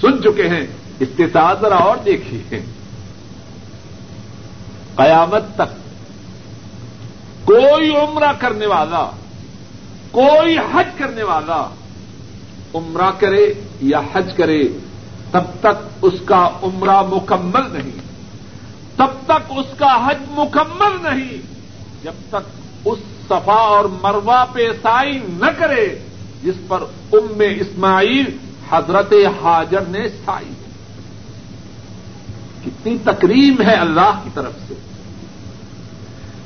سن 0.00 0.22
چکے 0.22 0.48
ہیں۔ 0.48 0.66
استطاع 1.00 1.54
ذرا 1.60 1.76
اور 1.76 1.96
دیکھیے۔ 1.96 2.60
قیامت 4.96 5.54
تک 5.54 5.89
کوئی 7.50 7.96
عمرہ 7.96 8.32
کرنے 8.38 8.66
والا، 8.66 9.10
کوئی 10.10 10.58
حج 10.58 10.86
کرنے 10.96 11.22
والا 11.22 11.66
عمرہ 12.74 13.10
کرے 13.18 13.54
یا 13.80 14.00
حج 14.12 14.32
کرے، 14.36 14.62
تب 15.30 15.42
تک 15.60 15.88
اس 16.02 16.12
کا 16.24 16.48
عمرہ 16.62 17.02
مکمل 17.02 17.72
نہیں۔ 17.72 18.00
تب 18.96 19.06
تک 19.24 19.52
اس 19.56 19.78
کا 19.78 20.06
حج 20.06 20.16
مکمل 20.30 21.10
نہیں۔ 21.10 21.42
جب 22.02 22.12
تک 22.28 22.60
اس 22.84 22.98
صفا 23.28 23.52
اور 23.52 23.84
مروا 23.84 24.44
پہ 24.52 24.68
سائی 24.82 25.18
نہ 25.28 25.50
کرے، 25.58 25.98
جس 26.42 26.54
پر 26.68 26.82
ام 27.12 27.42
اسماعیل 27.56 28.36
حضرت 28.70 29.12
حاجر 29.42 29.80
نے 29.80 30.08
سائی۔ 30.08 30.52
کتنی 32.64 32.98
تقریب 33.04 33.62
ہے 33.62 33.74
اللہ 33.74 34.20
کی 34.24 34.30
طرف 34.34 34.52
سے۔ 34.68 34.74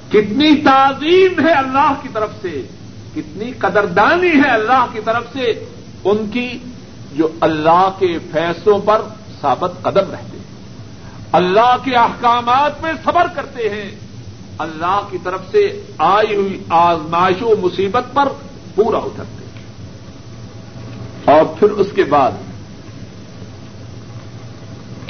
کتنی 0.09 0.57
تعظیم 0.57 1.47
ہے 1.47 1.53
اللہ 1.53 1.93
کی 2.03 2.09
طرف 2.13 2.31
سے، 2.43 2.63
کتنی 3.15 3.53
قدردانی 3.59 4.31
ہے 4.31 4.51
اللہ 4.51 4.87
کی 4.93 5.01
طرف 5.05 5.25
سے، 5.33 5.65
ان 6.05 6.31
کی 6.31 6.59
جو 7.13 7.29
اللہ 7.41 7.91
کے 7.99 8.19
فیصلوں 8.33 8.79
پر 8.79 9.03
ثابت 9.41 9.73
قدم 9.83 10.11
رہتے 10.11 10.37
ہیں۔ 10.37 10.45
اللہ 11.33 11.77
کے 11.85 11.95
احکامات 11.95 12.83
میں 12.83 12.93
صبر 13.05 13.27
کرتے 13.35 13.69
ہیں۔ 13.69 13.91
اللہ 14.59 15.01
کی 15.11 15.19
طرف 15.25 15.41
سے 15.51 15.83
آئی 15.99 16.37
ہوئی 16.37 16.63
آزمائش 16.69 17.43
و 17.43 17.57
مصیبت 17.61 18.05
پر 18.15 18.29
پورا 18.75 18.99
اترتے 18.99 19.45
ہیں۔ 19.45 19.55
اور 21.37 21.45
پھر 21.45 21.71
اس 21.71 21.87
کے 21.95 22.05
بعد 22.05 22.31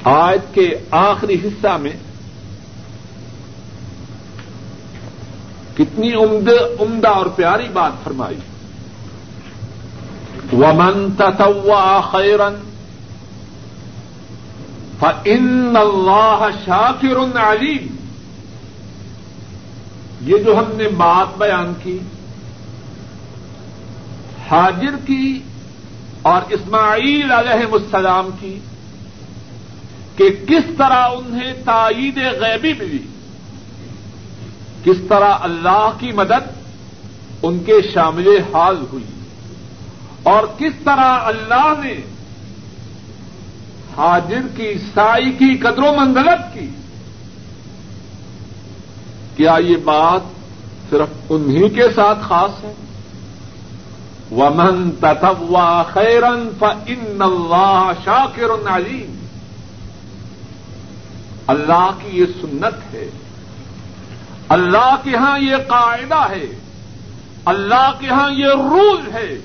آج 0.04 0.38
کے 0.52 0.68
آخری 0.90 1.34
حصہ 1.34 1.76
میں 1.80 1.90
کتنی 5.76 6.12
عمدہ 6.80 7.08
اور 7.08 7.26
پیاری 7.26 7.68
بات 7.72 7.92
فرمائی۔ 8.04 8.36
ومن 10.52 11.12
تتوا 11.18 12.00
خیرن 12.00 12.54
فن 15.00 15.76
اللہ 15.76 16.48
شاکر 16.64 17.38
علیم 17.38 17.96
یہ 20.20 20.38
جو 20.38 20.58
ہم 20.58 20.64
نے 20.76 20.88
بات 20.88 21.38
بیان 21.38 21.72
کی، 21.82 21.98
حاجر 24.50 24.96
کی 25.06 25.40
اور 26.22 26.42
اسماعیل 26.48 27.32
علیہ 27.32 27.72
السلام 27.72 28.28
کی، 28.40 28.58
کہ 30.16 30.30
کس 30.48 30.64
طرح 30.78 31.08
انہیں 31.16 31.54
تائید 31.64 32.18
غیبی 32.18 32.72
ملی۔ 32.72 33.13
کس 34.84 34.96
طرح 35.08 35.34
اللہ 35.40 35.90
کی 35.98 36.12
مدد 36.12 36.64
ان 37.42 37.58
کے 37.58 37.72
شامل 37.94 38.28
حال 38.54 38.84
ہوئی 38.92 39.04
اور 40.22 40.42
کس 40.58 40.72
طرح 40.84 41.18
اللہ 41.22 41.72
نے 41.82 41.94
حاجر 43.96 44.40
کی، 44.56 44.74
سائی 44.94 45.32
کی، 45.32 45.56
قدر 45.56 45.78
و 45.78 45.92
منزلت 45.96 46.54
کی۔ 46.54 46.68
کیا 49.36 49.56
یہ 49.60 49.76
بات 49.76 50.20
صرف 50.90 51.08
انہی 51.28 51.68
کے 51.68 51.90
ساتھ 51.94 52.18
خاص 52.22 52.64
ہے؟ 52.64 52.72
ومن 54.32 54.90
تتوا 55.00 55.82
خیرن 55.82 56.48
فن 56.58 57.22
اللہ 57.22 57.90
شاکر 58.04 58.70
علیم 58.70 59.26
اللہ 61.46 61.90
کی 62.02 62.18
یہ 62.18 62.26
سنت 62.26 62.94
ہے 62.94 63.10
اللہ 64.48 64.96
کے 65.02 65.16
ہاں 65.16 65.38
یہ 65.38 65.56
قاعدہ 65.68 66.30
ہے، 66.30 66.46
اللہ 67.44 67.92
کے 68.00 68.06
ہاں 68.08 68.30
یہ 68.30 68.46
رول 68.46 69.12
ہے۔ 69.12 69.38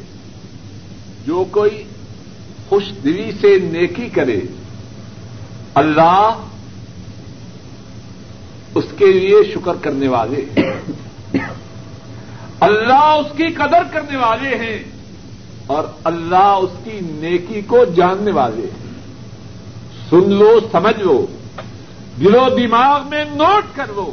جو 1.26 1.46
کوئی 1.52 1.84
خوش 2.70 2.84
دلی 3.04 3.32
سے 3.42 3.60
نیکی 3.60 4.10
کرے، 4.10 4.40
اللہ 5.76 6.32
اس 8.76 8.86
کے 8.98 9.06
لیے 9.06 9.36
شکر 9.54 9.74
کرنے 9.82 10.08
والے۔ 10.08 10.62
اللہ 12.60 12.94
اس 12.94 13.38
کی 13.38 13.48
قدر 13.48 13.84
کرنے 13.92 14.18
والے 14.18 14.56
ہیں 14.56 14.84
اور 15.68 15.84
اللہ 16.04 16.36
اس 16.36 16.72
کی 16.84 17.00
نیکی 17.02 17.62
کو 17.62 17.86
جاننے 17.96 18.32
والے۔ 18.32 18.62
ہیں 18.62 18.90
سن 20.10 20.34
لو، 20.34 20.60
سمجھ 20.72 21.00
لو۔ 21.00 21.26
دلو، 22.20 22.58
دماغ 22.58 23.10
میں 23.10 23.26
نوٹ 23.26 23.76
کر 23.76 23.88
لو۔ 23.96 24.12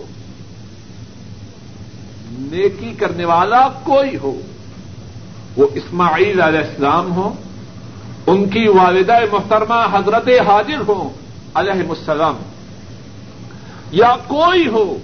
نیکی 2.31 2.95
کرنے 2.99 3.24
والا 3.24 3.68
کوئی 3.68 4.16
ہو۔ 4.16 4.41
وہ 5.57 5.66
اسماعیل 5.74 6.41
علیہ 6.41 6.59
السلام 6.59 7.12
ہو 7.12 7.33
ان 8.27 8.49
کی 8.49 8.68
والدہ 8.68 9.18
محترمہ 9.33 9.87
حضرت 9.93 10.29
حاضر 10.47 10.81
ہو 10.89 11.09
علیہ 11.55 11.89
السلام۔ 11.89 12.37
یا 13.91 14.16
کوئی 14.27 14.66
ہو 14.66 14.99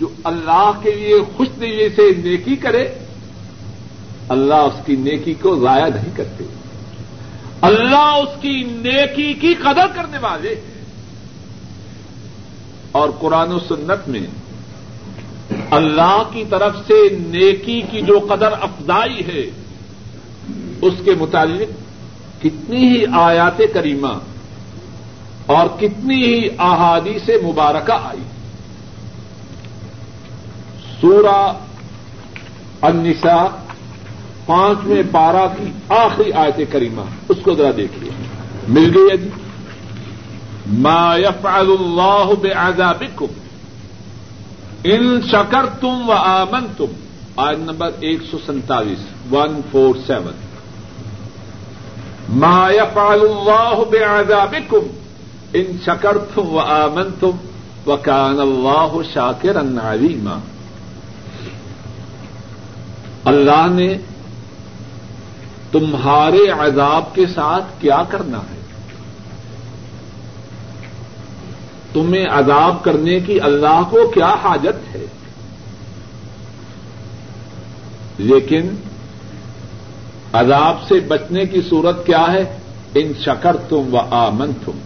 جو 0.00 0.08
اللہ 0.24 0.70
کے 0.82 0.90
لیے 0.90 1.14
خوش 1.36 1.48
دلی 1.60 1.88
سے 1.88 2.02
نیکی 2.22 2.56
کرے، 2.56 2.94
اللہ 4.28 4.54
اس 4.54 4.86
کی 4.86 4.96
نیکی 4.96 5.34
کو 5.34 5.60
ضائع 5.60 5.86
نہیں 5.86 6.16
کرتے۔ 6.16 6.44
اللہ 7.60 7.96
اس 7.96 8.42
کی 8.42 8.62
نیکی 8.62 9.34
کی 9.34 9.54
قدر 9.54 9.86
کرنے 9.94 10.18
والے۔ 10.18 10.54
اور 12.92 13.08
قرآن 13.20 13.52
و 13.52 13.58
سنت 13.58 14.08
میں 14.08 14.20
اللہ 15.70 16.22
کی 16.32 16.44
طرف 16.50 16.76
سے 16.86 17.16
نیکی 17.26 17.82
کی 17.90 18.00
جو 18.00 18.26
قدر 18.28 18.52
افزائی 18.60 19.26
ہے، 19.26 19.50
اس 20.82 20.94
کے 21.04 21.10
متعلق 21.18 21.72
کتنی 22.42 22.88
ہی 22.88 23.04
آیات 23.12 23.60
کریمہ 23.72 24.18
اور 25.46 25.66
کتنی 25.80 26.24
ہی 26.24 26.48
احادی 26.58 27.18
سے 27.26 27.38
مبارکہ 27.44 27.92
آئی۔ 27.92 28.22
سورہ 31.00 31.52
النساء 32.80 33.44
پانچویں 34.46 35.02
پارا 35.10 35.46
کی 35.46 35.70
آخری 35.88 36.32
آیت 36.32 36.72
کریمہ، 36.72 37.02
اس 37.28 37.36
کو 37.42 37.54
ذرا 37.54 37.70
دیکھیے۔ 37.76 38.10
مل 38.68 38.96
گئی 38.96 39.18
جی؟ 39.18 39.28
ما 40.66 41.16
يفعل 41.16 41.66
اللہ 41.80 42.30
بعذابكم 42.42 43.26
ان 44.84 45.20
شکر 45.30 45.66
تم 45.80 46.08
و 46.08 46.12
آمن 46.12 46.66
تم 46.76 46.92
آج 47.36 47.58
نمبر 47.58 47.90
ایک 48.00 48.22
سو 48.30 48.38
سینتالیس 48.46 49.04
ون 49.30 49.60
فور 49.70 49.94
سیون 50.06 50.40
ما 52.28 52.70
يفعل 52.70 53.20
اللہ 53.20 53.82
بعذابكم 53.90 54.88
ان 55.52 55.76
شکر 55.86 56.18
تم 56.34 56.54
و 56.54 56.58
آمن 56.58 57.10
تم 57.20 57.36
و 57.86 57.96
کان 57.96 58.40
اللہ 58.40 58.96
شاکر 59.12 59.60
عليما 59.82 60.38
اللہ 63.24 63.66
نے 63.70 63.96
تمہارے 65.72 66.48
عذاب 66.50 67.14
کے 67.14 67.26
ساتھ 67.26 67.80
کیا 67.80 68.02
کرنا 68.10 68.38
ہے؟ 68.38 68.61
تمہیں 71.92 72.26
عذاب 72.26 72.84
کرنے 72.84 73.20
کی 73.20 73.40
اللہ 73.40 73.82
کو 73.90 74.10
کیا 74.14 74.34
حاجت 74.42 74.94
ہے؟ 74.94 75.06
لیکن 78.18 78.74
عذاب 80.32 80.76
سے 80.88 81.00
بچنے 81.00 81.46
کی 81.46 81.60
صورت 81.68 82.06
کیا 82.06 82.32
ہے؟ 82.32 82.58
ان 82.94 83.12
شکر 83.24 83.56
تم 83.56 83.94
و 83.94 83.98
آمن 84.10 84.52
تم 84.64 84.78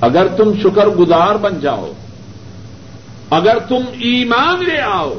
اگر 0.00 0.26
تم 0.36 0.52
شکر 0.62 0.86
گزار 0.86 1.34
بن 1.34 1.60
جاؤ، 1.60 1.92
اگر 3.30 3.58
تم 3.58 3.84
ایمان 3.92 4.64
لے 4.64 4.80
آؤ، 4.80 5.14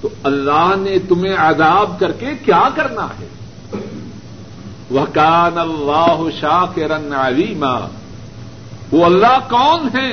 تو 0.00 0.08
اللہ 0.22 0.74
نے 0.78 0.98
تمہیں 1.08 1.36
عذاب 1.36 2.00
کر 2.00 2.12
کے 2.12 2.26
کیا 2.44 2.68
کرنا 2.74 3.06
ہے؟ 3.20 3.26
وہ 4.90 5.04
کان 5.12 5.58
اللہ 5.58 6.22
شاہ 6.40 6.64
کے 6.74 6.88
رن 6.88 7.12
علیما 7.12 7.74
وہ 8.92 9.04
اللہ 9.04 9.38
کون 9.50 9.98
ہے 9.98 10.12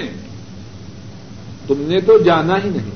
تم 1.67 1.76
نے 1.78 2.01
تو 2.01 2.17
جانا 2.17 2.55
ہی 2.63 2.69
نہیں۔ 2.69 2.91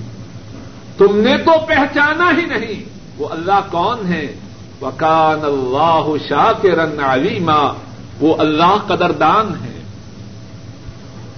تم 0.98 1.18
نے 1.18 1.38
تو 1.38 1.52
پہچانا 1.68 2.32
ہی 2.38 2.46
نہیں۔ 2.46 2.84
وہ 3.18 3.28
اللہ 3.30 3.60
کون 3.72 4.14
ہے 4.14 4.36
وہ 4.80 4.92
کان 4.98 5.40
اللہ 5.44 6.06
شاہ 6.30 6.62
کے 6.62 6.72
رن 6.72 7.00
علیما۔ 7.00 7.74
وہ 8.20 8.36
اللہ 8.38 8.78
قدردان 8.88 9.54
ہے 9.64 9.82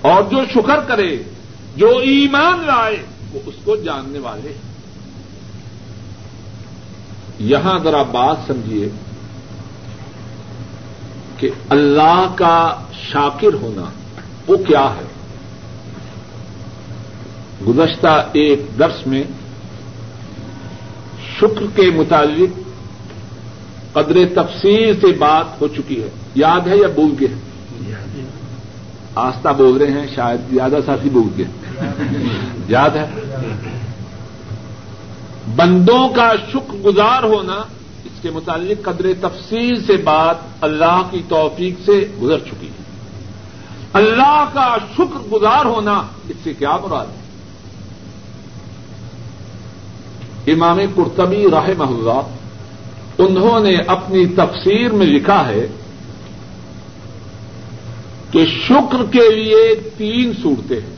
اور 0.01 0.23
جو 0.23 0.37
شکر 0.53 0.79
کرے، 0.87 1.17
جو 1.75 1.97
ایمان 1.97 2.59
لائے، 2.65 3.05
وہ 3.33 3.39
اس 3.45 3.55
کو 3.63 3.75
جاننے 3.75 4.19
والے 4.19 4.49
ہیں۔ 4.49 4.69
یہاں 7.39 7.79
ذرا 7.79 8.01
بات 8.01 8.37
سمجھیے 8.47 8.89
کہ 11.37 11.49
اللہ 11.69 12.31
کا 12.35 12.81
شاکر 12.93 13.53
ہونا 13.53 13.85
وہ 14.49 14.57
کیا 14.57 14.93
ہے؟ 14.95 15.05
گزشتہ 17.67 18.29
ایک 18.33 18.61
درس 18.79 19.07
میں 19.07 19.23
شکر 21.37 21.65
کے 21.75 21.91
متعلق 21.91 22.59
قدر 23.93 24.17
تفصیل 24.35 24.99
سے 25.01 25.07
بات 25.07 25.61
ہو 25.61 25.67
چکی 25.67 26.03
ہے۔ 26.03 26.09
یاد 26.35 26.67
ہے 26.67 26.77
یا 26.77 26.87
بول 26.95 27.15
گئے؟ 27.19 27.27
آستہ 29.15 29.49
بول 29.57 29.77
رہے 29.77 29.91
ہیں، 29.91 30.07
شاید 30.15 30.53
زیادہ 30.53 30.77
ساتھی 30.85 31.09
بول 31.09 31.27
گئے۔ 31.37 31.45
یاد 32.67 32.89
ہے؟ 32.89 33.05
بندوں 35.55 36.09
کا 36.09 36.33
شکر 36.51 36.77
گزار 36.77 37.23
ہونا 37.23 37.55
اس 38.05 38.21
کے 38.21 38.29
متعلق 38.31 38.85
قدر 38.85 39.07
تفصیل 39.21 39.83
سے 39.83 39.97
بات 39.97 40.35
اللہ 40.61 41.01
کی 41.11 41.21
توفیق 41.29 41.75
سے 41.85 42.05
گزر 42.21 42.39
چکی 42.39 42.67
ہے۔ 42.67 42.88
اللہ 43.93 44.45
کا 44.53 44.77
شکر 44.93 45.29
گزار 45.31 45.65
ہونا 45.65 46.01
اس 46.29 46.35
سے 46.43 46.53
کیا 46.53 46.77
مراد 46.83 47.05
ہے؟ 47.05 47.19
امام 50.51 50.79
قرطبی 50.95 51.45
راہ 51.51 51.69
محلہ 51.77 52.21
انہوں 53.17 53.59
نے 53.59 53.75
اپنی 53.87 54.25
تفسیر 54.25 54.91
میں 54.91 55.07
لکھا 55.07 55.47
ہے 55.47 55.67
کہ 58.31 58.45
شکر 58.45 59.05
کے 59.11 59.35
لیے 59.35 59.91
تین 59.97 60.31
صورتیں 60.43 60.81
ہیں۔ 60.81 60.95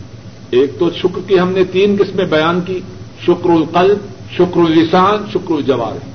ایک 0.49 0.79
تو 0.79 0.89
شکر 0.91 1.19
کی 1.27 1.39
ہم 1.39 1.49
نے 1.49 1.63
تین 1.63 1.95
قسمیں 1.99 2.25
بیان 2.25 2.61
کی، 2.61 2.79
شکر 3.23 3.49
القلب، 3.49 3.97
شکر 4.31 4.59
السان 4.59 5.29
شکر 5.33 5.53
الجوار 5.53 6.07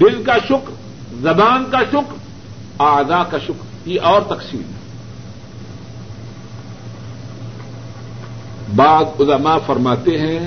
دل 0.00 0.22
کا 0.22 0.38
شکر، 0.48 0.70
زبان 1.20 1.64
کا 1.70 1.78
شکر 1.90 2.14
آزا 2.78 3.22
کا 3.22 3.38
شکر، 3.38 3.88
یہ 3.88 4.00
اور 4.00 4.20
تقسیم۔ 4.20 4.75
بعض 8.74 9.20
علماء 9.20 9.56
فرماتے 9.66 10.18
ہیں 10.18 10.46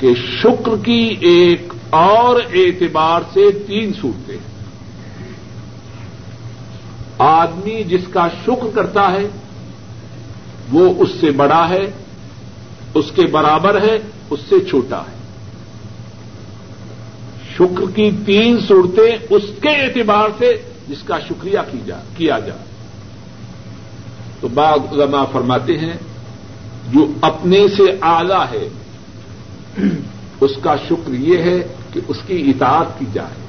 کہ 0.00 0.14
شکر 0.14 0.84
کی 0.84 1.16
ایک 1.20 1.72
اور 1.90 2.40
اعتبار 2.54 3.20
سے 3.32 3.50
تین 3.66 3.92
صورتیں 4.00 4.36
آدمی 7.18 7.84
جس 7.84 8.00
کا 8.12 8.28
شکر 8.46 8.66
کرتا 8.74 9.12
ہے، 9.12 9.28
وہ 10.72 10.94
اس 10.98 11.08
سے 11.20 11.30
بڑا 11.30 11.68
ہے، 11.68 11.90
اس 12.94 13.12
کے 13.14 13.26
برابر 13.26 13.82
ہے، 13.82 13.98
اس 14.30 14.40
سے 14.48 14.54
چھوٹا 14.70 15.00
ہے۔ 15.00 15.16
شکر 17.54 17.90
کی 17.94 18.10
تین 18.26 18.58
صورتیں 18.68 19.26
اس 19.30 19.42
کے 19.62 19.68
اعتبار 19.68 20.28
سے 20.38 20.62
جس 20.88 21.02
کا 21.02 21.18
شکریہ 21.28 21.58
کیا 22.16 22.38
جائے 22.38 22.69
تو 24.40 24.48
بعض 24.48 24.78
علماء 24.92 25.24
فرماتے 25.32 25.78
ہیں، 25.78 25.92
جو 26.92 27.12
اپنے 27.20 27.68
سے 27.68 27.82
آلہ 28.00 28.44
ہے، 28.50 28.68
اس 30.40 30.50
کا 30.62 30.76
شکر 30.88 31.10
یہ 31.10 31.38
ہے 31.38 31.74
کہ 31.92 32.00
اس 32.08 32.16
کی 32.26 32.50
اطاعت 32.50 32.98
کی 32.98 33.04
جائے۔ 33.12 33.40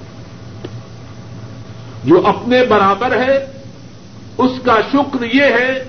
جو 2.04 2.28
اپنے 2.28 2.66
برابر 2.66 3.28
ہے، 3.28 3.46
اس 4.38 4.52
کا 4.64 4.76
شکر 4.92 5.36
یہ 5.36 5.44
ہے، 5.44 5.84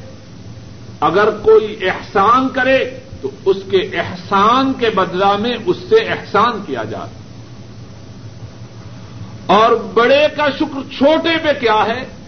اگر 1.00 1.30
کوئی 1.30 1.76
احسان 1.88 2.48
کرے، 2.48 2.98
تو 3.22 3.30
اس 3.44 3.56
کے 3.70 3.76
احسان 3.76 4.72
کے 4.72 4.90
بدلا 4.90 5.36
میں 5.36 5.52
اس 5.66 5.76
سے 5.88 5.96
احسان 5.96 6.52
کیا 6.66 6.82
جائے۔ 6.84 7.22
اور 9.46 9.72
بڑے 9.94 10.26
کا 10.36 10.46
شکر 10.58 10.92
چھوٹے 10.98 11.30
پہ 11.42 11.60
کیا 11.60 11.84
ہے 11.88 12.21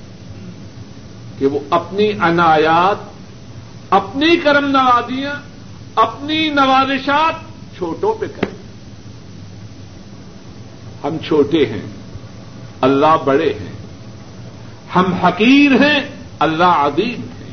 کہ 1.38 1.46
وہ 1.46 1.58
اپنی 1.70 2.12
عنایات، 2.20 2.96
اپنی 3.90 4.36
کرم 4.36 4.66
نوازیاں 4.66 5.34
اپنی 5.94 6.48
نوازشات 6.48 7.34
چھوٹوں 7.76 8.14
پہ 8.14 8.26
کریں۔ 8.26 8.54
ہم 11.04 11.16
چھوٹے 11.18 11.66
ہیں، 11.66 11.86
اللہ 12.80 13.16
بڑے 13.24 13.52
ہیں۔ 13.60 13.72
ہم 14.96 15.12
حقیر 15.12 15.72
ہیں، 15.72 16.00
اللہ 16.38 16.64
عظیم 16.64 17.20
ہے 17.20 17.52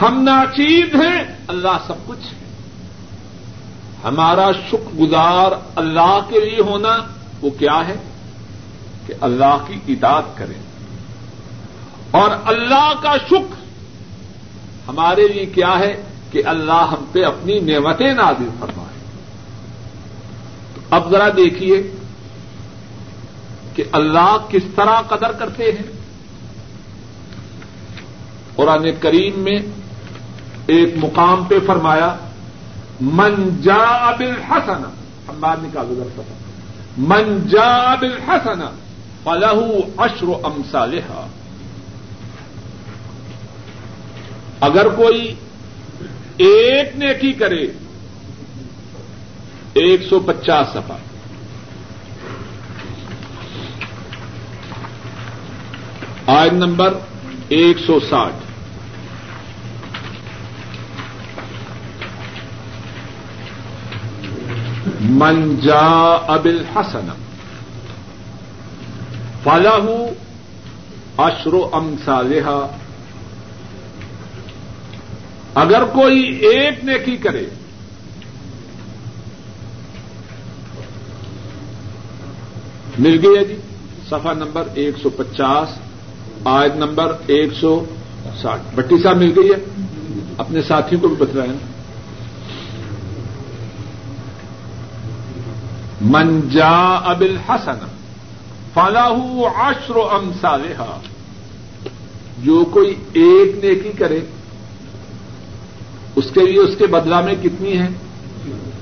ہم 0.00 0.22
ناچیز 0.22 0.94
ہیں، 0.94 1.24
اللہ 1.48 1.78
سب 1.86 1.94
کچھ 2.06 2.34
ہے۔ 2.34 2.44
ہمارا 4.04 4.52
شکر 4.70 4.96
گزار 5.00 5.52
اللہ 5.76 6.18
کے 6.28 6.40
لیے 6.40 6.60
ہونا 6.60 6.96
وہ 7.40 7.50
کیا 7.50 7.88
ہے؟ 7.88 7.96
کہ 9.06 9.14
اللہ 9.20 9.64
کی 9.66 9.92
اطاعت 9.92 10.24
کریں۔ 10.34 10.63
اور 12.14 12.30
اللہ 12.44 12.92
کا 13.02 13.16
شکر 13.26 13.62
ہمارے 14.88 15.28
لیے 15.28 15.46
کیا 15.46 15.78
ہے 15.78 16.02
کہ 16.30 16.42
اللہ 16.46 16.88
ہم 16.92 17.04
پہ 17.12 17.24
اپنی 17.24 17.60
نعمتیں 17.60 18.12
نازل 18.14 18.48
فرمائے۔ 18.58 18.98
تو 20.74 20.80
اب 20.90 21.10
ذرا 21.10 21.28
دیکھیے 21.28 21.90
کہ 23.74 23.84
اللہ 23.92 24.36
کس 24.48 24.62
طرح 24.74 25.00
قدر 25.00 25.32
کرتے 25.32 25.72
ہیں۔ 25.72 25.92
قرآن 28.56 28.86
کریم 29.00 29.40
میں 29.40 29.58
ایک 30.66 30.94
مقام 30.96 31.44
پہ 31.44 31.54
فرمایا، 31.66 32.16
من 33.00 33.62
جا 33.62 34.08
ابل 34.08 34.34
حسن 34.50 34.84
ہم 35.28 35.40
بعد 35.40 35.56
نکالو 35.62 35.94
ذرا 35.94 36.22
پتا 36.22 36.34
من 36.98 37.48
جا 37.48 37.92
ابل 37.92 38.18
حسن 38.28 38.60
فلح 39.24 39.58
اشر 39.96 40.26
امسالحا 40.44 41.26
اگر 44.64 44.88
کوئی 44.88 45.34
ایک 46.36 46.96
نیکی 46.96 47.32
کرے، 47.32 47.66
ایک 49.74 50.00
سو 50.02 50.20
پچاس 50.20 50.66
سفا 50.72 50.96
آئن 56.26 56.54
نمبر 56.54 56.94
ایک 57.48 57.78
سو 57.86 58.00
ساٹھ۔ 58.00 58.34
منجا 65.00 66.14
ابل 66.28 66.64
حسن 66.76 67.08
فلاح 69.44 69.86
اشرو 71.18 71.70
ام 71.72 71.94
صالحہ 72.04 72.66
اگر 75.54 75.84
کوئی 75.84 76.22
ایک 76.22 76.84
نیکی 76.84 77.16
کرے، 77.16 77.46
مل 82.98 83.26
گئی 83.26 83.38
ہے 83.38 83.44
جی؟ 83.44 83.56
سفا 84.10 84.32
نمبر 84.32 84.68
ایک 84.74 84.94
سو 85.02 85.10
پچاس، 85.10 85.68
آیت 86.44 86.76
نمبر 86.76 87.16
ایک 87.26 87.52
سو 87.52 87.84
ساٹھ۔ 88.42 88.62
بٹی 88.74 89.02
صاحب 89.02 89.16
مل 89.16 89.32
گئی 89.36 89.50
ہے؟ 89.50 89.82
اپنے 90.38 90.62
ساتھیوں 90.62 91.00
کو 91.00 91.08
بھی 91.08 91.16
بتلائیں۔ 91.16 91.52
منجا 96.00 96.94
ابل 96.94 97.36
حسن 97.48 97.86
فلاح 98.74 99.48
عشر 99.56 99.96
ام 99.96 100.30
جو 102.38 102.64
کوئی 102.64 102.94
ایک 103.12 103.64
نیکی 103.64 103.92
کرے 103.98 104.20
اس 106.16 106.24
کے 106.34 106.40
لیے 106.40 106.60
اس 106.60 106.76
کے 106.78 106.86
بدلا 106.86 107.20
میں 107.20 107.34
کتنی 107.42 107.78
ہے؟ 107.78 107.88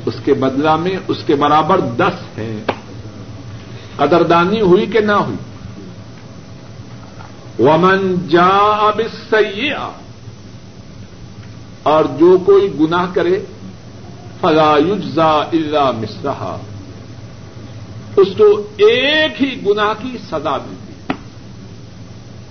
اس 0.06 0.14
کے 0.24 0.34
بدلا 0.34 0.76
میں 0.76 0.96
اس 1.08 1.16
کے 1.26 1.34
برابر 1.34 1.80
دس 1.80 2.38
ہے۔ 2.38 2.62
قدردانی 3.96 4.60
ہوئی 4.60 4.86
کہ 4.86 5.00
نہ 5.00 5.12
ہوئی؟ 5.12 5.36
ومن 7.58 8.28
جا 8.28 8.48
اب 8.80 9.00
اور 11.82 12.04
جو 12.04 12.38
کوئی 12.46 12.72
گناہ 12.80 13.06
کرے، 13.14 13.44
فلا 14.40 14.74
یجزا 14.78 15.30
اللہ 15.30 15.90
مسرا 15.90 16.56
اس 18.16 18.28
کو 18.38 18.66
ایک 18.76 19.42
ہی 19.42 19.66
گناہ 19.66 19.92
کی 20.02 20.18
سزا 20.30 20.56
ملتی۔ 20.56 21.12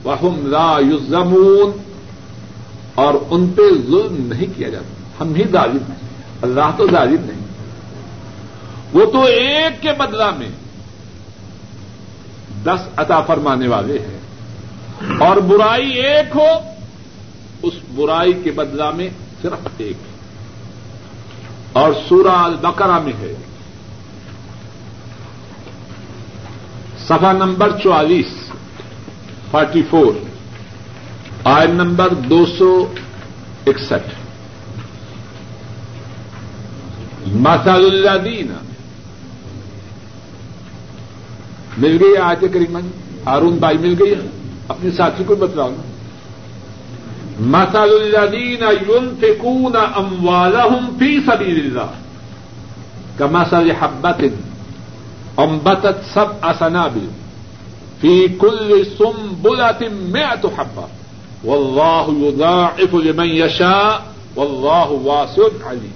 وہ 0.03 0.47
لا 0.47 0.79
یزمون 0.79 1.90
اور 3.01 3.13
ان 3.29 3.47
پہ 3.47 3.61
ظلم 3.87 4.15
نہیں 4.17 4.57
کیا 4.57 4.69
جاتا۔ 4.69 5.23
ہم 5.23 5.35
ہی 5.35 5.43
ظالم 5.51 5.77
ہیں۔ 5.89 5.95
اللہ 6.41 6.71
تو 6.77 6.87
ظالم 6.91 7.23
نہیں۔ 7.23 7.39
وہ 8.93 9.05
تو 9.05 9.21
ایک 9.21 9.81
کے 9.81 9.91
بدلہ 9.91 10.31
میں 10.37 10.49
دس 12.63 12.87
عطا 12.95 13.21
فرمانے 13.21 13.67
والے 13.67 13.99
ہیں۔ 13.99 14.19
اور 15.19 15.37
برائی 15.37 15.89
ایک 15.89 16.35
ہو، 16.35 16.47
اس 17.63 17.73
برائی 17.95 18.33
کے 18.33 18.51
بدلہ 18.51 18.89
میں 18.89 19.09
صرف 19.41 19.67
ایک 19.77 19.97
اور 21.73 21.93
سورہ 22.09 22.35
البقرہ 22.35 22.99
میں 22.99 23.13
ہے۔ 23.19 23.33
سفا 26.99 27.31
نمبر 27.31 27.79
چوالیس، 27.83 28.51
فورٹی 29.51 29.81
فور۔ 29.89 30.30
آئن 31.43 31.71
نمبر 31.71 32.13
دو 32.13 32.45
سو 32.45 32.93
اکسٹھ۔ 33.67 34.13
مسال 37.27 37.85
اللہ 37.85 38.17
دین 38.17 38.53
مل 41.77 41.97
گئی 42.01 42.17
آج 42.17 42.45
کریمن 42.53 42.81
ہارون 43.25 43.55
بھائی 43.55 43.77
مل 43.77 43.95
گئی۔ 43.99 44.15
اپنے 44.67 44.91
ساتھی 44.91 45.23
کو 45.23 45.35
بتلاؤ 45.35 45.69
نا 45.69 45.81
مسال 47.39 47.89
اللہ 47.89 48.25
دین 48.31 48.63
یون 48.89 49.15
فکون 49.21 49.75
ام 49.75 50.27
والا 50.27 50.63
ہوں 50.63 50.99
فی 50.99 51.19
سبھی 51.25 51.51
اللہ۔ 51.51 51.91
کا 53.17 53.25
مسل 53.31 53.71
حبت 53.71 54.23
امبت 55.37 55.85
سب 56.13 56.25
اسنابل۔ 56.41 57.07
فی 58.01 58.27
کل 58.39 58.83
سم 58.97 59.33
بلا 59.41 59.71
تم 59.71 59.93
میں 59.93 60.25
تو 60.41 60.49
حبا 60.57 60.85
واللہ 61.43 62.27
یضاعف 62.27 62.93
لمن 62.93 63.27
یشاء 63.27 63.97
واللہ 64.35 65.07
واسع 65.07 65.71
علیم 65.71 65.91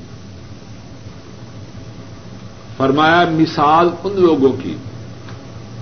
فرمایا، 2.77 3.25
مثال 3.31 3.89
ان 4.03 4.21
لوگوں 4.21 4.63
کی 4.63 4.75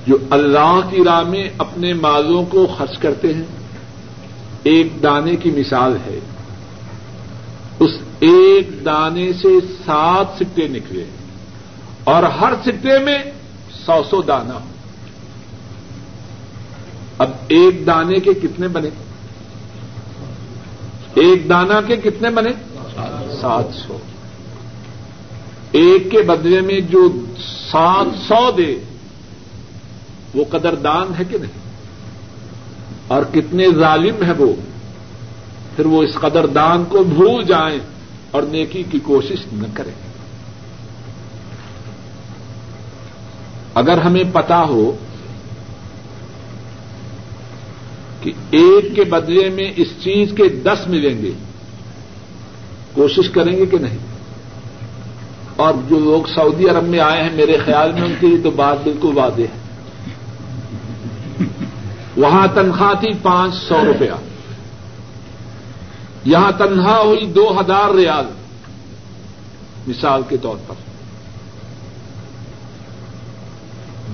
جو 0.07 0.17
اللہ 0.29 0.79
کی 0.89 1.03
راہ 1.03 1.23
میں 1.23 1.49
اپنے 1.57 1.93
مالوں 1.93 2.45
کو 2.45 2.67
خرچ 2.77 2.97
کرتے 2.97 3.33
ہیں۔ 3.33 3.43
ایک 4.63 5.03
دانے 5.03 5.35
کی 5.35 5.51
مثال 5.51 5.97
ہے۔ 6.05 6.19
اس 7.79 7.89
ایک 8.19 8.85
دانے 8.85 9.33
سے 9.33 9.47
سات 9.85 10.25
سکے 10.39 10.67
نکلے 10.67 11.05
اور 12.03 12.23
ہر 12.23 12.53
سکے 12.65 12.99
میں 12.99 13.17
سو 13.85 14.03
سو 14.09 14.21
دانا 14.21 14.53
ہو 14.53 14.67
اب 17.17 17.29
ایک 17.47 17.87
دانے 17.87 18.19
کے 18.19 18.33
کتنے 18.33 18.67
بنے؟ 18.67 18.89
ایک 21.15 21.49
دانا 21.49 21.81
کے 21.81 21.97
کتنے 21.97 22.29
بنے؟ 22.29 22.49
سات 23.41 23.75
سو۔ 23.75 23.97
ایک 25.71 26.11
کے 26.11 26.21
بدلے 26.21 26.61
میں 26.61 26.79
جو 26.79 27.25
سات 27.71 28.27
سو 28.27 28.51
دے، 28.51 28.77
وہ 30.33 30.43
قدردان 30.49 31.13
ہے 31.19 31.23
کہ 31.25 31.37
نہیں؟ 31.37 31.63
اور 33.07 33.21
کتنے 33.33 33.67
ظالم 33.79 34.23
ہے 34.23 34.31
وہ؟ 34.31 34.53
پھر 35.75 35.85
وہ 35.85 36.03
اس 36.03 36.15
قدردان 36.15 36.83
کو 36.89 37.03
بھول 37.03 37.43
جائیں 37.43 37.79
اور 38.31 38.43
نیکی 38.43 38.83
کی 38.91 38.99
کوشش 38.99 39.53
نہ 39.53 39.67
کریں۔ 39.73 39.91
اگر 43.75 43.97
ہمیں 43.97 44.23
پتا 44.33 44.63
ہو 44.63 44.95
کہ 48.23 48.31
ایک 48.51 48.95
کے 48.95 49.03
بدلے 49.03 49.49
میں 49.49 49.71
اس 49.75 49.87
چیز 49.99 50.33
کے 50.37 50.49
دس 50.49 50.87
ملیں 50.87 51.21
گے۔ 51.21 51.31
کوشش 52.93 53.29
کریں 53.29 53.57
گے 53.57 53.65
کہ 53.65 53.77
نہیں؟ 53.77 53.97
اور 55.55 55.73
جو 55.89 55.99
لوگ 55.99 56.27
سعودی 56.35 56.69
عرب 56.69 56.83
میں 56.83 56.99
آئے 56.99 57.23
ہیں، 57.23 57.33
میرے 57.33 57.57
خیال 57.65 57.91
میں 57.91 58.01
ان 58.01 58.13
کے 58.19 58.27
لیے 58.27 58.37
تو 58.37 58.51
بات 58.51 58.77
بالکل 58.83 59.11
واضح 59.15 59.41
ہے۔ 59.41 59.63
وہاں 62.17 62.47
تنخواہ 62.55 62.93
تھی 62.93 63.09
پانچ 63.21 63.55
سو 63.55 63.85
روپیہ۔ 63.85 64.11
یہاں 66.25 66.51
تنخواہ 66.51 66.99
ہوئی 66.99 67.25
دو 67.25 67.59
ہزار 67.59 67.95
ریال۔ 67.95 68.25
مثال 69.87 70.21
کے 70.29 70.37
طور 70.37 70.57
پر۔ 70.67 70.75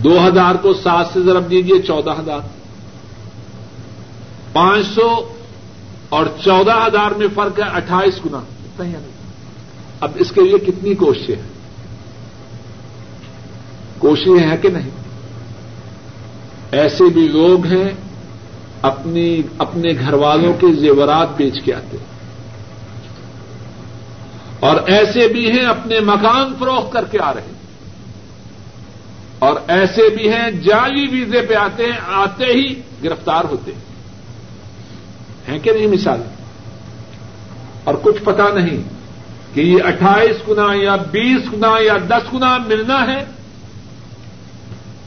دو 0.03 0.27
ہزار 0.27 0.55
کو 0.55 0.73
سات 0.73 1.05
سے 1.13 1.21
ضرب 1.21 1.49
دیجیے 1.49 1.81
چودہ 1.81 2.11
ہزار۔ 2.19 2.58
پانچ 4.53 4.87
سو 4.87 5.33
اور 6.09 6.25
چودہ 6.43 6.71
ہزار 6.71 7.11
میں 7.11 7.27
فرق 7.35 7.59
ہے 7.59 7.63
اٹھائیس 7.63 8.25
گنا۔ 8.25 8.39
اب 9.99 10.11
اس 10.15 10.31
کے 10.31 10.41
لیے 10.41 10.59
کتنی 10.59 10.95
کوششیں 10.95 11.35
ہیں؟ 11.35 11.49
کوششیں 13.97 14.47
ہیں 14.47 14.57
کہ 14.57 14.69
نہیں؟ 14.69 14.89
ایسے 16.71 17.03
بھی 17.03 17.27
لوگ 17.27 17.65
ہیں 17.65 17.89
اپنی، 18.81 19.41
اپنے 19.57 19.91
گھر 19.99 20.13
والوں 20.13 20.53
کے 20.53 20.67
زیورات 20.79 21.37
بیچ 21.37 21.63
کے 21.63 21.73
آتے 21.73 21.97
اور 24.59 24.75
ایسے 24.85 25.27
بھی 25.27 25.51
ہیں 25.51 25.65
اپنے 25.65 25.99
مکان 25.99 26.53
فروخت 26.59 26.93
کر 26.93 27.05
کے 27.05 27.21
آ 27.21 27.33
رہے 27.33 27.41
ہیں۔ 27.41 27.59
اور 29.39 29.53
ایسے 29.67 30.09
بھی 30.09 30.29
ہیں 30.33 30.51
جعلی 30.51 31.07
ویزے 31.07 31.41
پہ 31.41 31.53
آتے 31.53 31.83
ہیں، 31.83 31.99
آتے 32.07 32.45
ہی 32.45 32.81
گرفتار 33.03 33.43
ہوتے 33.45 33.71
ہیں۔ 33.73 33.88
ہیں 35.49 35.59
کہ 35.59 35.71
نہیں 35.71 35.87
مثال؟ 35.87 36.21
اور 37.83 37.95
کچھ 38.01 38.23
پتا 38.23 38.49
نہیں 38.53 38.83
کہ 39.53 39.61
یہ 39.61 39.83
اٹھائیس 39.83 40.49
گنا 40.49 40.73
یا 40.73 40.95
بیس 40.95 41.53
گنا 41.53 41.73
یا 41.79 41.97
دس 42.07 42.33
گنا 42.33 42.57
ملنا 42.57 43.07
ہے 43.07 43.25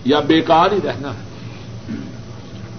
یا 0.05 0.21
بیکار 0.21 0.71
ہی 0.71 0.79
رہنا 0.85 1.09
ہے 1.09 1.33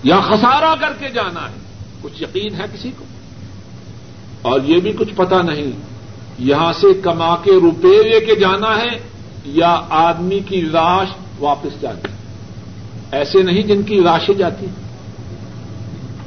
یا 0.04 0.20
خسارہ 0.20 0.76
کر 0.80 0.94
کے 1.00 1.10
جانا 1.10 1.42
ہے۔ 1.50 1.56
کچھ 2.02 2.24
یقین 2.24 2.56
ہے 2.56 2.66
کسی 2.74 2.92
کو؟ 2.98 3.06
اور 4.42 4.60
یہ 4.64 4.80
بھی 4.80 4.92
کچھ 4.92 5.14
پتا 5.16 5.42
نہیں 5.42 5.72
یہاں 6.40 6.74
سے 6.74 6.88
کما 6.94 7.36
کے 7.36 7.52
روپے 7.52 8.04
لے 8.04 8.20
کے 8.20 8.36
جانا 8.36 8.78
ہے 8.78 9.00
یا 9.46 9.82
آدمی 9.90 10.40
کی 10.40 10.62
لاش 10.62 11.08
واپس 11.40 11.82
جاتی 11.82 12.08
ایسے 13.12 13.42
نہیں 13.42 13.62
جن 13.62 13.82
کی 13.82 13.96
لاشیں 13.96 14.36
جاتی 14.36 14.66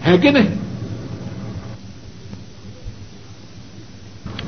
ہے 0.07 0.19
کہ 0.19 0.31
نہیں؟ 0.31 0.66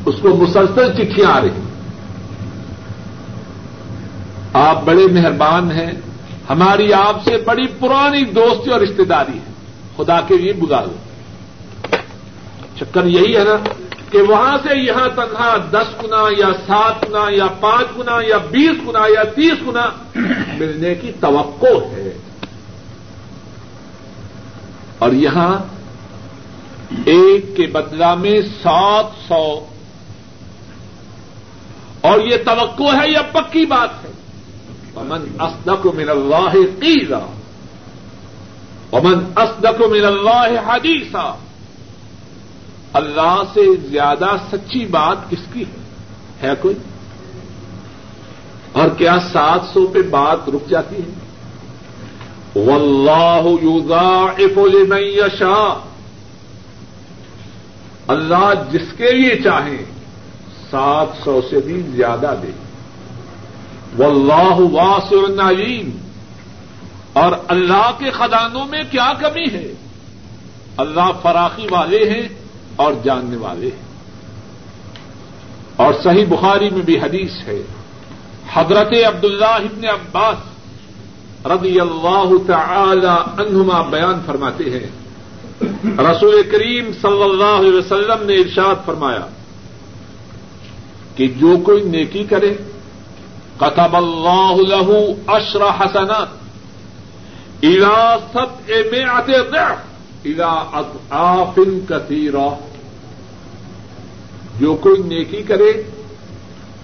اس 0.08 0.14
کو 0.22 0.28
مسلسل 0.28 0.92
چٹھیاں 0.92 1.30
آ 1.30 1.40
رہی 1.40 1.48
آپ 4.52 4.84
بڑے 4.84 5.06
مہربان 5.12 5.72
ہیں، 5.72 5.90
ہماری 6.50 6.92
آپ 6.92 7.24
سے 7.24 7.36
بڑی 7.36 7.66
پرانی 7.66 8.24
دوستی 8.24 8.70
اور 8.70 8.80
رشتے 8.80 9.04
داری 9.04 9.38
ہے۔ 9.38 9.52
خدا 9.96 10.20
کے 10.20 10.36
لیے 10.36 10.52
بلا 10.52 10.80
لو 10.80 10.96
چکر 12.76 13.06
یہی 13.06 13.36
ہے 13.36 13.44
نا 13.44 13.56
کہ 14.10 14.22
وہاں 14.22 14.58
سے 14.62 14.78
یہاں 14.78 15.08
تنہا 15.08 15.56
دس 15.70 16.04
گنا 16.04 16.22
یا 16.38 16.52
سات 16.66 17.08
گنا 17.08 17.24
یا 17.30 17.46
پانچ 17.60 17.98
گنا 17.98 18.16
یا 18.28 18.36
بیس 18.50 18.88
گنا 18.88 19.06
یا 19.08 19.22
تیس 19.22 19.68
گنا 19.68 19.86
ملنے 20.58 20.94
کی 20.94 21.12
توقع 21.20 21.76
ہے۔ 21.92 22.16
اور 24.98 25.12
یہاں 25.12 25.58
ایک 27.04 27.56
کے 27.56 27.66
بدلا 27.66 28.14
میں 28.14 28.40
سات 28.62 29.06
سو 29.28 29.66
اور 32.00 32.20
یہ 32.20 32.36
توقع 32.36 32.96
ہے 32.96 33.10
یا 33.10 33.22
پکی 33.22 33.66
بات 33.66 34.04
ہے۔ 34.04 34.10
امن 34.96 35.24
اسدق 35.40 35.86
من 35.86 36.10
اللہ 36.10 36.52
قیلا 36.80 37.26
امن 38.92 39.32
اسدق 39.36 39.80
من 39.80 40.04
اللہ 40.04 40.60
حدیثا 40.66 41.32
اللہ 42.92 43.42
سے 43.54 43.60
زیادہ 43.90 44.26
سچی 44.50 44.84
بات 44.86 45.30
کس 45.30 45.52
کی 45.52 45.62
ہے؟ 45.62 45.80
ہے 46.42 46.54
کوئی؟ 46.60 46.74
اور 48.72 48.88
کیا 48.88 49.18
سات 49.32 49.60
سو 49.72 49.86
پہ 49.86 50.02
بات 50.02 50.48
رک 50.48 50.68
جاتی 50.68 50.96
ہے؟ 50.96 51.10
واللہ 52.54 53.48
یضاعف 53.62 54.58
لمن 54.58 55.02
یشاء 55.02 55.74
اللہ 58.08 58.52
جس 58.70 58.92
کے 58.96 59.12
لیے 59.12 59.42
چاہیں 59.44 59.97
سات 60.70 61.24
سو 61.24 61.40
سے 61.50 61.60
بھی 61.60 61.82
زیادہ 61.82 62.34
دے۔ 62.42 62.50
واللہ 63.98 64.60
واسع 64.60 65.48
علیم 65.48 65.90
اور 67.12 67.32
اللہ 67.48 67.90
کے 67.98 68.10
خدانوں 68.10 68.66
میں 68.66 68.82
کیا 68.90 69.12
کمی 69.20 69.46
ہے؟ 69.52 69.72
اللہ 70.76 71.10
فراخی 71.22 71.66
والے 71.70 72.10
ہیں 72.10 72.28
اور 72.76 72.92
جاننے 73.04 73.36
والے 73.36 73.66
ہیں۔ 73.66 73.88
اور 75.76 75.94
صحیح 76.04 76.24
بخاری 76.28 76.70
میں 76.70 76.82
بھی 76.82 76.98
حدیث 76.98 77.32
ہے۔ 77.46 77.62
حضرت 78.52 78.92
عبداللہ 79.06 79.44
ابن 79.44 79.84
عباس 79.84 80.38
رضی 81.46 81.80
اللہ 81.80 82.30
تعالی 82.46 83.42
عنہما 83.42 83.82
بیان 83.82 84.20
فرماتے 84.26 84.64
ہیں۔ 84.64 85.08
رسول 85.84 86.42
کریم 86.52 86.90
صلی 87.02 87.22
اللہ 87.22 87.58
علیہ 87.58 87.72
وسلم 87.72 88.26
نے 88.26 88.34
ارشاد 88.34 88.74
فرمایا 88.86 89.26
کہ 91.18 91.28
جو 91.28 91.56
کوئی 91.64 91.82
نیکی 91.82 92.24
کرے 92.24 92.56
قطب 93.56 93.96
اللہ 93.96 94.54
له 94.56 95.00
اشر 95.26 95.62
حسنات 95.80 96.28
الا 97.62 98.16
سب 98.32 98.46
اے 98.66 99.04
آتے 99.04 99.32
الا 100.24 100.80
آفن 101.10 101.80
کثیرا 101.88 102.48
جو 104.60 104.74
کوئی 104.74 105.02
نیکی 105.02 105.42
کرے، 105.42 105.82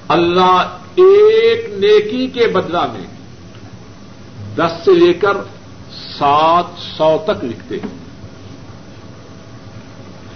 اللہ 0.08 0.78
ایک 0.94 1.70
نیکی 1.70 2.26
کے 2.26 2.46
بدلا 2.46 2.86
میں 2.86 3.06
دس 4.56 4.72
سے 4.84 4.94
لے 4.94 5.12
کر 5.12 5.36
سات 6.18 6.78
سو 6.96 7.24
تک 7.24 7.44
لکھتے 7.44 7.74
ہیں۔ 7.74 7.98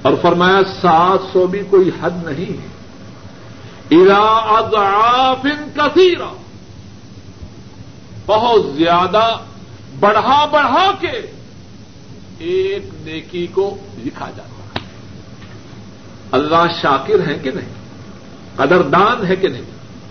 اور 0.03 0.13
فرمایا، 0.23 0.61
سات 0.81 1.33
سو 1.33 1.47
بھی 1.47 1.61
کوئی 1.71 1.91
حد 2.01 2.25
نہیں 2.25 2.63
ہے۔ 2.63 2.78
اضعافن 3.91 5.71
کثیرا۔ 5.75 6.37
بہت 8.27 8.77
زیادہ 8.77 9.39
بڑھا 10.01 10.45
بڑھا 10.45 10.91
کے 11.01 11.33
ایک 12.39 12.83
نیکی 12.95 13.47
کو 13.47 13.77
لکھا 14.05 14.31
جاتا 14.37 14.81
ہے۔ 14.81 14.87
اللہ 16.33 16.65
شاکر 16.83 17.29
ہے 17.29 17.35
کہ 17.35 17.51
نہیں؟ 17.51 17.69
قدردان 18.57 19.27
ہے 19.27 19.37
کہ 19.37 19.49
نہیں؟ 19.49 19.63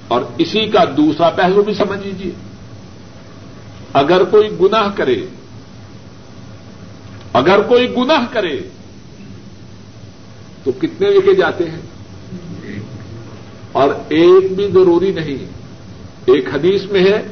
اور 0.07 0.21
اسی 0.37 0.65
کا 0.65 0.83
دوسرا 0.97 1.29
پہلو 1.29 1.61
بھی 1.61 1.73
سمجھ 1.73 1.99
لیجیے 1.99 2.31
اگر 3.93 4.23
کوئی 4.23 4.49
گناہ 4.61 4.87
کرے، 4.95 5.25
اگر 7.33 7.61
کوئی 7.61 7.95
گناہ 7.97 8.25
کرے، 8.31 8.61
تو 10.63 10.71
کتنے 10.71 11.09
لکھے 11.09 11.33
جاتے 11.33 11.69
ہیں؟ 11.69 11.81
اور 13.77 13.89
ایک 14.09 14.55
بھی 14.55 14.67
ضروری 14.71 15.11
نہیں۔ 15.11 15.45
ایک 16.25 16.45
حدیث 16.53 16.83
میں 16.83 17.01
ہے، 17.01 17.27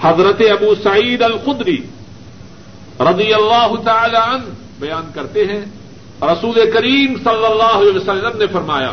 حضرت 0.00 0.42
ابو 0.50 0.74
سعید 0.82 1.22
الخدری 1.22 1.80
رضی 3.00 3.32
اللہ 3.32 3.74
تعالی 3.84 4.16
عنہ 4.16 4.44
بیان 4.80 5.10
کرتے 5.14 5.44
ہیں۔ 5.44 5.64
رسول 6.22 6.70
کریم 6.74 7.14
صلی 7.24 7.44
اللہ 7.44 7.76
علیہ 7.76 7.96
وسلم 7.96 8.38
نے 8.38 8.46
فرمایا 8.46 8.92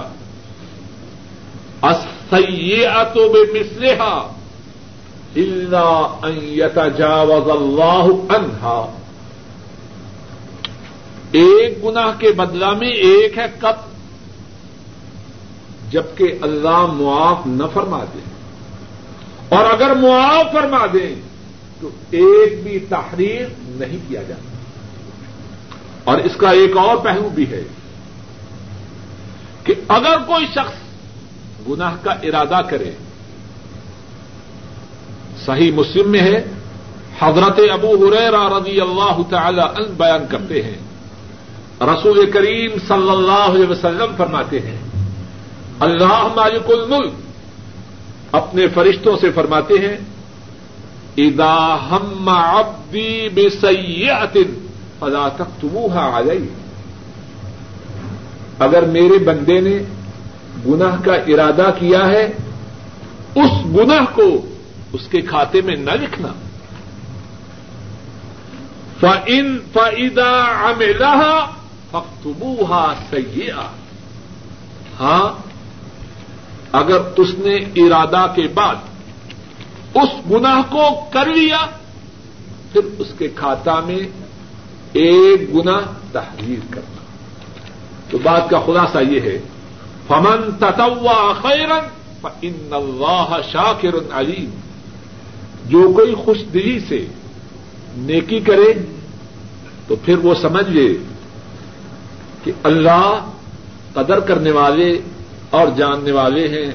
تو 3.13 3.30
بے 3.30 3.43
مسلحا 3.53 4.32
یتجاوز 6.55 7.49
اللہ 7.49 8.36
انہا 8.36 8.91
ایک 11.32 11.84
گناہ 11.84 12.20
کے 12.20 12.32
بدلہ 12.32 12.72
میں 12.74 12.89
ایک 12.89 13.38
ہے 13.38 13.45
کب 13.59 13.94
جبکہ 15.89 16.38
اللہ 16.41 16.86
معاف 16.86 17.47
نہ 17.47 17.63
فرما 17.73 18.03
دے۔ 18.03 18.19
اور 19.49 19.65
اگر 19.73 19.95
معاف 19.95 20.45
فرما 20.53 20.86
دیں 20.93 21.15
تو 21.81 21.89
ایک 22.11 22.63
بھی 22.63 22.79
تحریر 22.79 23.45
نہیں 23.59 23.97
کیا 24.07 24.21
جاتا۔ 24.23 24.55
اور 26.03 26.17
اس 26.17 26.31
کا 26.38 26.49
ایک 26.49 26.77
اور 26.77 26.97
پہلو 26.97 27.29
بھی 27.29 27.49
ہے 27.49 27.63
کہ 29.63 29.73
اگر 29.88 30.17
کوئی 30.27 30.45
شخص 30.45 30.73
گناہ 31.69 31.95
کا 32.01 32.11
ارادہ 32.11 32.61
کرے، 32.69 32.91
صحیح 35.45 35.71
مسلم 35.71 36.11
میں 36.11 36.19
ہے، 36.19 36.45
حضرت 37.19 37.59
ابو 37.73 38.07
حریرا 38.07 38.59
رضی 38.59 38.81
اللہ 38.81 39.17
تعالی 39.29 39.61
عنہ 39.61 39.88
بیان 39.97 40.23
کرتے 40.29 40.63
ہیں۔ 40.63 40.75
رسول 41.81 42.31
کریم 42.31 42.71
صلی 42.88 43.09
اللہ 43.09 43.31
علیہ 43.31 43.65
وسلم 43.65 44.15
فرماتے 44.17 44.59
ہیں 44.59 44.77
اللہ 45.80 46.28
مالک 46.36 46.71
الملک 46.71 47.13
اپنے 48.32 48.67
فرشتوں 48.67 49.17
سے 49.17 49.32
فرماتے 49.32 49.73
ہیں 49.73 49.97
ادا 51.17 51.78
ہم 51.91 52.30
ابدی 52.30 53.30
بے 53.30 53.49
سیاتن 53.49 54.67
فلا 54.99 55.28
تک 55.28 55.61
تمہ 55.61 55.99
آ 55.99 56.21
گئی 56.21 56.49
اگر 58.59 58.82
میرے 58.82 59.17
بندے 59.17 59.59
نے 59.59 59.78
گناہ 60.67 61.01
کا 61.05 61.13
ارادہ 61.13 61.71
کیا 61.80 62.07
ہے، 62.07 62.32
اس 63.36 63.65
گناہ 63.65 64.05
کو 64.13 64.45
اس 64.93 65.07
کے 65.07 65.21
کھاتے 65.21 65.61
میں 65.61 65.76
نہ 65.76 65.91
لکھنا۔ 65.91 66.28
فن 68.99 69.57
فعدا 69.73 70.41
املا 70.41 71.45
فختبوہا 71.91 72.93
سیاح 73.09 73.67
ہاں 74.99 75.44
اگر 76.76 76.99
اس 77.17 77.34
نے 77.38 77.55
ارادہ 77.55 78.26
کے 78.36 78.47
بعد 78.53 78.76
اس 79.93 80.32
گناہ 80.32 80.61
کو 80.69 80.89
کر 81.11 81.26
لیا، 81.26 81.65
پھر 82.71 82.82
اس 82.99 83.07
کے 83.17 83.28
کھاتا 83.36 83.80
میں 83.80 83.99
ایک 84.93 85.55
گنا 85.55 85.80
تحریر 86.11 86.59
کرنا۔ 86.69 87.01
تو 88.09 88.17
بات 88.23 88.49
کا 88.49 88.59
خلاصہ 88.65 88.97
یہ 89.09 89.19
ہے، 89.19 89.38
فمن 90.07 90.51
تتوا 90.59 91.34
خیرن 91.41 91.88
ان 92.41 92.69
اللہ 92.71 93.36
شاکر 93.51 93.95
علیم 94.11 94.49
جو 95.65 95.93
کوئی 95.95 96.13
خوش 96.15 96.38
دلی 96.53 96.80
سے 96.80 97.05
نیکی 97.97 98.39
کرے، 98.39 98.73
تو 99.88 99.95
پھر 99.95 100.17
وہ 100.17 100.34
سمجھ 100.36 100.69
لے 100.69 100.88
کہ 102.43 102.51
اللہ 102.63 103.30
قدر 103.93 104.19
کرنے 104.19 104.51
والے 104.51 104.99
اور 105.49 105.67
جاننے 105.77 106.11
والے 106.11 106.47
ہیں۔ 106.47 106.71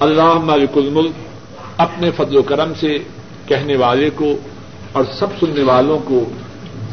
اللہ 0.00 0.34
مالک 0.44 0.76
الملک 0.76 1.10
اپنے 1.76 2.10
فضل 2.10 2.36
و 2.36 2.42
کرم 2.42 2.72
سے 2.80 2.98
کہنے 3.46 3.76
والے 3.76 4.10
کو 4.14 4.36
اور 4.92 5.04
سب 5.18 5.26
سننے 5.40 5.62
والوں 5.62 5.98
کو 6.04 6.24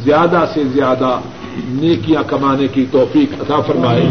زیادہ 0.03 0.45
سے 0.53 0.63
زیادہ 0.73 1.19
نیکیاں 1.67 2.23
کمانے 2.27 2.67
کی 2.67 2.86
توفیق 2.91 3.41
عطا 3.41 3.61
فرمائے۔ 3.61 4.09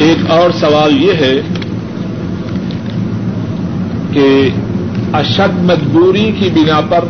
ایک 0.00 0.30
اور 0.30 0.50
سوال 0.50 1.04
یہ 1.04 1.12
ہے 1.12 1.40
کہ 4.12 4.48
اشد 5.12 5.58
مجبوری 5.58 6.32
کی 6.38 6.50
بنا 6.50 6.80
پر 6.80 7.04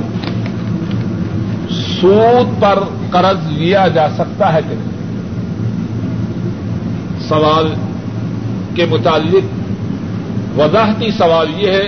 سود 2.00 2.62
پر 2.62 2.78
قرض 3.10 3.52
لیا 3.52 3.88
جا 3.88 4.08
سکتا 4.10 4.52
ہے 4.52 4.60
کہ 4.68 4.74
نہیں؟ 4.74 4.99
سوال 7.28 7.74
کے 8.74 8.86
متعلق 8.86 9.60
وضاحتی 10.58 11.10
سوال 11.10 11.46
یہ 11.56 11.70
ہے 11.70 11.86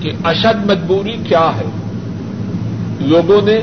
کہ 0.00 0.10
اشد 0.24 0.70
مجبوری 0.70 1.16
کیا 1.28 1.50
ہے؟ 1.56 1.64
لوگوں 3.00 3.42
نے 3.42 3.60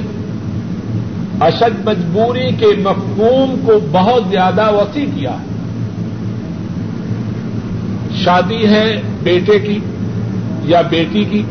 اشد 1.42 1.88
مجبوری 1.88 2.52
کے 2.60 2.66
مفہوم 2.66 3.56
کو 3.66 3.80
بہت 3.92 4.24
زیادہ 4.30 4.72
وسیع 4.72 5.06
کیا 5.06 5.32
ہے۔ 5.32 5.46
شادی 8.24 8.68
ہے 8.68 9.02
بیٹے 9.24 9.60
کی 9.60 9.80
یا 10.64 10.82
بیٹی 10.82 11.24
کی؟ 11.24 11.44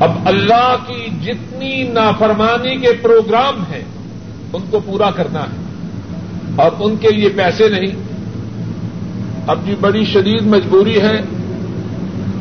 اب 0.00 0.10
اللہ 0.24 0.76
کی 0.86 1.08
جتنی 1.22 1.82
نافرمانی 1.82 2.76
کے 2.76 2.92
پروگرام 3.02 3.62
ہیں، 3.72 3.84
ان 4.52 4.62
کو 4.70 4.80
پورا 4.86 5.10
کرنا 5.10 5.40
ہے۔ 5.40 5.61
اور 6.56 6.70
ان 6.78 6.96
کے 6.96 7.08
لیے 7.08 7.28
پیسے 7.28 7.68
نہیں۔ 7.68 8.12
اب 9.46 9.58
کی 9.64 9.74
بڑی 9.80 10.04
شدید 10.04 10.42
مجبوری 10.42 11.00
ہے 11.00 11.20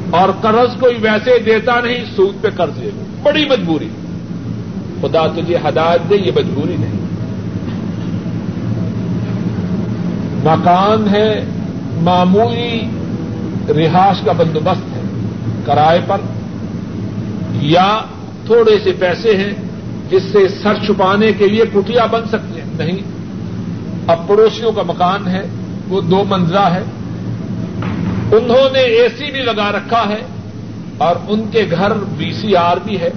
اور 0.09 0.30
قرض 0.41 0.80
کوئی 0.80 0.95
ویسے 1.01 1.39
دیتا 1.39 1.80
نہیں، 1.80 2.05
سود 2.16 2.41
پہ 2.41 2.47
قرض 2.55 2.82
دے 2.82 2.89
بڑی 3.24 3.45
مجبوری۔ 3.45 3.89
خدا 5.01 5.28
تجھے 5.28 5.55
ہدایت 5.55 6.09
دے، 6.09 6.16
یہ 6.16 6.32
مجبوری 6.36 6.76
نہیں۔ 6.80 7.01
مکان 10.43 11.16
ہے، 11.16 11.45
معمولی 12.01 12.82
رہائش 13.70 14.26
کا 14.26 14.32
بندوبست 14.32 14.95
ہے۔ 14.95 15.01
کرائے 15.66 15.99
پر 16.07 16.18
یا 17.53 17.97
تھوڑے 18.45 18.80
سے 18.84 18.91
پیسے 18.91 19.38
ہیں 19.38 19.53
جس 20.09 20.24
سے 20.24 20.47
سر 20.47 20.74
چھپانے 20.86 21.32
کے 21.32 21.47
لیے 21.47 21.64
کٹیا 21.74 22.05
بن 22.05 22.26
سکتے 22.26 22.62
ہیں۔ 22.62 22.78
نہیں۔ 22.78 23.20
اب 24.08 24.28
پڑوسیوں 24.28 24.72
کا 24.72 24.82
مکان 24.82 25.28
ہے، 25.28 25.41
وہ 25.88 26.02
دو 26.02 26.24
منزلہ 26.30 26.60
ہے۔ 26.60 26.84
انہوں 28.32 28.74
نے 28.74 28.80
اے 28.80 29.08
سی 29.18 29.32
بھی 29.32 29.41
لگا 29.41 29.72
رکھا 29.72 30.10
ہے 30.10 30.22
اور 30.97 31.16
ان 31.28 31.43
کے 31.52 31.66
گھر 31.72 31.91
بی 32.18 32.34
سی 32.34 32.56
آر 32.56 32.78
بھی 32.78 32.99
ہے۔ 32.99 33.10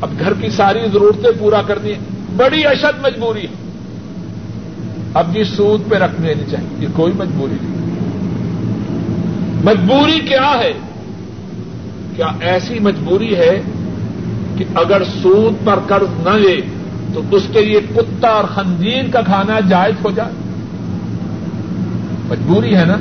اب 0.00 0.10
گھر 0.18 0.32
کی 0.34 0.48
ساری 0.48 0.78
ضرورتیں 0.92 1.30
پورا 1.38 1.62
کرنی 1.62 1.90
ہے 1.90 1.98
بڑی 2.36 2.66
اشد 2.66 3.04
مجبوری 3.04 3.40
ہے۔ 3.40 3.70
اب 5.14 5.36
یہ 5.36 5.44
سود 5.44 5.90
پہ 5.90 5.96
رکھ 5.96 6.20
لینی 6.20 6.44
چاہیے، 6.50 6.76
یہ 6.80 6.88
کوئی 6.92 7.12
مجبوری 7.16 7.54
نہیں۔ 7.62 7.76
مجبوری 9.64 10.20
کیا 10.20 10.54
ہے؟ 10.58 10.72
کیا 12.16 12.26
ایسی 12.40 12.78
مجبوری 12.78 13.36
ہے 13.36 13.62
کہ 14.56 14.64
اگر 14.74 15.02
سود 15.22 15.66
پر 15.66 15.78
قرض 15.86 16.26
نہ 16.26 16.30
لے 16.30 16.60
تو 17.16 17.36
اس 17.36 17.42
کے 17.52 17.64
لیے 17.64 17.80
کتا 17.80 18.28
اور 18.28 18.44
خنزیر 18.44 19.02
کا 19.12 19.20
کھانا 19.20 19.60
جائز 19.60 20.04
ہو 20.04 20.10
جائے۔ 20.10 20.32
مجبوری 22.28 22.76
ہے 22.76 22.84
نا؟ 22.84 22.96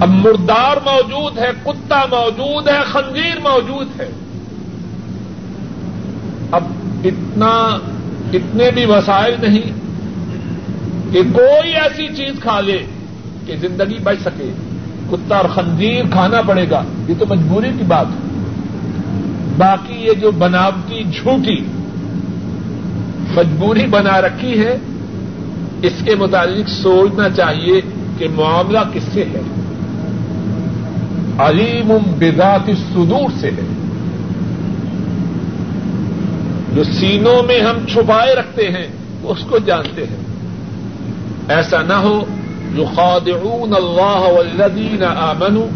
اب 0.00 0.08
مردار 0.08 0.76
موجود 0.84 1.38
ہے، 1.38 1.50
کتا 1.64 2.02
موجود 2.10 2.68
ہے، 2.68 2.78
خنزیر 2.86 3.40
موجود 3.40 4.00
ہے۔ 4.00 4.10
اب 6.50 6.64
اتنا، 7.04 7.78
اتنے 8.32 8.70
بھی 8.70 8.84
وسائل 8.84 9.34
نہیں 9.40 9.72
کہ 11.12 11.22
کوئی 11.32 11.72
ایسی 11.72 12.06
چیز 12.16 12.40
کھا 12.40 12.60
لے 12.60 12.78
کہ 13.46 13.56
زندگی 13.56 13.98
بچ 14.02 14.16
سکے۔ 14.24 14.52
کتا 15.10 15.36
اور 15.36 15.44
خنزیر 15.44 16.04
کھانا 16.12 16.42
پڑے 16.42 16.70
گا۔ 16.70 16.82
یہ 17.08 17.14
تو 17.18 17.26
مجبوری 17.28 17.68
کی 17.78 17.84
بات 17.84 18.06
ہے۔ 18.06 18.28
باقی 19.56 19.94
یہ 19.94 20.12
جو 20.12 20.30
بناوٹی 20.30 21.04
جھوٹی 21.04 21.64
مجبوری 23.34 23.86
بنا 23.86 24.20
رکھی 24.20 24.64
ہے، 24.64 24.76
اس 25.82 25.92
کے 26.04 26.14
متعلق 26.14 26.68
سوچنا 26.68 27.30
چاہیے 27.30 27.80
کہ 28.18 28.26
معاملہ 28.34 28.78
کس 28.92 29.02
سے 29.12 29.24
ہے۔ 29.24 29.40
علیم 31.38 31.98
بذات 32.18 32.70
سدور 32.92 33.30
سے 33.40 33.50
ہے۔ 33.50 33.66
جو 36.74 36.84
سینوں 36.84 37.42
میں 37.42 37.60
ہم 37.60 37.86
چھپائے 37.88 38.34
رکھتے 38.34 38.68
ہیں، 38.68 38.86
اس 39.22 39.38
کو 39.50 39.58
جانتے 39.58 40.02
ہیں۔ 40.02 40.16
ایسا 41.48 41.82
نہ 41.82 41.92
ہو 41.92 42.24
جو 42.76 42.84
خادعون 42.94 43.74
اللہ 43.76 44.32
والذین 44.36 45.04
آمنوا 45.04 45.66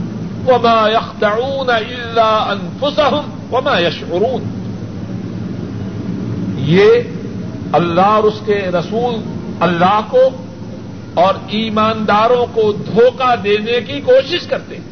وما 0.46 0.88
يخدعون 0.88 1.70
الا 1.70 2.50
انفسهم 2.50 3.30
وما 3.52 3.78
يشعرون 3.78 4.42
یہ 6.58 6.90
اللہ 7.72 8.00
اور 8.00 8.24
اس 8.24 8.40
کے 8.46 8.54
رسول 8.54 9.14
اللہ 9.60 10.00
کو 10.10 10.20
اور 11.14 11.34
ایمانداروں 11.48 12.46
کو 12.52 12.72
دھوکہ 12.72 13.34
دینے 13.44 13.80
کی 13.80 14.00
کوشش 14.00 14.46
کرتے 14.46 14.76
ہیں۔ 14.76 14.84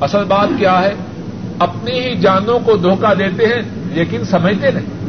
اصل 0.00 0.24
بات 0.24 0.48
کیا 0.58 0.82
ہے؟ 0.82 0.94
اپنی 1.58 2.00
ہی 2.00 2.16
جانوں 2.16 2.58
کو 2.64 2.76
دھوکہ 2.76 3.14
دیتے 3.14 3.46
ہیں، 3.46 3.62
لیکن 3.92 4.24
سمجھتے 4.24 4.70
نہیں۔ 4.70 5.04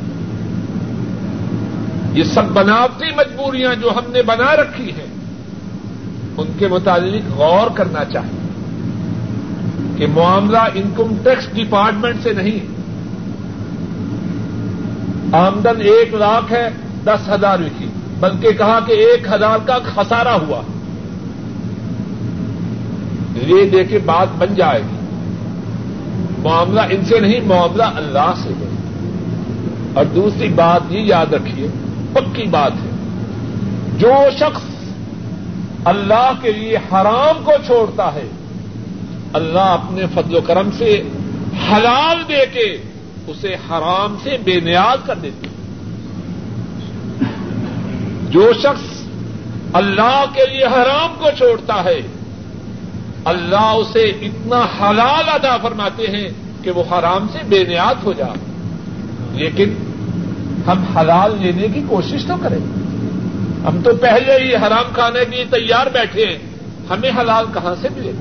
یہ 2.13 2.23
سب 2.23 2.43
بناوٹی 2.43 3.15
مجبوریاں 3.15 3.75
جو 3.75 3.91
ہم 3.91 4.11
نے 4.11 4.21
بنا 4.21 4.55
رکھی 4.55 4.91
ہیں، 4.91 5.07
ان 6.37 6.47
کے 6.59 6.67
متعلق 6.67 7.37
غور 7.37 7.69
کرنا 7.69 8.05
چاہیے 8.05 8.39
کہ 9.97 10.07
معاملہ 10.07 10.57
انکم 10.57 11.15
ٹیکس 11.23 11.49
ڈپارٹمنٹ 11.53 12.15
سے 12.23 12.33
نہیں 12.33 12.59
ہے۔ 12.59 12.74
آمدن 15.32 15.82
ایک 15.82 16.13
لاکھ 16.13 16.53
ہے، 16.53 16.69
دس 17.05 17.30
ہزار 17.30 17.59
کی 17.78 17.86
بلکہ 18.19 18.51
کہا 18.51 18.80
کہ 18.86 18.91
ایک 18.91 19.28
ہزار 19.28 19.57
کا 19.65 19.78
خسارہ 19.95 20.28
ہوا۔ 20.28 20.61
یہ 23.36 23.69
دے 23.69 23.84
کے 23.84 23.99
بات 23.99 24.28
بن 24.38 24.55
جائے 24.55 24.82
گی۔ 24.82 24.97
معاملہ 26.39 26.82
ان 26.82 27.05
سے 27.05 27.19
نہیں، 27.19 27.39
معاملہ 27.39 27.84
اللہ 27.84 28.34
سے 28.43 28.49
ہے۔ 28.49 28.69
اور 29.93 30.05
دوسری 30.05 30.47
بات 30.47 30.82
یہ 30.89 30.99
یاد 30.99 31.34
رکھیے، 31.34 31.67
پکی 32.13 32.43
بات 32.43 32.71
ہے۔ 32.71 32.89
جو 33.97 34.11
شخص 34.39 34.61
اللہ 35.86 36.32
کے 36.41 36.51
لیے 36.51 36.76
حرام 36.76 37.43
کو 37.43 37.51
چھوڑتا 37.65 38.13
ہے، 38.13 38.28
اللہ 39.34 39.59
اپنے 39.59 40.05
فضل 40.13 40.36
و 40.36 40.41
کرم 40.41 40.69
سے 40.78 41.01
حلال 41.71 42.23
دے 42.30 42.45
کے 42.53 42.78
اسے 43.28 43.53
حرام 43.53 44.15
سے 44.23 44.38
بے 44.43 44.59
نیاز 44.59 45.05
کر 45.05 45.15
دیتے 45.15 45.47
جو 48.30 48.51
شخص 48.53 49.01
اللہ 49.73 50.23
کے 50.34 50.45
لیے 50.51 50.65
حرام 50.65 51.15
کو 51.19 51.30
چھوڑتا 51.38 51.84
ہے، 51.84 52.01
اللہ 53.26 53.69
اسے 53.76 54.03
اتنا 54.21 54.61
حلال 54.80 55.30
ادا 55.30 55.57
فرماتے 55.57 56.07
ہیں 56.07 56.28
کہ 56.63 56.71
وہ 56.71 56.84
حرام 56.91 57.28
سے 57.32 57.39
بے 57.49 57.63
نیاد 57.63 58.03
ہو 58.03 58.13
جا 58.13 58.28
لیکن 59.32 59.73
ہم 60.67 60.84
حلال 60.97 61.38
لینے 61.41 61.67
کی 61.73 61.82
کوشش 61.88 62.26
تو 62.26 62.34
کریں۔ 62.41 62.59
ہم 63.65 63.82
تو 63.84 63.95
پہلے 63.95 64.38
ہی 64.43 64.55
حرام 64.55 64.93
کھانے 64.93 65.26
کے 65.26 65.36
لیے 65.36 65.45
تیار 65.51 65.88
بیٹھے 65.93 66.26
ہیں، 66.26 66.38
ہمیں 66.89 67.11
حلال 67.19 67.45
کہاں 67.53 67.76
سے 67.82 67.88
ملے؟ 67.95 68.11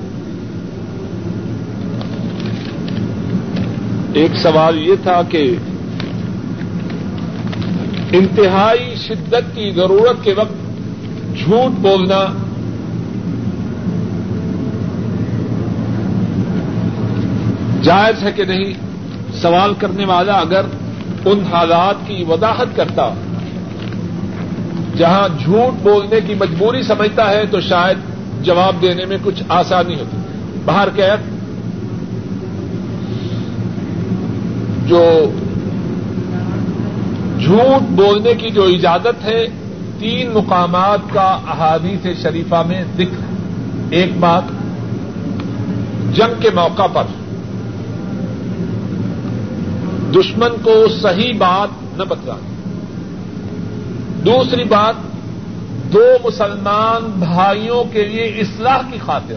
ایک 4.15 4.35
سوال 4.35 4.77
یہ 4.77 4.93
تھا 5.03 5.21
کہ 5.29 5.55
انتہائی 8.11 8.95
شدت 8.95 9.55
کی 9.55 9.71
ضرورت 9.71 10.23
کے 10.23 10.33
وقت 10.33 10.53
جھوٹ 11.35 11.79
بولنا 11.79 12.25
جائز 17.81 18.23
ہے 18.23 18.31
کہ 18.31 18.43
نہیں؟ 18.43 18.73
سوال 19.33 19.73
کرنے 19.73 20.05
والا 20.05 20.33
اگر 20.33 20.61
ان 21.25 21.43
حالات 21.51 22.07
کی 22.07 22.23
وضاحت 22.29 22.75
کرتا، 22.75 23.13
جہاں 24.97 25.27
جھوٹ 25.39 25.83
بولنے 25.83 26.19
کی 26.27 26.33
مجبوری 26.33 26.81
سمجھتا 26.81 27.29
ہے، 27.29 27.45
تو 27.51 27.61
شاید 27.61 27.97
جواب 28.45 28.75
دینے 28.81 29.05
میں 29.05 29.17
کچھ 29.23 29.43
آسانی 29.49 29.93
ہوتی۔ 29.93 30.17
باہر 30.65 30.89
قید 30.95 31.34
جو 34.85 35.31
جھوٹ 37.45 37.81
بولنے 37.89 38.33
کی 38.33 38.49
جو 38.49 38.63
اجازت 38.63 39.25
ہے، 39.25 39.47
تین 39.99 40.29
مقامات 40.33 40.99
کا 41.13 41.39
احادیث 41.47 42.21
شریفہ 42.21 42.63
میں 42.67 42.83
ذکر 42.97 43.25
ایک 43.89 44.17
بات، 44.17 44.43
جنگ 46.15 46.41
کے 46.41 46.49
موقع 46.53 46.87
پر 46.93 47.03
دشمن 50.15 50.51
کو 50.63 50.87
صحیح 51.01 51.33
بات 51.37 51.97
نہ 51.97 52.03
بتلا 52.03 52.35
دوسری 54.25 54.63
بات، 54.63 54.93
دو 55.93 56.03
مسلمان 56.23 57.11
بھائیوں 57.19 57.83
کے 57.93 58.05
لیے 58.05 58.23
اصلاح 58.23 58.77
کی 58.91 58.97
خاطر۔ 59.05 59.35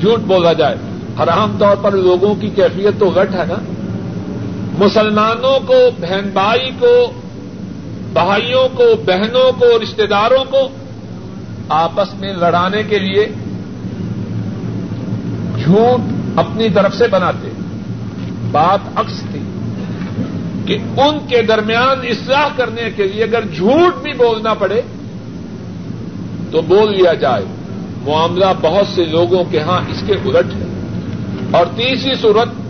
جھوٹ 0.00 0.20
بولا 0.20 0.52
جائے۔ 0.52 0.76
ہر 1.18 1.28
عام 1.28 1.56
طور 1.58 1.76
پر 1.82 1.92
لوگوں 1.92 2.34
کی 2.34 2.48
کیفیت 2.48 3.00
تو 3.00 3.10
گٹ 3.10 3.34
ہے 3.34 3.44
نا۔ 3.48 3.72
مسلمانوں 4.78 5.60
کو، 5.66 5.74
بہن 6.00 6.30
بھائی 6.32 6.70
کو، 6.78 7.10
بھائیوں 8.12 8.68
کو، 8.76 8.84
بہنوں 9.06 9.60
کو 9.60 9.66
رشتے 9.82 10.06
داروں 10.06 10.44
کو 10.44 10.68
آپس 11.68 12.14
میں 12.14 12.32
لڑانے 12.32 12.82
کے 12.82 12.98
لیے 12.98 13.26
جھوٹ 15.64 16.00
اپنی 16.38 16.68
طرف 16.68 16.94
سے 16.94 17.08
بناتے۔ 17.08 17.48
بات 18.50 18.78
عکس 18.96 19.22
تھی 19.32 19.40
کہ 20.66 21.00
ان 21.00 21.18
کے 21.28 21.42
درمیان 21.42 21.98
اصلاح 22.02 22.48
کرنے 22.56 22.90
کے 22.96 23.04
لیے 23.04 23.24
اگر 23.24 23.40
جھوٹ 23.56 24.02
بھی 24.02 24.12
بولنا 24.12 24.54
پڑے 24.54 24.82
تو 26.50 26.62
بول 26.62 26.96
لیا 26.98 27.14
جائے۔ 27.14 27.44
معاملہ 28.02 28.44
بہت 28.60 28.86
سے 28.94 29.04
لوگوں 29.04 29.44
کے 29.50 29.60
ہاں 29.60 29.80
اس 29.90 30.02
کے 30.06 30.12
الٹ 30.12 30.46
ہے۔ 30.54 30.66
اور 31.50 31.66
تیسری 31.66 32.14
صورت 32.20 32.65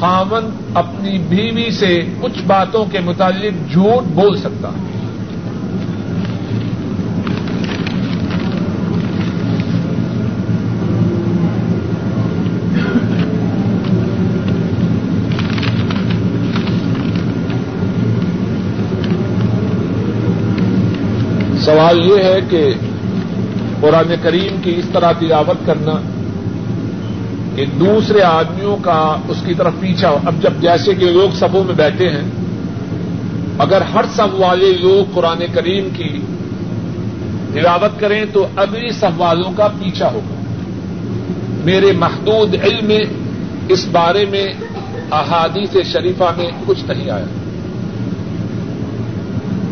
خامن 0.00 0.50
اپنی 0.74 1.18
بیوی 1.18 1.70
سے 1.70 2.04
کچھ 2.20 2.42
باتوں 2.46 2.84
کے 2.92 3.00
متعلق 3.00 3.72
جھوٹ 3.72 4.04
بول 4.14 4.36
سکتا 4.36 4.68
ہے۔ 4.68 4.96
سوال 21.58 22.06
یہ 22.06 22.24
ہے 22.24 22.40
کہ 22.50 22.74
قرآن 23.80 24.14
کریم 24.22 24.60
کی 24.62 24.74
اس 24.76 24.88
طرح 24.92 25.12
تلاوت 25.12 25.66
کرنا 25.66 26.15
کہ 27.56 27.64
دوسرے 27.66 28.22
آدمیوں 28.22 28.76
کا 28.76 29.16
اس 29.28 29.36
کی 29.46 29.54
طرف 29.54 29.72
پیچھا 29.80 30.08
اب 30.08 30.34
جب 30.42 30.52
جیسے 30.60 30.94
کہ 30.94 31.06
لوگ 31.06 31.34
سبوں 31.34 31.64
میں 31.64 31.74
بیٹھے 31.74 32.08
ہیں، 32.08 32.30
اگر 33.58 33.80
ہر 33.80 34.04
سب 34.16 34.34
والے 34.34 34.72
لوگ 34.72 35.10
قرآن 35.14 35.38
کریم 35.54 35.88
کی 35.96 36.20
تلاوت 37.52 38.00
کریں 38.00 38.24
تو 38.32 38.46
اگلی 38.56 38.92
سب 38.92 39.10
والوں 39.16 39.52
کا 39.56 39.68
پیچھا 39.68 40.12
ہوگا۔ 40.12 40.34
میرے 41.64 41.92
محدود 41.92 42.54
علم 42.62 42.84
میں 42.84 43.00
اس 43.68 43.86
بارے 43.92 44.24
میں، 44.30 44.46
احادیث 45.10 45.92
شریفہ 45.92 46.24
میں 46.36 46.50
کچھ 46.66 46.84
نہیں 46.88 47.10
آیا۔ 47.10 47.26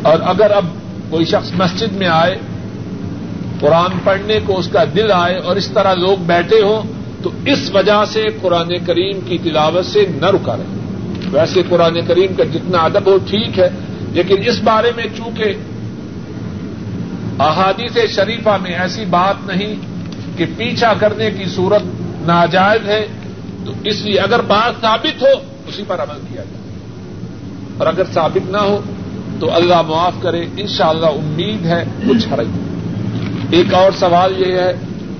اور 0.02 0.18
اگر 0.22 0.50
اب 0.50 0.64
کوئی 1.10 1.24
شخص 1.24 1.52
مسجد 1.54 1.92
میں 1.92 2.08
آئے، 2.08 2.36
قرآن 3.60 3.98
پڑھنے 4.04 4.38
کو 4.46 4.58
اس 4.58 4.68
کا 4.68 4.84
دل 4.94 5.12
آئے 5.12 5.36
اور 5.36 5.56
اس 5.56 5.68
طرح 5.68 5.94
لوگ 5.94 6.22
بیٹھے 6.26 6.62
ہوں 6.62 6.93
تو 7.24 7.30
اس 7.44 7.70
وجہ 7.74 8.04
سے 8.12 8.24
قرآن 8.42 8.78
کریم 8.86 9.20
کی 9.20 9.38
تلاوت 9.38 9.86
سے 9.86 10.06
نہ 10.20 10.26
رکا 10.26 10.56
رہے۔ 10.56 10.62
ویسے 11.30 11.62
قرآن 11.68 11.98
کریم 12.06 12.34
کا 12.34 12.44
جتنا 12.44 12.78
ادب 12.78 13.06
ہو 13.06 13.18
ٹھیک 13.30 13.58
ہے، 13.58 13.68
لیکن 14.12 14.36
اس 14.46 14.60
بارے 14.64 14.90
میں 14.96 15.04
چونکہ 15.16 15.44
احادیث 17.42 18.16
شریفہ 18.16 18.58
میں 18.62 18.70
ایسی 18.70 19.04
بات 19.04 19.46
نہیں 19.46 19.74
کہ 20.38 20.44
پیچھا 20.56 20.92
کرنے 20.94 21.30
کی 21.30 21.44
صورت 21.44 21.82
ناجائز 22.26 22.88
ہے، 22.88 23.06
تو 23.64 23.72
اس 23.84 24.00
لیے 24.02 24.20
اگر 24.20 24.40
بات 24.40 24.80
ثابت 24.80 25.22
ہو، 25.22 25.40
اسی 25.66 25.82
پر 25.86 25.98
عمل 25.98 26.20
کیا 26.32 26.42
جائے۔ 26.42 26.78
اور 27.78 27.86
اگر 27.86 28.02
ثابت 28.14 28.50
نہ 28.50 28.56
ہو، 28.56 28.80
تو 29.40 29.54
اللہ 29.54 29.82
معاف 29.82 30.14
کرے۔ 30.22 30.46
انشاءاللہ 30.56 31.06
امید 31.06 31.66
ہے، 31.66 31.84
کچھ 32.08 32.28
حرج۔ 32.28 32.48
ایک 33.50 33.74
اور 33.74 33.90
سوال 33.92 34.34
یہ 34.46 34.52
ہے 34.52 34.72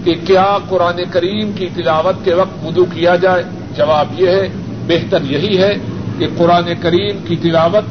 کہ 0.05 0.15
کیا 0.27 0.59
قرآن 0.69 1.01
کریم 1.11 1.53
کی 1.53 1.69
تلاوت 1.75 2.25
کے 2.25 2.35
وقت 2.35 2.67
وضو 2.67 2.85
کیا 2.85 3.17
جائے؟ 3.17 3.43
جواب 3.77 4.21
یہ 4.21 4.29
ہے، 4.29 4.49
بہتر 4.87 5.23
یہی 5.23 5.59
ہے 5.59 5.75
کہ 6.19 6.27
قرآن 6.37 6.65
کریم 6.81 7.17
کی 7.29 7.37
تلاوت 7.37 7.85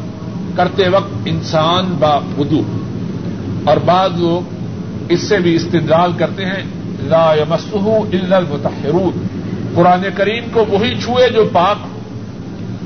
کرتے 0.58 0.90
وقت 0.90 1.14
انسان 1.26 1.86
با 2.00 2.20
وضو۔ 2.38 2.62
اور 3.64 3.78
بعض 3.78 4.10
لوگ 4.18 4.54
اس 5.10 5.20
سے 5.20 5.38
بھی 5.38 5.56
استدلال 5.56 6.12
کرتے 6.18 6.46
ہیں، 6.46 6.64
لا 7.00 7.34
یمسہ 7.34 7.90
الا 8.14 8.38
المتحرون 8.38 9.28
قرآن 9.76 10.04
کریم 10.16 10.44
کو 10.54 10.66
وہی 10.70 10.96
چھوئے 11.02 11.30
جو 11.30 11.44
پاک 11.54 11.76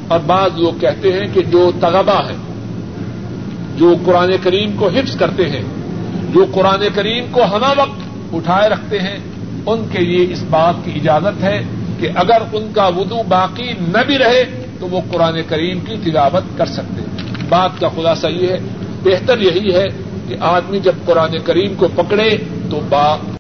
اور 0.08 0.20
بعض 0.26 0.50
لوگ 0.56 0.80
کہتے 0.80 1.14
ہیں 1.14 1.28
کہ 1.34 1.42
جو 1.42 1.72
طلبا 1.82 2.30
ہے، 2.30 2.36
جو 3.78 3.94
قرآن 4.06 4.32
کریم 4.44 4.72
کو 4.80 4.88
حفظ 4.88 5.16
کرتے 5.16 5.50
ہیں، 5.50 5.64
جو 6.34 6.46
قرآن 6.52 6.88
کریم 6.96 7.26
کو 7.32 7.44
ہما 7.44 7.74
وقت 7.78 8.07
اٹھائے 8.34 8.70
رکھتے 8.70 9.00
ہیں، 9.00 9.20
ان 9.66 9.86
کے 9.92 10.00
لیے 10.00 10.28
اس 10.34 10.44
بات 10.50 10.74
کی 10.86 10.92
اجازت 10.96 11.44
ہے 11.44 11.62
کہ 12.00 12.10
اگر 12.16 12.38
ان 12.54 12.72
کا 12.74 12.88
وضو 12.88 13.24
باقی 13.28 13.74
نہ 13.88 13.98
بھی 14.08 14.18
رہے 14.18 14.44
تو 14.80 14.88
وہ 14.88 15.02
قرآن 15.12 15.40
کریم 15.48 15.80
کی 15.80 15.96
تلاوت 16.04 16.58
کر 16.58 16.66
سکتے 16.66 17.02
ہیں۔ 17.02 17.28
بات 17.50 17.80
کا 17.80 17.88
خلاصہ 17.96 18.28
یہ 18.28 18.48
ہے، 18.48 18.58
بہتر 19.04 19.42
یہی 19.42 19.76
ہے 19.76 19.86
کہ 20.28 20.36
آدمی 20.40 20.80
جب 20.80 20.92
قرآن 21.06 21.38
کریم 21.46 21.74
کو 21.78 21.88
پکڑے 21.96 22.38
تو 22.70 22.80
با 22.90 23.18